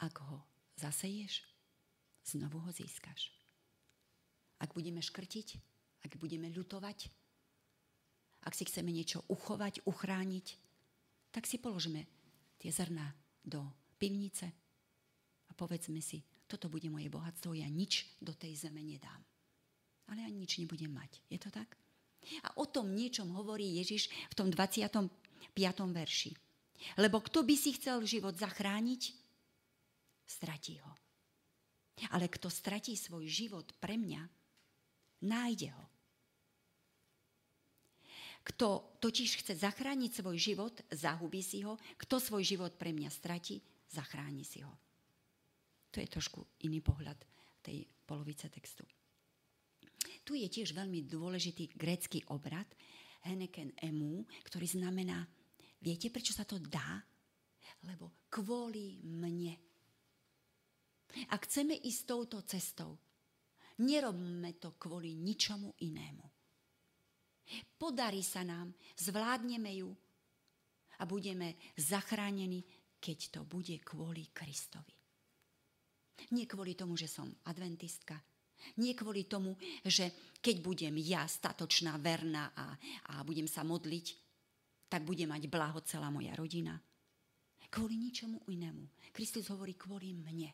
Ak 0.00 0.18
ho 0.22 0.40
zaseješ, 0.78 1.44
znovu 2.24 2.62
ho 2.62 2.70
získaš. 2.70 3.32
Ak 4.62 4.72
budeme 4.76 5.02
škrtiť, 5.02 5.48
ak 6.06 6.18
budeme 6.18 6.50
ľutovať, 6.50 7.10
ak 8.42 8.52
si 8.54 8.66
chceme 8.66 8.90
niečo 8.90 9.22
uchovať, 9.30 9.86
uchrániť, 9.86 10.46
tak 11.30 11.46
si 11.46 11.58
položme 11.58 12.06
tie 12.58 12.70
zrná 12.70 13.14
do 13.42 13.62
pivnice 13.98 14.50
a 15.48 15.52
povedzme 15.54 16.02
si, 16.02 16.22
toto 16.46 16.68
bude 16.68 16.90
moje 16.92 17.08
bohatstvo, 17.08 17.56
ja 17.56 17.66
nič 17.70 18.18
do 18.20 18.34
tej 18.36 18.58
zeme 18.58 18.84
nedám. 18.84 19.22
Ale 20.10 20.26
ja 20.26 20.30
nič 20.30 20.58
nebudem 20.58 20.90
mať. 20.90 21.22
Je 21.30 21.38
to 21.38 21.52
tak? 21.52 21.78
A 22.46 22.54
o 22.58 22.66
tom 22.66 22.94
niečom 22.94 23.30
hovorí 23.34 23.82
Ježiš 23.82 24.10
v 24.30 24.34
tom 24.38 24.48
25. 24.50 25.10
verši. 25.90 26.32
Lebo 26.98 27.22
kto 27.22 27.46
by 27.46 27.54
si 27.54 27.74
chcel 27.78 28.02
život 28.06 28.34
zachrániť, 28.34 29.14
stratí 30.26 30.78
ho. 30.82 30.92
Ale 32.10 32.26
kto 32.26 32.50
stratí 32.50 32.98
svoj 32.98 33.28
život 33.28 33.68
pre 33.78 33.94
mňa, 33.94 34.22
nájde 35.22 35.70
ho. 35.70 35.84
Kto 38.42 38.98
totiž 38.98 39.38
chce 39.38 39.54
zachrániť 39.54 40.18
svoj 40.18 40.34
život, 40.34 40.74
zahubí 40.90 41.46
si 41.46 41.62
ho. 41.62 41.78
Kto 41.94 42.18
svoj 42.18 42.42
život 42.42 42.74
pre 42.74 42.90
mňa 42.90 43.06
stratí, 43.06 43.62
zachráni 43.86 44.42
si 44.42 44.66
ho. 44.66 44.74
To 45.94 46.02
je 46.02 46.08
trošku 46.10 46.42
iný 46.66 46.82
pohľad 46.82 47.14
tej 47.62 47.86
polovice 48.02 48.50
textu. 48.50 48.82
Tu 50.22 50.38
je 50.42 50.48
tiež 50.48 50.74
veľmi 50.74 51.06
dôležitý 51.06 51.74
grécky 51.74 52.22
obrad, 52.30 52.66
Heneken 53.22 53.74
emu, 53.78 54.26
ktorý 54.46 54.66
znamená, 54.66 55.22
viete, 55.78 56.10
prečo 56.10 56.34
sa 56.34 56.42
to 56.42 56.58
dá? 56.58 56.98
Lebo 57.86 58.26
kvôli 58.30 59.02
mne 59.02 59.54
ak 61.12 61.44
chceme 61.44 61.76
ísť 61.76 62.02
touto 62.08 62.40
cestou, 62.48 62.96
nerobme 63.84 64.56
to 64.56 64.76
kvôli 64.80 65.12
ničomu 65.12 65.76
inému. 65.84 66.24
Podarí 67.76 68.24
sa 68.24 68.46
nám, 68.46 68.72
zvládneme 68.96 69.72
ju 69.76 69.92
a 70.96 71.04
budeme 71.04 71.60
zachránení, 71.76 72.64
keď 73.02 73.18
to 73.28 73.40
bude 73.44 73.76
kvôli 73.84 74.32
Kristovi. 74.32 74.94
Nie 76.32 76.46
kvôli 76.46 76.78
tomu, 76.78 76.94
že 76.94 77.10
som 77.10 77.28
adventistka, 77.50 78.16
nie 78.78 78.92
kvôli 78.96 79.26
tomu, 79.26 79.56
že 79.86 80.36
keď 80.42 80.56
budem 80.62 80.94
ja 80.98 81.24
statočná, 81.24 81.96
verná 82.02 82.50
a, 82.56 82.74
a 83.14 83.22
budem 83.22 83.46
sa 83.46 83.62
modliť, 83.62 84.06
tak 84.90 85.06
bude 85.06 85.24
mať 85.24 85.48
blaho 85.48 85.80
celá 85.86 86.12
moja 86.12 86.36
rodina. 86.36 86.76
Kvôli 87.72 87.96
ničomu 87.96 88.44
inému. 88.52 88.84
Kristus 89.16 89.48
hovorí 89.48 89.72
kvôli 89.80 90.12
mne. 90.12 90.52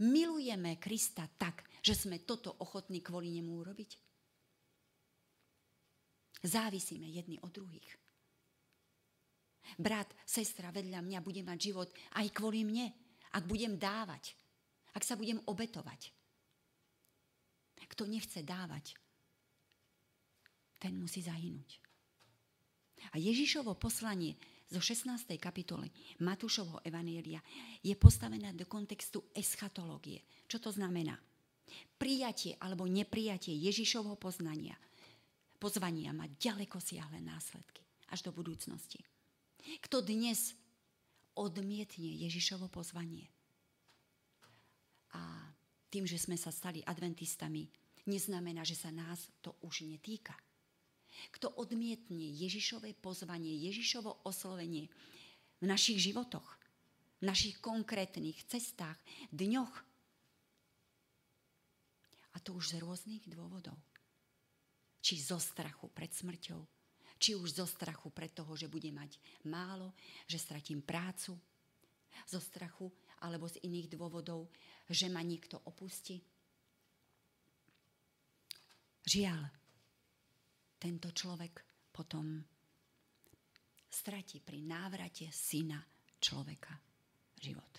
Milujeme 0.00 0.80
Krista 0.80 1.28
tak, 1.28 1.68
že 1.84 1.92
sme 1.92 2.24
toto 2.24 2.56
ochotní 2.64 3.04
kvôli 3.04 3.28
nemu 3.36 3.52
urobiť? 3.60 3.90
Závisíme 6.40 7.04
jedni 7.04 7.36
od 7.44 7.52
druhých. 7.52 7.90
Brat, 9.76 10.08
sestra 10.24 10.72
vedľa 10.72 11.04
mňa 11.04 11.20
bude 11.20 11.44
mať 11.44 11.58
život 11.60 11.88
aj 12.16 12.26
kvôli 12.32 12.64
mne, 12.64 12.88
ak 13.36 13.44
budem 13.44 13.76
dávať, 13.76 14.32
ak 14.96 15.04
sa 15.04 15.18
budem 15.18 15.36
obetovať. 15.44 16.16
Kto 17.86 18.08
nechce 18.10 18.42
dávať, 18.42 18.98
ten 20.78 20.94
musí 20.98 21.22
zahynúť. 21.22 21.78
A 23.14 23.16
Ježišovo 23.18 23.78
poslanie 23.78 24.34
zo 24.68 24.82
16. 24.82 25.38
kapitoly 25.38 25.88
Matúšovho 26.20 26.82
Evanielia 26.82 27.40
je 27.80 27.94
postavená 27.94 28.50
do 28.52 28.66
kontextu 28.66 29.30
eschatológie. 29.32 30.22
Čo 30.50 30.58
to 30.58 30.70
znamená? 30.74 31.14
Prijatie 31.96 32.56
alebo 32.58 32.88
neprijatie 32.88 33.54
Ježišovho 33.54 34.16
poznania, 34.16 34.74
pozvania 35.60 36.12
má 36.16 36.26
ďaleko 36.26 36.80
siahle 36.80 37.20
následky 37.20 37.84
až 38.08 38.28
do 38.28 38.30
budúcnosti. 38.32 39.04
Kto 39.84 40.00
dnes 40.00 40.56
odmietne 41.36 42.08
Ježišovo 42.24 42.72
pozvanie 42.72 43.28
a 45.14 45.22
tým, 45.88 46.04
že 46.04 46.20
sme 46.20 46.36
sa 46.36 46.52
stali 46.52 46.84
adventistami, 46.84 47.68
neznamená, 48.08 48.64
že 48.64 48.76
sa 48.76 48.92
nás 48.92 49.28
to 49.44 49.56
už 49.64 49.84
netýka. 49.84 50.36
Kto 51.34 51.50
odmietne 51.58 52.30
Ježišové 52.38 52.94
pozvanie, 53.00 53.56
Ježišovo 53.68 54.22
oslovenie, 54.22 54.86
v 55.58 55.64
našich 55.66 55.98
životoch, 55.98 56.46
v 57.18 57.24
našich 57.26 57.58
konkrétnych 57.58 58.46
cestách, 58.46 58.96
dňoch. 59.34 59.74
A 62.32 62.36
to 62.38 62.54
už 62.54 62.78
z 62.78 62.84
rôznych 62.84 63.24
dôvodov. 63.26 63.74
Či 65.02 65.18
zo 65.18 65.42
strachu 65.42 65.90
pred 65.90 66.14
smrťou, 66.14 66.62
či 67.18 67.34
už 67.34 67.58
zo 67.58 67.66
strachu 67.66 68.14
pred 68.14 68.30
toho, 68.30 68.54
že 68.54 68.70
bude 68.70 68.86
mať 68.94 69.18
málo, 69.50 69.90
že 70.30 70.38
stratím 70.38 70.78
prácu, 70.78 71.34
zo 72.26 72.38
strachu 72.38 72.86
alebo 73.18 73.50
z 73.50 73.58
iných 73.66 73.90
dôvodov, 73.90 74.46
že 74.88 75.12
ma 75.12 75.20
niekto 75.20 75.60
opustí. 75.68 76.16
Žiaľ, 79.04 79.42
tento 80.80 81.08
človek 81.12 81.64
potom 81.92 82.40
stratí 83.88 84.40
pri 84.40 84.64
návrate 84.64 85.28
syna 85.32 85.80
človeka 86.20 86.76
život. 87.40 87.74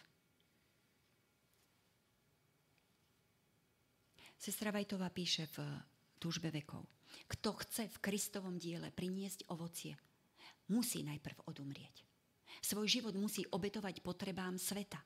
Sestra 4.39 4.71
Vajtová 4.71 5.11
píše 5.11 5.51
v 5.51 5.57
túžbe 6.15 6.47
vekov. 6.47 6.87
Kto 7.27 7.59
chce 7.59 7.91
v 7.91 8.01
Kristovom 8.01 8.55
diele 8.55 8.87
priniesť 8.87 9.51
ovocie, 9.51 9.99
musí 10.71 11.03
najprv 11.03 11.43
odumrieť. 11.49 12.07
Svoj 12.63 12.87
život 12.87 13.15
musí 13.19 13.43
obetovať 13.47 13.99
potrebám 13.99 14.55
sveta. 14.55 14.99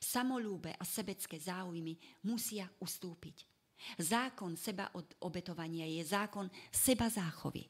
Samolúbe 0.00 0.72
a 0.76 0.84
sebecké 0.84 1.36
záujmy 1.36 1.98
musia 2.24 2.68
ustúpiť. 2.80 3.44
Zákon 3.98 4.54
seba 4.54 4.88
od 4.94 5.18
obetovania 5.26 5.84
je 5.84 6.02
zákon 6.06 6.46
seba 6.70 7.10
záchovy. 7.10 7.66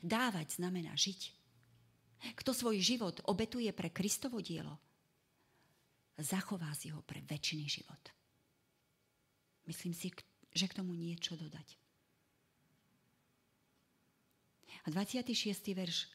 Dávať 0.00 0.62
znamená 0.62 0.94
žiť. 0.94 1.20
Kto 2.36 2.54
svoj 2.54 2.78
život 2.78 3.16
obetuje 3.26 3.72
pre 3.72 3.90
Kristovo 3.90 4.38
dielo, 4.44 4.78
zachová 6.20 6.70
si 6.76 6.92
ho 6.92 7.00
pre 7.02 7.24
väčší 7.24 7.64
život. 7.66 8.12
Myslím 9.66 9.96
si, 9.96 10.12
že 10.52 10.66
k 10.68 10.76
tomu 10.76 10.94
niečo 10.94 11.34
dodať. 11.34 11.80
A 14.84 14.86
26. 14.88 15.76
verš, 15.76 16.08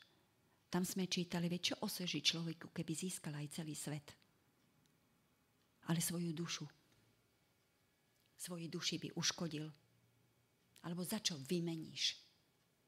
tam 0.72 0.82
sme 0.88 1.06
čítali, 1.06 1.46
veď 1.52 1.62
čo 1.62 1.76
oseží 1.86 2.26
človeku, 2.26 2.74
keby 2.74 2.94
získal 2.96 3.38
aj 3.38 3.62
celý 3.62 3.78
svet, 3.78 4.16
ale 5.90 6.02
svoju 6.02 6.34
dušu 6.34 6.66
svojej 8.46 8.70
duši 8.70 8.96
by 9.02 9.10
uškodil? 9.18 9.66
Alebo 10.86 11.02
za 11.02 11.18
čo 11.18 11.34
vymeníš 11.42 12.14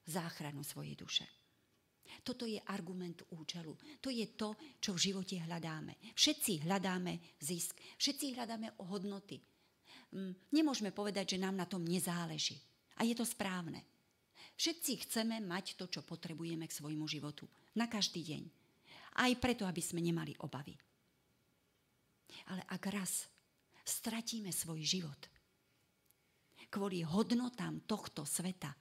záchranu 0.06 0.62
svojej 0.62 0.93
duše? 0.93 1.26
Toto 2.24 2.48
je 2.48 2.62
argument 2.72 3.26
účelu. 3.36 3.74
To 4.00 4.08
je 4.08 4.24
to, 4.38 4.56
čo 4.80 4.95
v 4.95 5.12
živote 5.12 5.36
hľadáme. 5.43 5.98
Všetci 6.16 6.64
hľadáme 6.64 7.20
zisk. 7.41 7.76
Všetci 8.00 8.38
hľadáme 8.38 8.80
hodnoty. 8.88 9.41
Mm, 10.16 10.32
nemôžeme 10.56 10.95
povedať, 10.95 11.36
že 11.36 11.41
nám 11.41 11.60
na 11.60 11.68
tom 11.68 11.84
nezáleží. 11.84 12.56
A 12.95 13.04
je 13.04 13.12
to 13.12 13.28
správne. 13.28 13.84
Všetci 14.56 15.04
chceme 15.04 15.43
mať 15.43 15.76
to, 15.76 15.91
čo 15.91 16.02
potrebujeme 16.08 16.64
k 16.66 16.78
svojmu 16.80 17.06
životu. 17.12 17.43
Na 17.76 17.91
každý 17.91 18.24
deň. 18.24 18.43
Aj 19.20 19.32
preto, 19.36 19.68
aby 19.68 19.84
sme 19.84 20.00
nemali 20.00 20.32
obavy. 20.39 20.80
Ale 22.52 22.64
ak 22.68 22.84
raz 22.92 23.28
stratíme 23.84 24.52
svoj 24.52 24.84
život, 24.84 25.22
kvôli 26.68 27.04
hodnotám 27.04 27.88
tohto 27.88 28.28
sveta. 28.28 28.76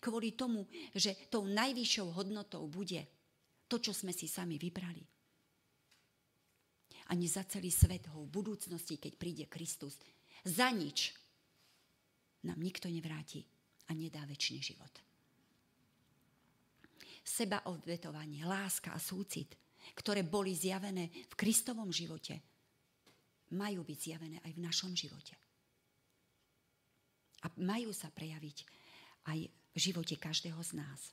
Kvôli 0.00 0.32
tomu, 0.32 0.64
že 0.96 1.28
tou 1.28 1.44
najvyššou 1.44 2.08
hodnotou 2.16 2.64
bude 2.72 3.04
to, 3.68 3.76
čo 3.76 3.92
sme 3.92 4.16
si 4.16 4.24
sami 4.24 4.56
vybrali. 4.56 5.04
Ani 7.12 7.28
za 7.28 7.44
celý 7.44 7.68
svet 7.68 8.08
ho 8.08 8.24
v 8.24 8.32
budúcnosti, 8.32 8.96
keď 8.96 9.12
príde 9.20 9.44
Kristus, 9.44 10.00
za 10.40 10.72
nič 10.72 11.12
nám 12.48 12.60
nikto 12.60 12.88
nevráti 12.88 13.44
a 13.88 13.92
nedá 13.92 14.24
väčší 14.24 14.60
život. 14.60 14.92
Seba 17.24 17.68
odvetovanie, 17.68 18.44
láska 18.44 18.92
a 18.92 19.00
súcit, 19.00 19.52
ktoré 19.96 20.24
boli 20.24 20.56
zjavené 20.56 21.12
v 21.12 21.34
Kristovom 21.36 21.92
živote, 21.92 22.53
majú 23.54 23.86
byť 23.86 23.98
zjavené 23.98 24.38
aj 24.42 24.52
v 24.58 24.64
našom 24.64 24.92
živote 24.98 25.38
a 27.44 27.46
majú 27.60 27.92
sa 27.92 28.08
prejaviť 28.08 28.64
aj 29.28 29.38
v 29.48 29.78
živote 29.78 30.16
každého 30.16 30.58
z 30.64 30.80
nás. 30.80 31.12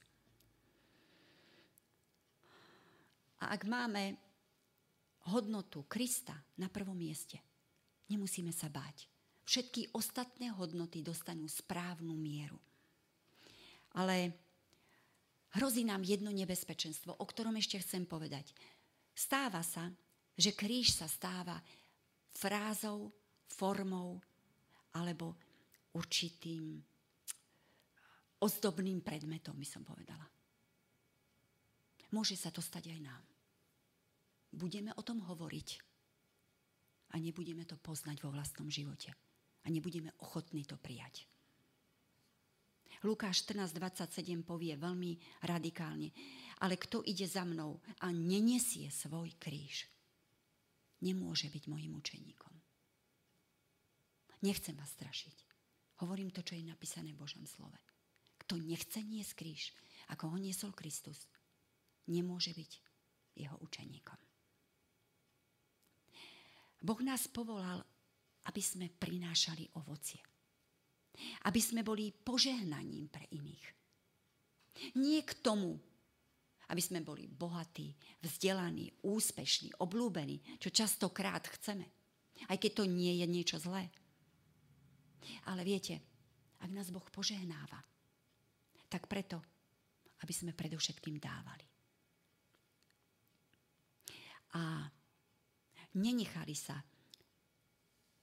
A 3.42 3.58
ak 3.58 3.68
máme 3.68 4.16
hodnotu 5.34 5.84
Krista 5.90 6.38
na 6.56 6.72
prvom 6.72 6.96
mieste, 6.96 7.42
nemusíme 8.08 8.54
sa 8.56 8.72
báť. 8.72 9.10
Všetky 9.44 9.92
ostatné 9.98 10.54
hodnoty 10.54 11.02
dostanú 11.04 11.50
správnu 11.50 12.14
mieru. 12.16 12.56
Ale 13.98 14.32
hrozí 15.58 15.84
nám 15.84 16.06
jedno 16.06 16.32
nebezpečenstvo, 16.32 17.18
o 17.18 17.26
ktorom 17.28 17.58
ešte 17.60 17.82
chcem 17.82 18.08
povedať. 18.08 18.54
Stáva 19.12 19.60
sa, 19.66 19.92
že 20.38 20.56
kríž 20.56 20.96
sa 20.96 21.10
stáva 21.12 21.60
frázou, 22.36 23.12
formou 23.48 24.20
alebo 24.96 25.36
určitým 25.96 26.80
ozdobným 28.42 29.04
predmetom, 29.06 29.56
by 29.56 29.68
som 29.68 29.84
povedala. 29.86 30.26
Môže 32.12 32.36
sa 32.36 32.52
to 32.52 32.60
stať 32.60 32.92
aj 32.92 33.00
nám. 33.00 33.24
Budeme 34.52 34.92
o 35.00 35.02
tom 35.06 35.24
hovoriť 35.24 35.70
a 37.12 37.20
nebudeme 37.20 37.64
to 37.64 37.80
poznať 37.80 38.20
vo 38.24 38.36
vlastnom 38.36 38.68
živote. 38.68 39.16
A 39.62 39.68
nebudeme 39.70 40.12
ochotní 40.20 40.66
to 40.66 40.76
prijať. 40.76 41.30
Lukáš 43.06 43.46
14.27 43.50 44.46
povie 44.46 44.78
veľmi 44.78 45.18
radikálne, 45.46 46.14
ale 46.62 46.78
kto 46.78 47.02
ide 47.06 47.26
za 47.26 47.42
mnou 47.42 47.82
a 48.02 48.14
nenesie 48.14 48.90
svoj 48.94 49.34
kríž, 49.42 49.90
nemôže 51.02 51.50
byť 51.50 51.64
mojim 51.68 51.94
učeníkom. 51.98 52.54
Nechcem 54.42 54.74
vás 54.74 54.90
strašiť. 54.98 55.38
Hovorím 56.02 56.34
to, 56.34 56.42
čo 56.42 56.58
je 56.58 56.66
napísané 56.66 57.14
v 57.14 57.22
Božom 57.22 57.46
slove. 57.46 57.78
Kto 58.42 58.58
nechce 58.58 58.98
niesť 59.06 59.38
kríž, 59.38 59.70
ako 60.10 60.34
ho 60.34 60.38
niesol 60.42 60.74
Kristus, 60.74 61.30
nemôže 62.10 62.58
byť 62.58 62.72
jeho 63.38 63.58
učeníkom. 63.62 64.18
Boh 66.82 67.02
nás 67.06 67.30
povolal, 67.30 67.86
aby 68.50 68.62
sme 68.62 68.90
prinášali 68.90 69.78
ovocie. 69.78 70.18
Aby 71.46 71.62
sme 71.62 71.86
boli 71.86 72.10
požehnaním 72.10 73.14
pre 73.14 73.30
iných. 73.30 73.66
Nie 74.98 75.22
k 75.22 75.38
tomu, 75.46 75.78
aby 76.72 76.80
sme 76.80 77.04
boli 77.04 77.28
bohatí, 77.28 77.92
vzdelaní, 78.24 79.04
úspešní, 79.04 79.76
oblúbení, 79.84 80.40
čo 80.56 80.72
častokrát 80.72 81.44
chceme. 81.60 81.84
Aj 82.48 82.56
keď 82.56 82.72
to 82.82 82.84
nie 82.88 83.20
je 83.20 83.28
niečo 83.28 83.60
zlé. 83.60 83.92
Ale 85.52 85.68
viete, 85.68 86.00
ak 86.64 86.72
nás 86.72 86.90
Boh 86.90 87.04
požehnáva, 87.12 87.84
tak 88.88 89.12
preto, 89.12 89.44
aby 90.24 90.34
sme 90.34 90.56
predovšetkým 90.56 91.20
dávali. 91.20 91.66
A 94.56 94.88
nenechali 96.00 96.56
sa 96.56 96.80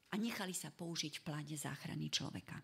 a 0.09 0.14
nechali 0.16 0.57
sa 0.57 0.72
použiť 0.72 1.20
v 1.20 1.24
pláne 1.24 1.53
záchrany 1.53 2.09
človeka. 2.09 2.57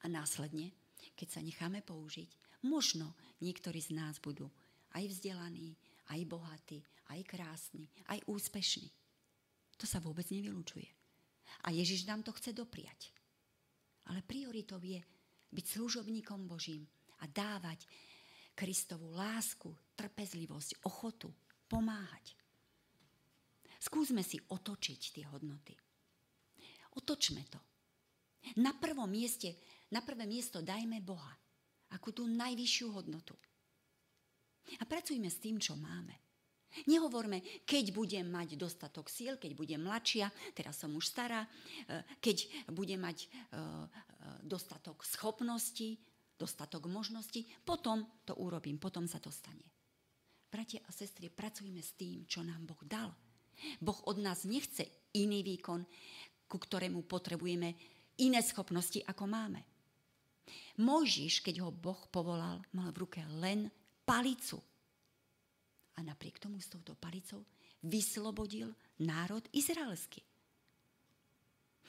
A 0.00 0.06
následne, 0.10 0.74
keď 1.14 1.38
sa 1.38 1.40
necháme 1.40 1.86
použiť, 1.86 2.49
možno 2.64 3.16
niektorí 3.40 3.80
z 3.80 3.96
nás 3.96 4.20
budú 4.20 4.48
aj 4.92 5.04
vzdelaní, 5.06 5.76
aj 6.10 6.20
bohatí, 6.26 6.78
aj 7.10 7.20
krásni, 7.26 7.86
aj 8.10 8.22
úspešní. 8.26 8.90
To 9.80 9.84
sa 9.88 10.02
vôbec 10.02 10.28
nevylučuje. 10.28 10.86
A 11.66 11.72
Ježiš 11.72 12.06
nám 12.06 12.22
to 12.22 12.34
chce 12.36 12.52
dopriať. 12.52 13.10
Ale 14.10 14.26
prioritou 14.26 14.82
je 14.82 15.00
byť 15.50 15.64
služobníkom 15.66 16.46
Božím 16.46 16.86
a 17.22 17.26
dávať 17.26 17.86
Kristovú 18.54 19.16
lásku, 19.16 19.72
trpezlivosť, 19.96 20.84
ochotu, 20.84 21.32
pomáhať. 21.70 22.36
Skúsme 23.80 24.20
si 24.20 24.36
otočiť 24.36 25.00
tie 25.16 25.24
hodnoty. 25.32 25.72
Otočme 27.00 27.42
to. 27.48 27.60
Na 28.60 28.76
prvom 28.76 29.08
mieste, 29.08 29.56
na 29.94 30.04
prvé 30.04 30.28
miesto 30.28 30.60
dajme 30.60 31.00
Boha 31.00 31.39
ako 31.94 32.08
tú 32.10 32.22
najvyššiu 32.26 32.86
hodnotu. 32.94 33.34
A 34.78 34.86
pracujme 34.86 35.26
s 35.26 35.42
tým, 35.42 35.58
čo 35.58 35.74
máme. 35.74 36.14
Nehovorme, 36.86 37.42
keď 37.66 37.90
budem 37.90 38.30
mať 38.30 38.54
dostatok 38.54 39.10
síl, 39.10 39.34
keď 39.42 39.58
budem 39.58 39.82
mladšia, 39.82 40.30
teraz 40.54 40.78
som 40.78 40.94
už 40.94 41.02
stará, 41.02 41.42
e, 41.42 41.48
keď 42.22 42.70
budem 42.70 43.02
mať 43.02 43.26
e, 43.26 43.26
e, 43.26 43.36
dostatok 44.46 45.02
schopností, 45.02 45.98
dostatok 46.38 46.86
možností, 46.86 47.42
potom 47.66 48.06
to 48.22 48.38
urobím, 48.38 48.78
potom 48.78 49.10
sa 49.10 49.18
to 49.18 49.34
stane. 49.34 49.66
Bratia 50.46 50.78
a 50.86 50.94
sestry, 50.94 51.26
pracujme 51.26 51.82
s 51.82 51.98
tým, 51.98 52.22
čo 52.30 52.46
nám 52.46 52.70
Boh 52.70 52.82
dal. 52.86 53.10
Boh 53.82 53.98
od 54.06 54.22
nás 54.22 54.46
nechce 54.46 55.10
iný 55.18 55.42
výkon, 55.42 55.82
ku 56.46 56.56
ktorému 56.58 57.02
potrebujeme 57.02 57.74
iné 58.22 58.40
schopnosti, 58.46 59.02
ako 59.10 59.26
máme. 59.26 59.79
Mojžiš, 60.80 61.44
keď 61.44 61.64
ho 61.64 61.70
Boh 61.70 62.00
povolal, 62.08 62.62
mal 62.74 62.90
v 62.90 63.00
ruke 63.06 63.20
len 63.38 63.68
palicu. 64.06 64.58
A 65.96 66.04
napriek 66.04 66.40
tomu 66.40 66.58
s 66.58 66.70
touto 66.72 66.96
palicou 66.96 67.44
vyslobodil 67.84 68.72
národ 69.00 69.44
izraelský. 69.52 70.24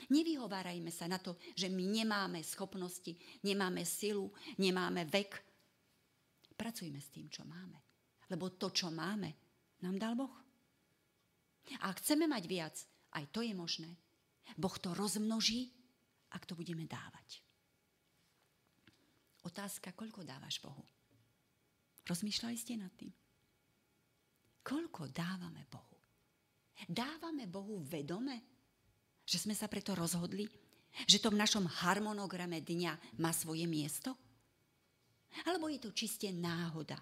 Nevyhovárajme 0.09 0.89
sa 0.89 1.05
na 1.05 1.21
to, 1.21 1.37
že 1.53 1.69
my 1.69 1.85
nemáme 1.85 2.41
schopnosti, 2.41 3.13
nemáme 3.45 3.85
silu, 3.85 4.33
nemáme 4.57 5.05
vek. 5.05 5.37
Pracujme 6.57 6.97
s 6.97 7.13
tým, 7.13 7.29
čo 7.29 7.45
máme. 7.45 7.77
Lebo 8.31 8.49
to, 8.57 8.73
čo 8.73 8.89
máme, 8.89 9.29
nám 9.85 10.01
dal 10.01 10.17
Boh. 10.17 10.33
A 11.85 11.93
ak 11.93 12.01
chceme 12.01 12.25
mať 12.25 12.43
viac, 12.49 12.75
aj 13.13 13.29
to 13.29 13.45
je 13.45 13.53
možné. 13.53 13.93
Boh 14.57 14.73
to 14.81 14.97
rozmnoží, 14.97 15.69
ak 16.33 16.47
to 16.49 16.57
budeme 16.57 16.87
dávať. 16.89 17.43
Otázka, 19.41 19.93
koľko 19.97 20.21
dávaš 20.21 20.61
Bohu? 20.61 20.85
Rozmýšľali 22.05 22.57
ste 22.57 22.77
nad 22.77 22.93
tým? 22.93 23.13
Koľko 24.61 25.09
dávame 25.09 25.65
Bohu? 25.65 25.97
Dávame 26.85 27.49
Bohu 27.49 27.81
vedome, 27.81 28.41
že 29.25 29.41
sme 29.41 29.57
sa 29.57 29.65
preto 29.65 29.97
rozhodli, 29.97 30.45
že 31.09 31.21
to 31.21 31.33
v 31.33 31.39
našom 31.41 31.65
harmonograme 31.65 32.61
dňa 32.61 33.21
má 33.21 33.33
svoje 33.33 33.65
miesto? 33.65 34.13
Alebo 35.47 35.71
je 35.71 35.79
to 35.79 35.95
čiste 35.95 36.27
náhoda, 36.29 36.99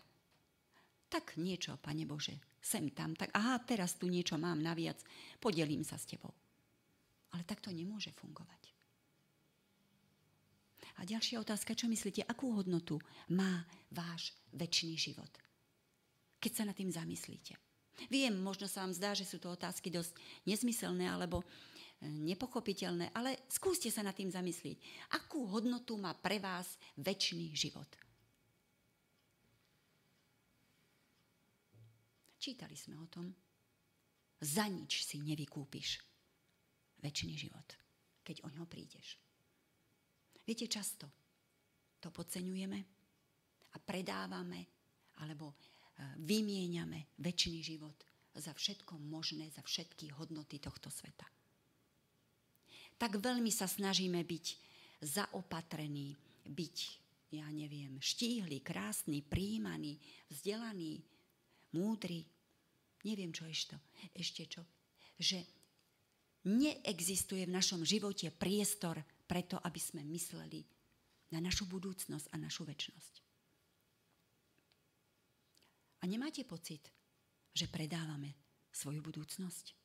tak 1.10 1.42
niečo, 1.42 1.82
Pane 1.82 2.06
Bože, 2.06 2.38
sem 2.62 2.94
tam, 2.94 3.18
tak 3.18 3.34
aha, 3.34 3.58
teraz 3.66 3.98
tu 3.98 4.06
niečo 4.06 4.38
mám 4.38 4.62
naviac, 4.62 5.02
podelím 5.42 5.82
sa 5.82 5.98
s 5.98 6.06
Tebou. 6.06 6.30
Ale 7.34 7.42
tak 7.50 7.66
to 7.66 7.74
nemôže 7.74 8.14
fungovať. 8.14 8.69
A 11.00 11.08
ďalšia 11.08 11.40
otázka, 11.40 11.72
čo 11.72 11.88
myslíte, 11.88 12.28
akú 12.28 12.52
hodnotu 12.52 13.00
má 13.32 13.64
váš 13.88 14.36
väčší 14.52 15.00
život? 15.00 15.32
Keď 16.44 16.52
sa 16.52 16.64
nad 16.68 16.76
tým 16.76 16.92
zamyslíte. 16.92 17.56
Viem, 18.12 18.36
možno 18.40 18.68
sa 18.68 18.84
vám 18.84 18.96
zdá, 18.96 19.12
že 19.16 19.28
sú 19.28 19.40
to 19.40 19.52
otázky 19.52 19.92
dosť 19.92 20.16
nezmyselné 20.48 21.08
alebo 21.08 21.44
e, 21.44 21.46
nepochopiteľné, 22.08 23.12
ale 23.12 23.44
skúste 23.52 23.92
sa 23.92 24.04
nad 24.04 24.16
tým 24.16 24.32
zamyslieť. 24.32 24.80
Akú 25.20 25.44
hodnotu 25.52 26.00
má 26.00 26.16
pre 26.16 26.40
vás 26.40 26.80
väčší 26.96 27.52
život? 27.52 27.92
Čítali 32.40 32.80
sme 32.80 32.96
o 32.96 33.08
tom. 33.12 33.28
Za 34.40 34.64
nič 34.72 35.04
si 35.04 35.20
nevykúpiš 35.20 36.00
väčší 37.04 37.36
život, 37.36 37.68
keď 38.24 38.48
o 38.48 38.50
ňo 38.56 38.64
prídeš. 38.64 39.20
Viete, 40.50 40.66
často 40.66 41.06
to 42.02 42.10
podceňujeme 42.10 42.80
a 43.70 43.78
predávame 43.78 44.66
alebo 45.22 45.54
e, 45.54 45.56
vymieňame 46.26 47.22
väčší 47.22 47.62
život 47.62 47.94
za 48.34 48.50
všetko 48.58 48.98
možné, 48.98 49.46
za 49.54 49.62
všetky 49.62 50.10
hodnoty 50.18 50.58
tohto 50.58 50.90
sveta. 50.90 51.30
Tak 52.98 53.22
veľmi 53.22 53.54
sa 53.54 53.70
snažíme 53.70 54.26
byť 54.26 54.46
zaopatrení, 55.06 56.18
byť, 56.50 56.78
ja 57.30 57.46
neviem, 57.54 58.02
štíhli, 58.02 58.66
krásny, 58.66 59.22
príjmaný, 59.22 60.02
vzdelaný, 60.34 60.98
múdry, 61.78 62.26
neviem 63.06 63.30
čo 63.30 63.46
ešte, 63.46 63.78
ešte 64.18 64.50
čo, 64.50 64.66
že 65.14 65.46
neexistuje 66.50 67.46
v 67.46 67.54
našom 67.54 67.86
živote 67.86 68.34
priestor 68.34 68.98
preto, 69.30 69.62
aby 69.62 69.78
sme 69.78 70.02
mysleli 70.10 70.66
na 71.30 71.38
našu 71.38 71.70
budúcnosť 71.70 72.34
a 72.34 72.42
našu 72.42 72.66
väčnosť. 72.66 73.14
A 76.02 76.10
nemáte 76.10 76.42
pocit, 76.42 76.90
že 77.54 77.70
predávame 77.70 78.34
svoju 78.74 79.06
budúcnosť? 79.06 79.78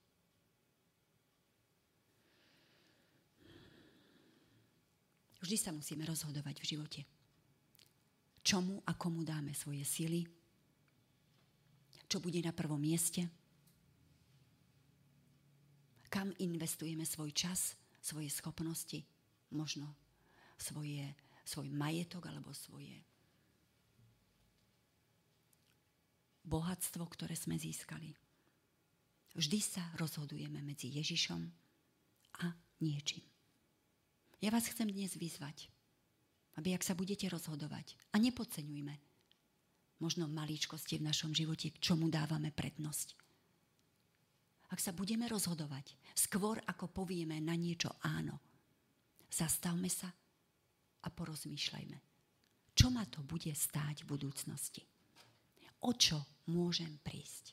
Vždy 5.44 5.56
sa 5.60 5.76
musíme 5.76 6.08
rozhodovať 6.08 6.64
v 6.64 6.68
živote. 6.72 7.00
Čomu 8.40 8.80
a 8.88 8.96
komu 8.96 9.20
dáme 9.20 9.52
svoje 9.52 9.84
sily, 9.84 10.24
čo 12.08 12.16
bude 12.16 12.40
na 12.40 12.56
prvom 12.56 12.80
mieste, 12.80 13.28
kam 16.08 16.32
investujeme 16.40 17.04
svoj 17.04 17.34
čas, 17.36 17.76
svoje 18.00 18.32
schopnosti, 18.32 19.04
možno 19.52 19.90
svoje, 20.56 21.04
svoj 21.44 21.68
majetok 21.72 22.30
alebo 22.30 22.54
svoje 22.54 23.04
bohatstvo, 26.44 27.02
ktoré 27.08 27.34
sme 27.34 27.56
získali. 27.56 28.12
Vždy 29.34 29.58
sa 29.58 29.82
rozhodujeme 29.98 30.62
medzi 30.62 30.92
Ježišom 30.92 31.42
a 32.44 32.46
niečím. 32.84 33.24
Ja 34.38 34.52
vás 34.52 34.68
chcem 34.68 34.92
dnes 34.92 35.16
vyzvať, 35.16 35.72
aby 36.60 36.76
ak 36.76 36.86
sa 36.86 36.94
budete 36.94 37.26
rozhodovať, 37.26 37.96
a 38.14 38.20
nepodceňujme, 38.20 38.94
možno 39.98 40.28
maličkosti 40.28 41.00
v 41.00 41.06
našom 41.08 41.32
živote, 41.32 41.72
k 41.72 41.80
čomu 41.80 42.12
dávame 42.12 42.52
prednosť. 42.52 43.16
Ak 44.70 44.78
sa 44.78 44.92
budeme 44.92 45.26
rozhodovať, 45.26 45.96
skôr 46.12 46.60
ako 46.68 46.92
povieme 46.92 47.40
na 47.40 47.56
niečo 47.56 47.94
áno, 48.04 48.38
zastavme 49.34 49.90
sa 49.90 50.06
a 51.04 51.08
porozmýšľajme, 51.10 51.98
čo 52.78 52.86
ma 52.94 53.02
to 53.10 53.26
bude 53.26 53.50
stáť 53.50 54.06
v 54.06 54.10
budúcnosti. 54.14 54.82
O 55.84 55.92
čo 55.92 56.22
môžem 56.48 57.02
prísť. 57.02 57.52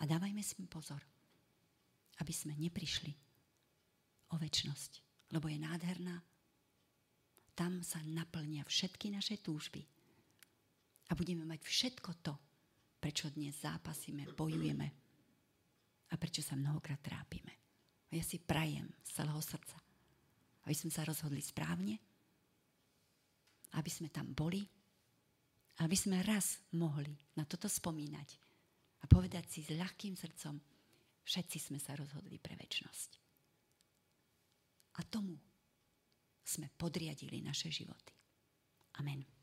A 0.00 0.08
dávajme 0.08 0.40
si 0.40 0.56
pozor, 0.64 0.98
aby 2.24 2.32
sme 2.32 2.56
neprišli 2.56 3.12
o 4.32 4.40
väčnosť, 4.40 4.92
lebo 5.36 5.46
je 5.52 5.60
nádherná. 5.60 6.16
Tam 7.52 7.84
sa 7.84 8.00
naplnia 8.00 8.64
všetky 8.64 9.12
naše 9.12 9.36
túžby 9.44 9.84
a 11.10 11.12
budeme 11.12 11.44
mať 11.44 11.60
všetko 11.60 12.10
to, 12.24 12.34
prečo 12.96 13.28
dnes 13.36 13.60
zápasíme, 13.60 14.32
bojujeme 14.32 14.88
a 16.10 16.14
prečo 16.16 16.40
sa 16.40 16.56
mnohokrát 16.56 16.98
trápime. 17.04 17.52
A 18.10 18.18
ja 18.18 18.24
si 18.24 18.40
prajem 18.40 18.88
z 19.04 19.10
celého 19.22 19.38
srdca, 19.44 19.76
aby 20.70 20.78
sme 20.78 20.94
sa 20.94 21.02
rozhodli 21.02 21.42
správne, 21.42 21.98
aby 23.74 23.90
sme 23.90 24.06
tam 24.06 24.30
boli, 24.30 24.62
aby 25.82 25.96
sme 25.98 26.22
raz 26.22 26.62
mohli 26.78 27.10
na 27.34 27.42
toto 27.42 27.66
spomínať 27.66 28.28
a 29.02 29.10
povedať 29.10 29.50
si 29.50 29.66
s 29.66 29.74
ľahkým 29.74 30.14
srdcom, 30.14 30.62
všetci 31.26 31.58
sme 31.58 31.82
sa 31.82 31.98
rozhodli 31.98 32.38
pre 32.38 32.54
väčnosť. 32.54 33.10
A 34.94 35.06
tomu 35.10 35.34
sme 36.46 36.70
podriadili 36.78 37.42
naše 37.42 37.74
životy. 37.74 38.14
Amen. 39.02 39.39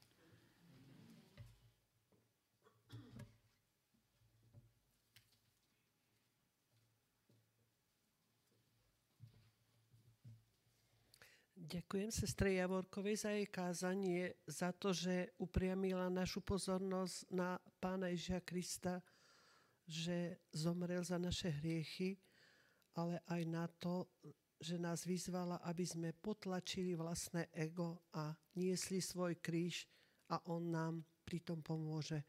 Ďakujem 11.67 12.15
sestre 12.15 12.55
Javorkovej 12.55 13.27
za 13.27 13.35
jej 13.35 13.43
kázanie, 13.51 14.39
za 14.47 14.71
to, 14.71 14.95
že 14.95 15.35
upriamila 15.35 16.07
našu 16.07 16.39
pozornosť 16.39 17.27
na 17.27 17.59
Pána 17.83 18.07
Ježia 18.07 18.39
Krista, 18.39 19.03
že 19.83 20.39
zomrel 20.55 21.03
za 21.03 21.19
naše 21.19 21.51
hriechy, 21.51 22.15
ale 22.95 23.19
aj 23.27 23.41
na 23.51 23.67
to, 23.67 24.07
že 24.63 24.79
nás 24.79 25.03
vyzvala, 25.03 25.59
aby 25.67 25.83
sme 25.83 26.15
potlačili 26.15 26.95
vlastné 26.95 27.51
ego 27.51 27.99
a 28.15 28.31
niesli 28.55 29.03
svoj 29.03 29.35
kríž 29.43 29.91
a 30.31 30.39
On 30.47 30.63
nám 30.63 31.03
pritom 31.27 31.59
pomôže. 31.59 32.23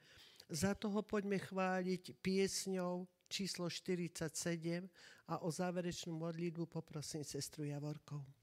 Za 0.50 0.74
toho 0.74 1.06
poďme 1.06 1.38
chváliť 1.38 2.18
piesňou 2.18 3.06
číslo 3.30 3.70
47 3.70 4.34
a 5.30 5.34
o 5.46 5.48
záverečnú 5.54 6.10
modlitbu 6.10 6.66
poprosím 6.66 7.22
sestru 7.22 7.62
Javorkovú. 7.70 8.37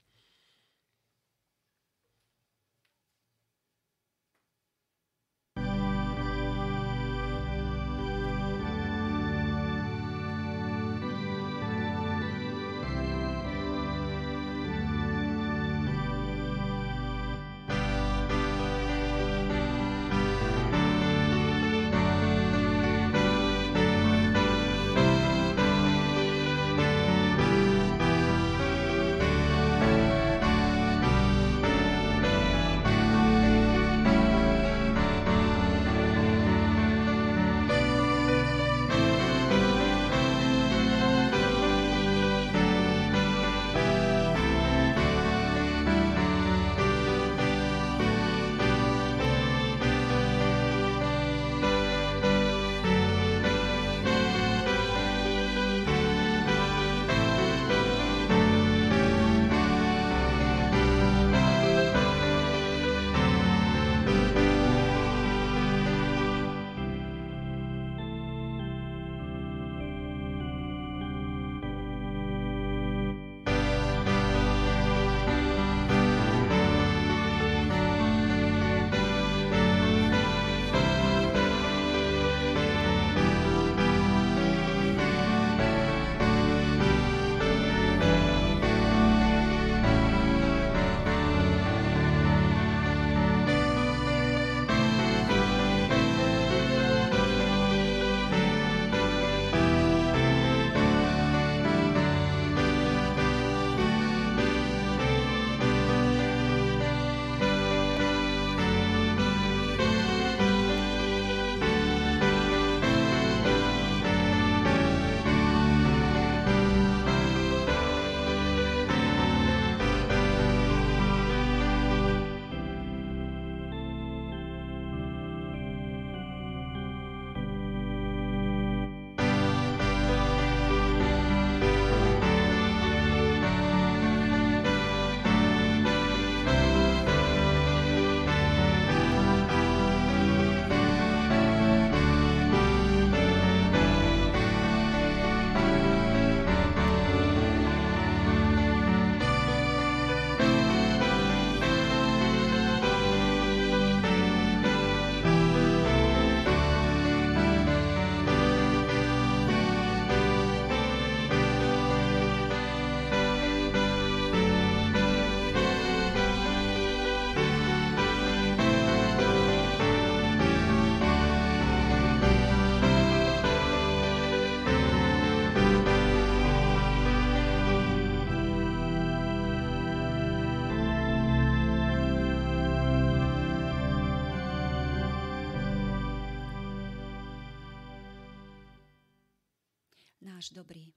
Náš 190.46 190.54
dobrý, 190.54 190.94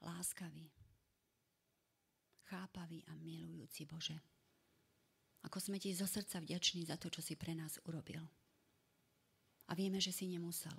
láskavý, 0.00 0.72
chápavý 2.48 3.04
a 3.04 3.12
milujúci 3.20 3.84
Bože. 3.84 4.16
Ako 5.44 5.60
sme 5.60 5.76
ti 5.76 5.92
zo 5.92 6.08
srdca 6.08 6.40
vďační 6.40 6.88
za 6.88 6.96
to, 6.96 7.12
čo 7.12 7.20
si 7.20 7.36
pre 7.36 7.52
nás 7.52 7.76
urobil. 7.84 8.24
A 9.68 9.76
vieme, 9.76 10.00
že 10.00 10.08
si 10.08 10.24
nemusel. 10.24 10.72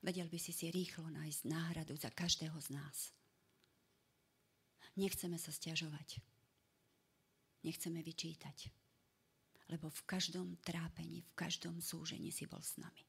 Vedel 0.00 0.32
by 0.32 0.40
si 0.40 0.56
si 0.56 0.72
rýchlo 0.72 1.04
nájsť 1.12 1.44
náhradu 1.44 2.00
za 2.00 2.08
každého 2.16 2.56
z 2.64 2.72
nás. 2.72 3.12
Nechceme 4.96 5.36
sa 5.36 5.52
stiažovať. 5.52 6.16
Nechceme 7.60 8.00
vyčítať. 8.00 8.72
Lebo 9.68 9.92
v 9.92 10.00
každom 10.08 10.56
trápení, 10.64 11.28
v 11.28 11.32
každom 11.36 11.84
súžení 11.84 12.32
si 12.32 12.48
bol 12.48 12.64
s 12.64 12.80
nami. 12.80 13.07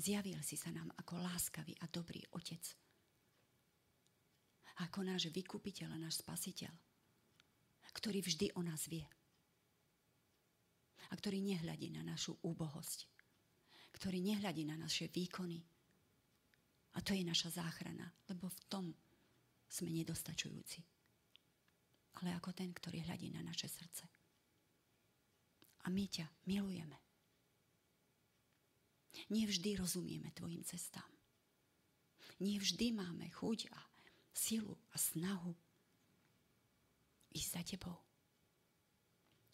Zjavil 0.00 0.40
si 0.40 0.56
sa 0.56 0.72
nám 0.72 0.88
ako 0.96 1.20
láskavý 1.20 1.76
a 1.80 1.86
dobrý 1.88 2.24
otec. 2.32 2.64
Ako 4.80 5.04
náš 5.04 5.28
vykupiteľ 5.28 5.92
a 5.92 6.00
náš 6.00 6.24
spasiteľ, 6.24 6.72
ktorý 7.92 8.24
vždy 8.24 8.56
o 8.56 8.64
nás 8.64 8.88
vie. 8.88 9.04
A 11.12 11.12
ktorý 11.12 11.44
nehľadí 11.44 11.92
na 11.92 12.00
našu 12.00 12.40
úbohosť. 12.40 13.04
Ktorý 13.92 14.24
nehľadí 14.24 14.64
na 14.64 14.80
naše 14.80 15.12
výkony. 15.12 15.60
A 16.96 16.98
to 17.04 17.12
je 17.12 17.20
naša 17.20 17.52
záchrana, 17.52 18.08
lebo 18.32 18.48
v 18.48 18.60
tom 18.72 18.86
sme 19.68 19.92
nedostačujúci. 19.92 20.80
Ale 22.20 22.32
ako 22.32 22.56
ten, 22.56 22.72
ktorý 22.72 23.04
hľadí 23.04 23.28
na 23.32 23.44
naše 23.44 23.68
srdce. 23.68 24.08
A 25.84 25.92
my 25.92 26.04
ťa 26.08 26.28
milujeme. 26.48 27.11
Nevždy 29.28 29.76
rozumieme 29.76 30.32
tvojim 30.32 30.64
cestám. 30.64 31.08
Nevždy 32.40 32.92
máme 32.96 33.28
chuť 33.28 33.70
a 33.70 33.78
silu 34.32 34.74
a 34.92 34.96
snahu 34.98 35.52
ísť 37.32 37.50
za 37.52 37.62
tebou. 37.64 37.96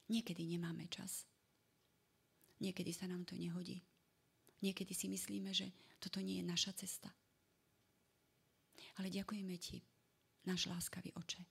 Niekedy 0.09 0.47
nemáme 0.49 0.89
čas. 0.89 1.29
Niekedy 2.59 2.91
sa 2.91 3.07
nám 3.07 3.23
to 3.29 3.37
nehodí. 3.39 3.85
Niekedy 4.65 4.91
si 4.97 5.07
myslíme, 5.07 5.55
že 5.55 5.71
toto 6.03 6.19
nie 6.19 6.43
je 6.43 6.49
naša 6.49 6.73
cesta. 6.75 7.11
Ale 8.99 9.15
ďakujeme 9.15 9.55
ti, 9.63 9.79
náš 10.43 10.67
láskavý 10.67 11.15
oče, 11.15 11.43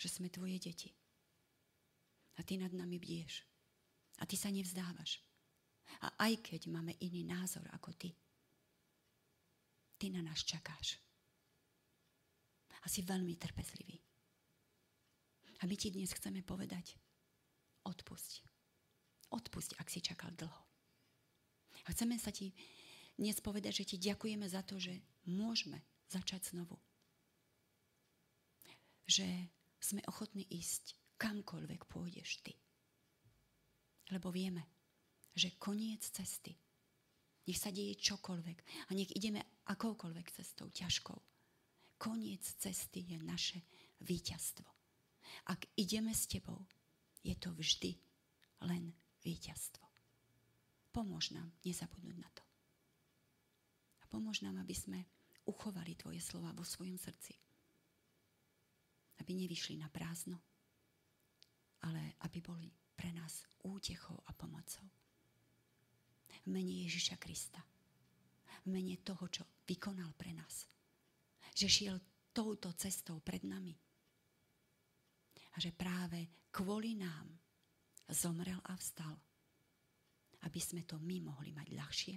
že 0.00 0.08
sme 0.08 0.32
tvoje 0.32 0.56
deti. 0.56 0.88
A 2.38 2.42
ty 2.42 2.56
nad 2.56 2.72
nami 2.72 2.96
bdieš. 2.96 3.44
A 4.20 4.24
ty 4.24 4.38
sa 4.38 4.48
nevzdávaš. 4.48 5.20
A 6.04 6.28
aj 6.28 6.44
keď 6.44 6.68
máme 6.68 6.96
iný 7.00 7.24
názor 7.24 7.64
ako 7.72 7.96
ty, 7.96 8.12
ty 9.96 10.12
na 10.12 10.20
nás 10.20 10.44
čakáš. 10.44 11.00
A 12.84 12.86
si 12.92 13.00
veľmi 13.00 13.36
trpezlivý. 13.40 13.96
A 15.60 15.64
my 15.64 15.74
ti 15.80 15.88
dnes 15.88 16.12
chceme 16.12 16.44
povedať, 16.44 16.92
odpusť. 17.88 18.44
Odpusť, 19.32 19.80
ak 19.80 19.88
si 19.88 20.04
čakal 20.04 20.28
dlho. 20.36 20.62
A 21.84 21.88
chceme 21.92 22.20
sa 22.20 22.28
ti 22.28 22.52
dnes 23.16 23.40
povedať, 23.40 23.84
že 23.84 23.94
ti 23.94 23.96
ďakujeme 23.96 24.44
za 24.44 24.60
to, 24.60 24.76
že 24.76 25.00
môžeme 25.24 25.80
začať 26.12 26.52
znovu. 26.52 26.76
Že 29.08 29.48
sme 29.80 30.00
ochotní 30.08 30.44
ísť 30.48 30.96
kamkoľvek 31.16 31.86
pôjdeš 31.88 32.44
ty. 32.44 32.52
Lebo 34.12 34.28
vieme, 34.28 34.73
že 35.34 35.58
koniec 35.58 36.06
cesty, 36.06 36.54
nech 37.44 37.58
sa 37.60 37.68
deje 37.68 37.98
čokoľvek 37.98 38.88
a 38.88 38.90
nech 38.96 39.10
ideme 39.12 39.42
akoukoľvek 39.68 40.26
cestou, 40.32 40.70
ťažkou. 40.70 41.18
Koniec 41.98 42.42
cesty 42.56 43.04
je 43.04 43.18
naše 43.20 43.58
víťazstvo. 44.00 44.66
Ak 45.50 45.68
ideme 45.76 46.14
s 46.14 46.30
tebou, 46.30 46.64
je 47.20 47.34
to 47.36 47.52
vždy 47.52 47.98
len 48.64 48.92
víťazstvo. 49.24 49.84
Pomôž 50.94 51.34
nám 51.34 51.50
nezabudnúť 51.66 52.16
na 52.16 52.30
to. 52.32 52.44
A 54.00 54.04
pomôž 54.08 54.40
nám, 54.46 54.62
aby 54.62 54.76
sme 54.76 55.00
uchovali 55.44 55.98
tvoje 55.98 56.22
slova 56.22 56.54
vo 56.54 56.62
svojom 56.62 56.96
srdci. 56.96 57.34
Aby 59.20 59.34
nevyšli 59.34 59.76
na 59.80 59.90
prázdno, 59.90 60.38
ale 61.84 62.16
aby 62.24 62.38
boli 62.40 62.70
pre 62.94 63.10
nás 63.12 63.44
útechou 63.66 64.16
a 64.28 64.32
pomocou 64.32 64.86
v 66.44 66.48
mene 66.52 66.84
Ježiša 66.84 67.16
Krista. 67.16 67.60
V 68.64 68.68
mene 68.68 69.00
toho, 69.00 69.24
čo 69.28 69.44
vykonal 69.64 70.12
pre 70.16 70.36
nás. 70.36 70.68
Že 71.56 71.68
šiel 71.68 71.96
touto 72.32 72.72
cestou 72.76 73.20
pred 73.20 73.44
nami. 73.44 73.72
A 75.54 75.56
že 75.60 75.72
práve 75.72 76.48
kvôli 76.52 76.98
nám 76.98 77.28
zomrel 78.12 78.60
a 78.68 78.76
vstal. 78.76 79.16
Aby 80.44 80.60
sme 80.60 80.84
to 80.84 81.00
my 81.00 81.24
mohli 81.24 81.54
mať 81.54 81.68
ľahšie. 81.72 82.16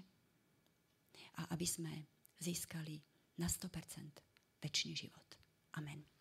A 1.40 1.54
aby 1.54 1.68
sme 1.68 1.94
získali 2.42 3.00
na 3.40 3.48
100% 3.48 4.60
väčší 4.60 4.92
život. 4.98 5.30
Amen. 5.78 6.17